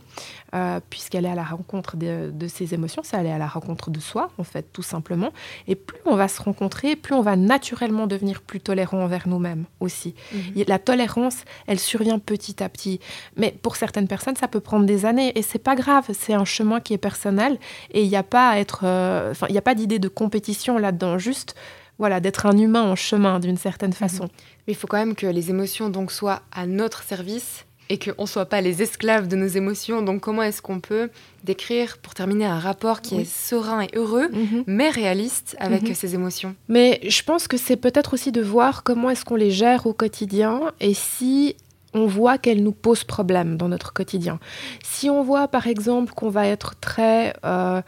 euh, 0.55 0.79
puisqu'elle 0.89 1.25
est 1.25 1.29
à 1.29 1.35
la 1.35 1.43
rencontre 1.43 1.97
de, 1.97 2.31
de 2.33 2.47
ses 2.47 2.73
émotions, 2.73 3.01
c'est 3.03 3.17
aller 3.17 3.29
à 3.29 3.38
la 3.38 3.47
rencontre 3.47 3.89
de 3.89 3.99
soi, 3.99 4.29
en 4.38 4.43
fait, 4.43 4.65
tout 4.73 4.81
simplement. 4.81 5.31
Et 5.67 5.75
plus 5.75 5.99
on 6.05 6.15
va 6.15 6.27
se 6.27 6.41
rencontrer, 6.41 6.95
plus 6.95 7.13
on 7.13 7.21
va 7.21 7.35
naturellement 7.35 8.07
devenir 8.07 8.41
plus 8.41 8.59
tolérant 8.59 9.03
envers 9.03 9.27
nous-mêmes 9.27 9.65
aussi. 9.79 10.15
Mhm. 10.33 10.63
La 10.67 10.79
tolérance, 10.79 11.43
elle 11.67 11.79
survient 11.79 12.19
petit 12.19 12.63
à 12.63 12.69
petit. 12.69 12.99
Mais 13.35 13.51
pour 13.62 13.75
certaines 13.75 14.07
personnes, 14.07 14.35
ça 14.35 14.47
peut 14.47 14.59
prendre 14.59 14.85
des 14.85 15.05
années 15.05 15.38
et 15.38 15.41
c'est 15.41 15.59
pas 15.59 15.75
grave. 15.75 16.05
C'est 16.13 16.33
un 16.33 16.45
chemin 16.45 16.79
qui 16.79 16.93
est 16.93 16.97
personnel 16.97 17.59
et 17.91 18.03
il 18.03 18.09
n'y 18.09 18.15
a 18.15 18.23
pas 18.23 18.49
à 18.49 18.57
être, 18.57 18.81
euh, 18.83 19.31
enfin, 19.31 19.47
il 19.49 19.51
n'y 19.51 19.57
a 19.57 19.63
pas 19.63 19.75
d'idée 19.75 19.99
de 19.99 20.07
compétition 20.07 20.77
là-dedans. 20.77 21.17
Juste, 21.17 21.55
voilà, 21.99 22.19
d'être 22.19 22.45
un 22.45 22.57
humain 22.57 22.83
en 22.83 22.95
chemin 22.95 23.39
d'une 23.39 23.57
certaine 23.57 23.93
façon. 23.93 24.29
Mais 24.67 24.73
il 24.73 24.75
faut 24.75 24.88
quand 24.88 24.97
même 24.97 25.15
que 25.15 25.27
les 25.27 25.49
émotions 25.49 25.89
donc 25.89 26.12
soient 26.12 26.41
à 26.51 26.65
notre 26.65 27.03
service 27.03 27.65
et 27.89 27.97
qu'on 27.97 28.21
ne 28.23 28.28
soit 28.28 28.45
pas 28.45 28.62
les 28.62 28.82
esclaves 28.82 29.28
de 29.28 29.36
nos 29.36 29.47
émotions. 29.47 30.02
Donc 30.02 30.21
comment 30.21 30.43
est-ce 30.43 30.62
qu'on 30.62 30.80
peut 30.80 31.10
décrire, 31.43 31.97
pour 31.97 32.13
terminer, 32.13 32.45
un 32.45 32.60
rapport 32.60 33.02
qui 33.02 33.15
Oui. 33.15 33.21
est 33.21 33.25
serein 33.25 33.82
et 33.82 33.89
heureux, 33.95 34.30
Mhm. 34.32 34.63
mais 34.67 34.89
réaliste 34.89 35.56
avec 35.60 35.82
Mhm. 35.84 35.95
ces 35.95 36.13
émotions? 36.15 36.56
Mais 36.67 36.99
je 37.08 37.23
pense 37.23 37.47
que 37.47 37.58
c'est 37.58 37.78
peut-être 37.78 38.13
aussi 38.13 38.32
de 38.32 38.41
voir 38.41 38.84
comment 38.84 39.10
est-ce 39.10 39.25
qu'on 39.25 39.36
les 39.36 39.52
gère 39.52 39.88
au 39.88 39.93
quotidien 39.93 40.62
et 40.80 40.93
si 40.93 41.56
on 41.95 42.06
voit 42.06 42.38
qu'elles 42.38 42.62
nous 42.62 42.71
posent 42.71 43.04
problème 43.04 43.58
dans 43.58 43.67
notre 43.67 43.93
quotidien. 43.93 44.39
Si 44.84 45.10
on 45.10 45.23
voit 45.23 45.47
par 45.47 45.65
exemple 45.65 46.13
qu'on 46.13 46.30
va 46.30 46.45
être 46.45 46.75
très 46.80 47.34
euh, 47.43 47.82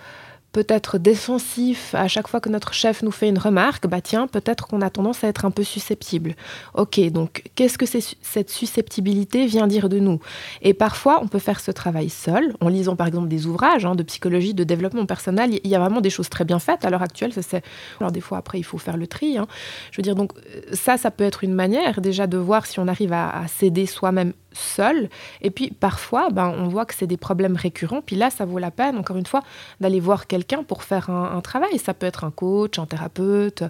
peut-être 0.52 0.98
défensif 0.98 1.96
à 1.96 2.08
chaque 2.08 2.28
fois 2.28 2.40
que 2.40 2.50
notre 2.50 2.74
chef 2.74 3.04
nous 3.04 3.12
fait 3.12 3.30
une 3.30 3.38
remarque, 3.38 3.88
bah 3.88 4.02
tiens, 4.02 4.28
peut-être 4.28 4.68
qu'on 4.68 4.82
a 4.82 4.90
tendance 4.90 5.24
à 5.24 5.28
être 5.28 5.46
un 5.46 5.52
peu 5.52 5.64
susceptible. 5.64 6.36
Ok, 6.74 7.00
donc 7.12 7.44
qu'est-ce 7.56 7.78
que 7.78 7.86
cette 7.86 8.50
susceptibilité 8.50 9.46
vient 9.46 9.68
dire 9.68 9.88
de 9.88 10.00
nous? 10.00 10.20
Et 10.62 10.74
parfois, 10.74 11.22
on 11.24 11.28
peut 11.28 11.40
faire 11.40 11.60
ce 11.60 11.72
travail 11.72 12.10
seul, 12.10 12.54
en 12.60 12.68
lisant 12.68 12.96
par 12.96 13.08
exemple 13.08 13.28
des 13.28 13.48
ouvrages 13.48 13.86
hein, 13.86 13.96
de 13.96 14.04
psychologie, 14.04 14.54
de 14.54 14.64
développement 14.64 15.06
personnel. 15.06 15.60
Il 15.64 15.70
y 15.70 15.76
a 15.76 15.80
vraiment 15.80 16.02
des 16.02 16.10
choses 16.10 16.30
très 16.30 16.46
bien 16.46 16.60
faites 16.60 16.84
à 16.86 16.90
l'heure 16.90 17.04
actuelle. 17.04 17.32
C'est... 17.34 17.64
Alors 18.00 18.12
des 18.12 18.22
fois, 18.22 18.38
après, 18.38 18.60
il 18.60 18.64
faut 18.64 18.78
faire 18.78 18.98
le 18.98 19.08
tri. 19.08 19.38
hein. 19.38 19.48
Je 19.92 19.98
veux 19.98 20.04
dire, 20.04 20.16
donc 20.16 20.34
ça, 20.74 20.98
ça 20.98 21.12
peut 21.12 21.24
être 21.24 21.44
une 21.44 21.54
manière 21.54 22.02
déjà 22.02 22.28
de 22.28 22.38
voir 22.38 22.66
si 22.66 22.80
on 22.80 22.88
arrive 22.88 23.14
à, 23.14 23.30
à 23.30 23.48
s'aider 23.48 23.86
soi-même 23.86 24.34
seul. 24.54 25.10
Et 25.42 25.52
puis 25.52 25.72
parfois, 25.72 26.30
ben, 26.30 26.54
on 26.58 26.68
voit 26.68 26.86
que 26.86 26.94
c'est 26.94 27.08
des 27.08 27.18
problèmes 27.18 27.56
récurrents. 27.56 28.02
Puis 28.02 28.16
là, 28.16 28.30
ça 28.30 28.46
vaut 28.46 28.60
la 28.60 28.72
peine, 28.72 28.98
encore 28.98 29.18
une 29.18 29.26
fois, 29.26 29.42
d'aller 29.80 30.00
voir 30.00 30.28
quelqu'un 30.28 30.64
pour 30.64 30.84
faire 30.84 31.10
un, 31.10 31.36
un 31.36 31.42
travail. 31.42 31.78
Ça 31.80 31.94
peut 31.94 32.06
être 32.06 32.24
un 32.24 32.32
coach, 32.32 32.80
un 32.80 32.86
thérapeute 32.86 33.64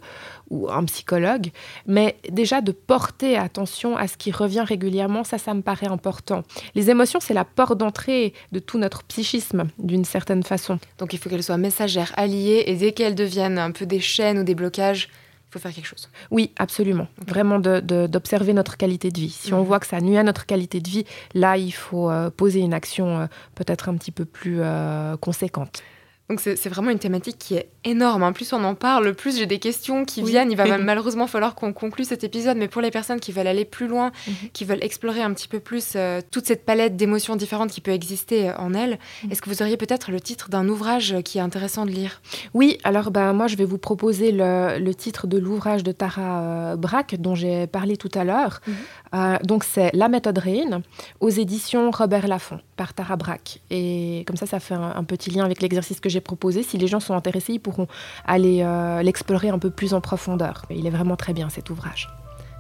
ou 0.50 0.70
un 0.70 0.84
psychologue. 0.86 1.52
Mais 1.88 2.18
déjà, 2.30 2.62
de 2.62 2.72
porter 2.72 3.38
attention 3.38 3.98
à 3.98 4.08
ce 4.08 4.18
qui 4.18 4.32
revient 4.32 4.62
régulièrement, 4.62 5.24
ça, 5.24 5.38
ça 5.38 5.54
me 5.54 5.62
paraît 5.62 5.88
important. 5.88 6.44
Les 6.76 6.90
émotions, 6.90 7.20
c'est 7.20 7.34
la 7.34 7.46
porte 7.46 7.78
d'entrée 7.78 8.34
de 8.52 8.60
tout 8.60 8.78
notre 8.78 9.04
psychisme, 9.04 9.68
d'une 9.78 10.06
certaine 10.06 10.44
façon. 10.44 10.80
Donc 10.98 11.14
il 11.14 11.20
faut 11.20 11.30
qu'elles 11.30 11.44
soient 11.44 11.58
messagères, 11.58 12.12
alliées, 12.18 12.64
et 12.68 12.76
dès 12.76 12.92
qu'elles 12.92 13.16
deviennent 13.16 13.58
un 13.58 13.72
peu 13.72 13.86
des 13.86 14.00
chaînes 14.00 14.40
ou 14.40 14.44
des 14.44 14.56
blocages, 14.56 15.10
faut 15.52 15.60
faire 15.60 15.74
quelque 15.74 15.86
chose. 15.88 16.10
Oui, 16.32 16.52
absolument. 16.58 17.08
Vraiment 17.28 17.60
d'observer 17.60 18.54
notre 18.54 18.78
qualité 18.78 19.12
de 19.12 19.20
vie. 19.20 19.30
Si 19.30 19.54
on 19.54 19.60
Mhm. 19.62 19.66
voit 19.66 19.80
que 19.80 19.88
ça 19.88 20.00
nuit 20.02 20.18
à 20.18 20.24
notre 20.24 20.46
qualité 20.46 20.80
de 20.80 20.90
vie, 20.90 21.06
là, 21.34 21.58
il 21.58 21.72
faut 21.72 22.10
euh, 22.10 22.30
poser 22.30 22.60
une 22.62 22.74
action 22.74 23.20
euh, 23.20 23.26
peut-être 23.56 23.90
un 23.90 23.96
petit 23.98 24.12
peu 24.12 24.26
plus 24.26 24.58
euh, 24.62 25.18
conséquente. 25.18 25.84
Donc 26.32 26.40
c'est 26.40 26.70
vraiment 26.70 26.92
une 26.92 27.00
thématique 27.00 27.38
qui 27.38 27.56
est 27.56 27.68
énorme. 27.84 28.24
hein. 28.24 28.32
Plus 28.32 28.54
on 28.54 28.64
en 28.64 28.74
parle, 28.74 29.14
plus 29.14 29.38
j'ai 29.38 29.46
des 29.48 29.60
questions 29.60 30.06
qui 30.06 30.22
Oui. 30.24 30.30
viennent. 30.32 30.50
Il 30.50 30.56
va 30.56 30.66
mal- 30.78 30.82
malheureusement 30.84 31.28
falloir 31.28 31.56
qu'on 31.56 31.74
conclue 31.74 32.06
cet 32.06 32.24
épisode, 32.24 32.56
mais 32.56 32.70
pour 32.70 32.82
les 32.82 32.90
personnes 32.90 33.20
qui 33.20 33.34
veulent 33.34 33.48
aller 33.48 33.66
plus 33.66 33.88
loin, 33.88 34.12
Mhm. 34.28 34.34
qui 34.54 34.64
veulent 34.64 34.82
explorer 34.84 35.22
un 35.22 35.34
petit 35.34 35.50
peu 35.50 35.60
plus 35.60 35.94
euh, 35.98 36.22
toute 36.32 36.46
cette 36.46 36.64
palette 36.66 36.96
d'émotions 36.96 37.36
différentes 37.36 37.72
qui 37.72 37.82
peut 37.82 37.92
exister 37.92 38.50
euh, 38.50 38.56
en 38.58 38.74
elles, 38.74 38.98
Mhm. 39.26 39.32
est-ce 39.32 39.42
que 39.42 39.50
vous 39.50 39.62
auriez 39.62 39.76
peut-être 39.76 40.10
le 40.10 40.22
titre 40.22 40.50
d'un 40.50 40.70
ouvrage 40.70 41.16
qui 41.26 41.38
est 41.38 41.42
intéressant 41.42 41.86
de 41.86 41.92
lire? 41.92 42.22
Oui, 42.54 42.78
alors 42.86 43.12
ben, 43.12 43.34
moi, 43.34 43.48
je 43.48 43.58
vais 43.58 43.66
vous 43.66 43.78
proposer 43.78 44.32
le, 44.32 44.80
le 44.80 44.96
titre 44.96 45.28
de 45.28 45.38
l'ouvrage 45.38 45.84
de 45.84 45.92
Tara 45.92 46.42
euh, 46.44 46.76
Brack, 46.78 47.16
dont 47.20 47.36
j'ai 47.36 47.68
parlé 47.68 47.98
tout 47.98 48.12
à 48.16 48.24
l'heure. 48.24 48.62
Mhm. 48.68 48.74
Euh, 49.16 49.38
donc, 49.44 49.66
c'est 49.66 49.90
La 49.94 50.08
méthode 50.08 50.38
Rain, 50.38 50.82
aux 51.20 51.30
éditions 51.30 51.92
Robert 51.92 52.28
Laffont, 52.30 52.62
par 52.78 52.94
Tara 52.94 53.18
Brack. 53.18 53.60
Et 53.70 54.24
comme 54.28 54.38
ça, 54.38 54.46
ça 54.46 54.62
fait 54.62 54.76
un, 54.76 54.94
un 54.96 55.04
petit 55.04 55.30
lien 55.30 55.44
avec 55.44 55.62
l'exercice 55.62 56.00
que 56.00 56.08
j'ai 56.22 56.24
proposé. 56.24 56.64
Si 56.64 56.78
les 56.78 56.88
gens 56.88 57.00
sont 57.00 57.16
intéressés, 57.16 57.54
ils 57.54 57.60
pourront 57.60 57.88
aller 58.26 58.62
euh, 58.64 59.02
l'explorer 59.02 59.50
un 59.50 59.60
peu 59.60 59.72
plus 59.72 59.94
en 59.94 60.02
profondeur. 60.02 60.66
Il 60.70 60.86
est 60.86 60.92
vraiment 60.92 61.16
très 61.16 61.34
bien, 61.34 61.50
cet 61.50 61.70
ouvrage. 61.70 62.10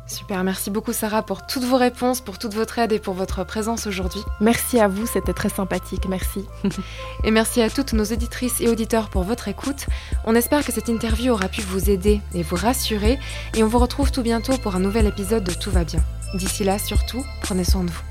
Super, 0.08 0.44
merci 0.44 0.72
beaucoup 0.72 0.92
Sarah 0.92 1.22
pour 1.22 1.46
toutes 1.46 1.64
vos 1.64 1.78
réponses, 1.78 2.20
pour 2.20 2.38
toute 2.38 2.54
votre 2.54 2.80
aide 2.80 2.92
et 2.92 3.00
pour 3.00 3.14
votre 3.14 3.46
présence 3.46 3.88
aujourd'hui. 3.88 4.20
Merci 4.42 4.78
à 4.78 4.90
vous, 4.90 5.06
c'était 5.06 5.32
très 5.32 5.48
sympathique. 5.48 6.06
Merci. 6.10 6.44
Et 7.24 7.32
merci 7.32 7.62
à 7.62 7.70
toutes 7.70 7.94
nos 7.94 8.04
auditrices 8.04 8.60
et 8.60 8.68
auditeurs 8.68 9.10
pour 9.10 9.24
votre 9.24 9.48
écoute. 9.48 9.86
On 10.26 10.36
espère 10.36 10.66
que 10.66 10.74
cette 10.74 10.90
interview 10.90 11.32
aura 11.32 11.48
pu 11.48 11.62
vous 11.62 11.90
aider 11.90 12.20
et 12.34 12.44
vous 12.44 12.58
rassurer. 12.58 13.20
Et 13.56 13.64
on 13.64 13.68
vous 13.68 13.80
retrouve 13.80 14.12
tout 14.12 14.24
bientôt 14.24 14.58
pour 14.58 14.76
un 14.76 14.80
nouvel 14.80 15.06
épisode 15.06 15.46
de 15.46 15.54
Tout 15.54 15.72
va 15.72 15.86
bien. 15.86 16.04
D'ici 16.34 16.66
là, 16.66 16.78
surtout, 16.78 17.24
prenez 17.42 17.64
soin 17.64 17.84
de 17.84 17.92
vous. 17.92 18.11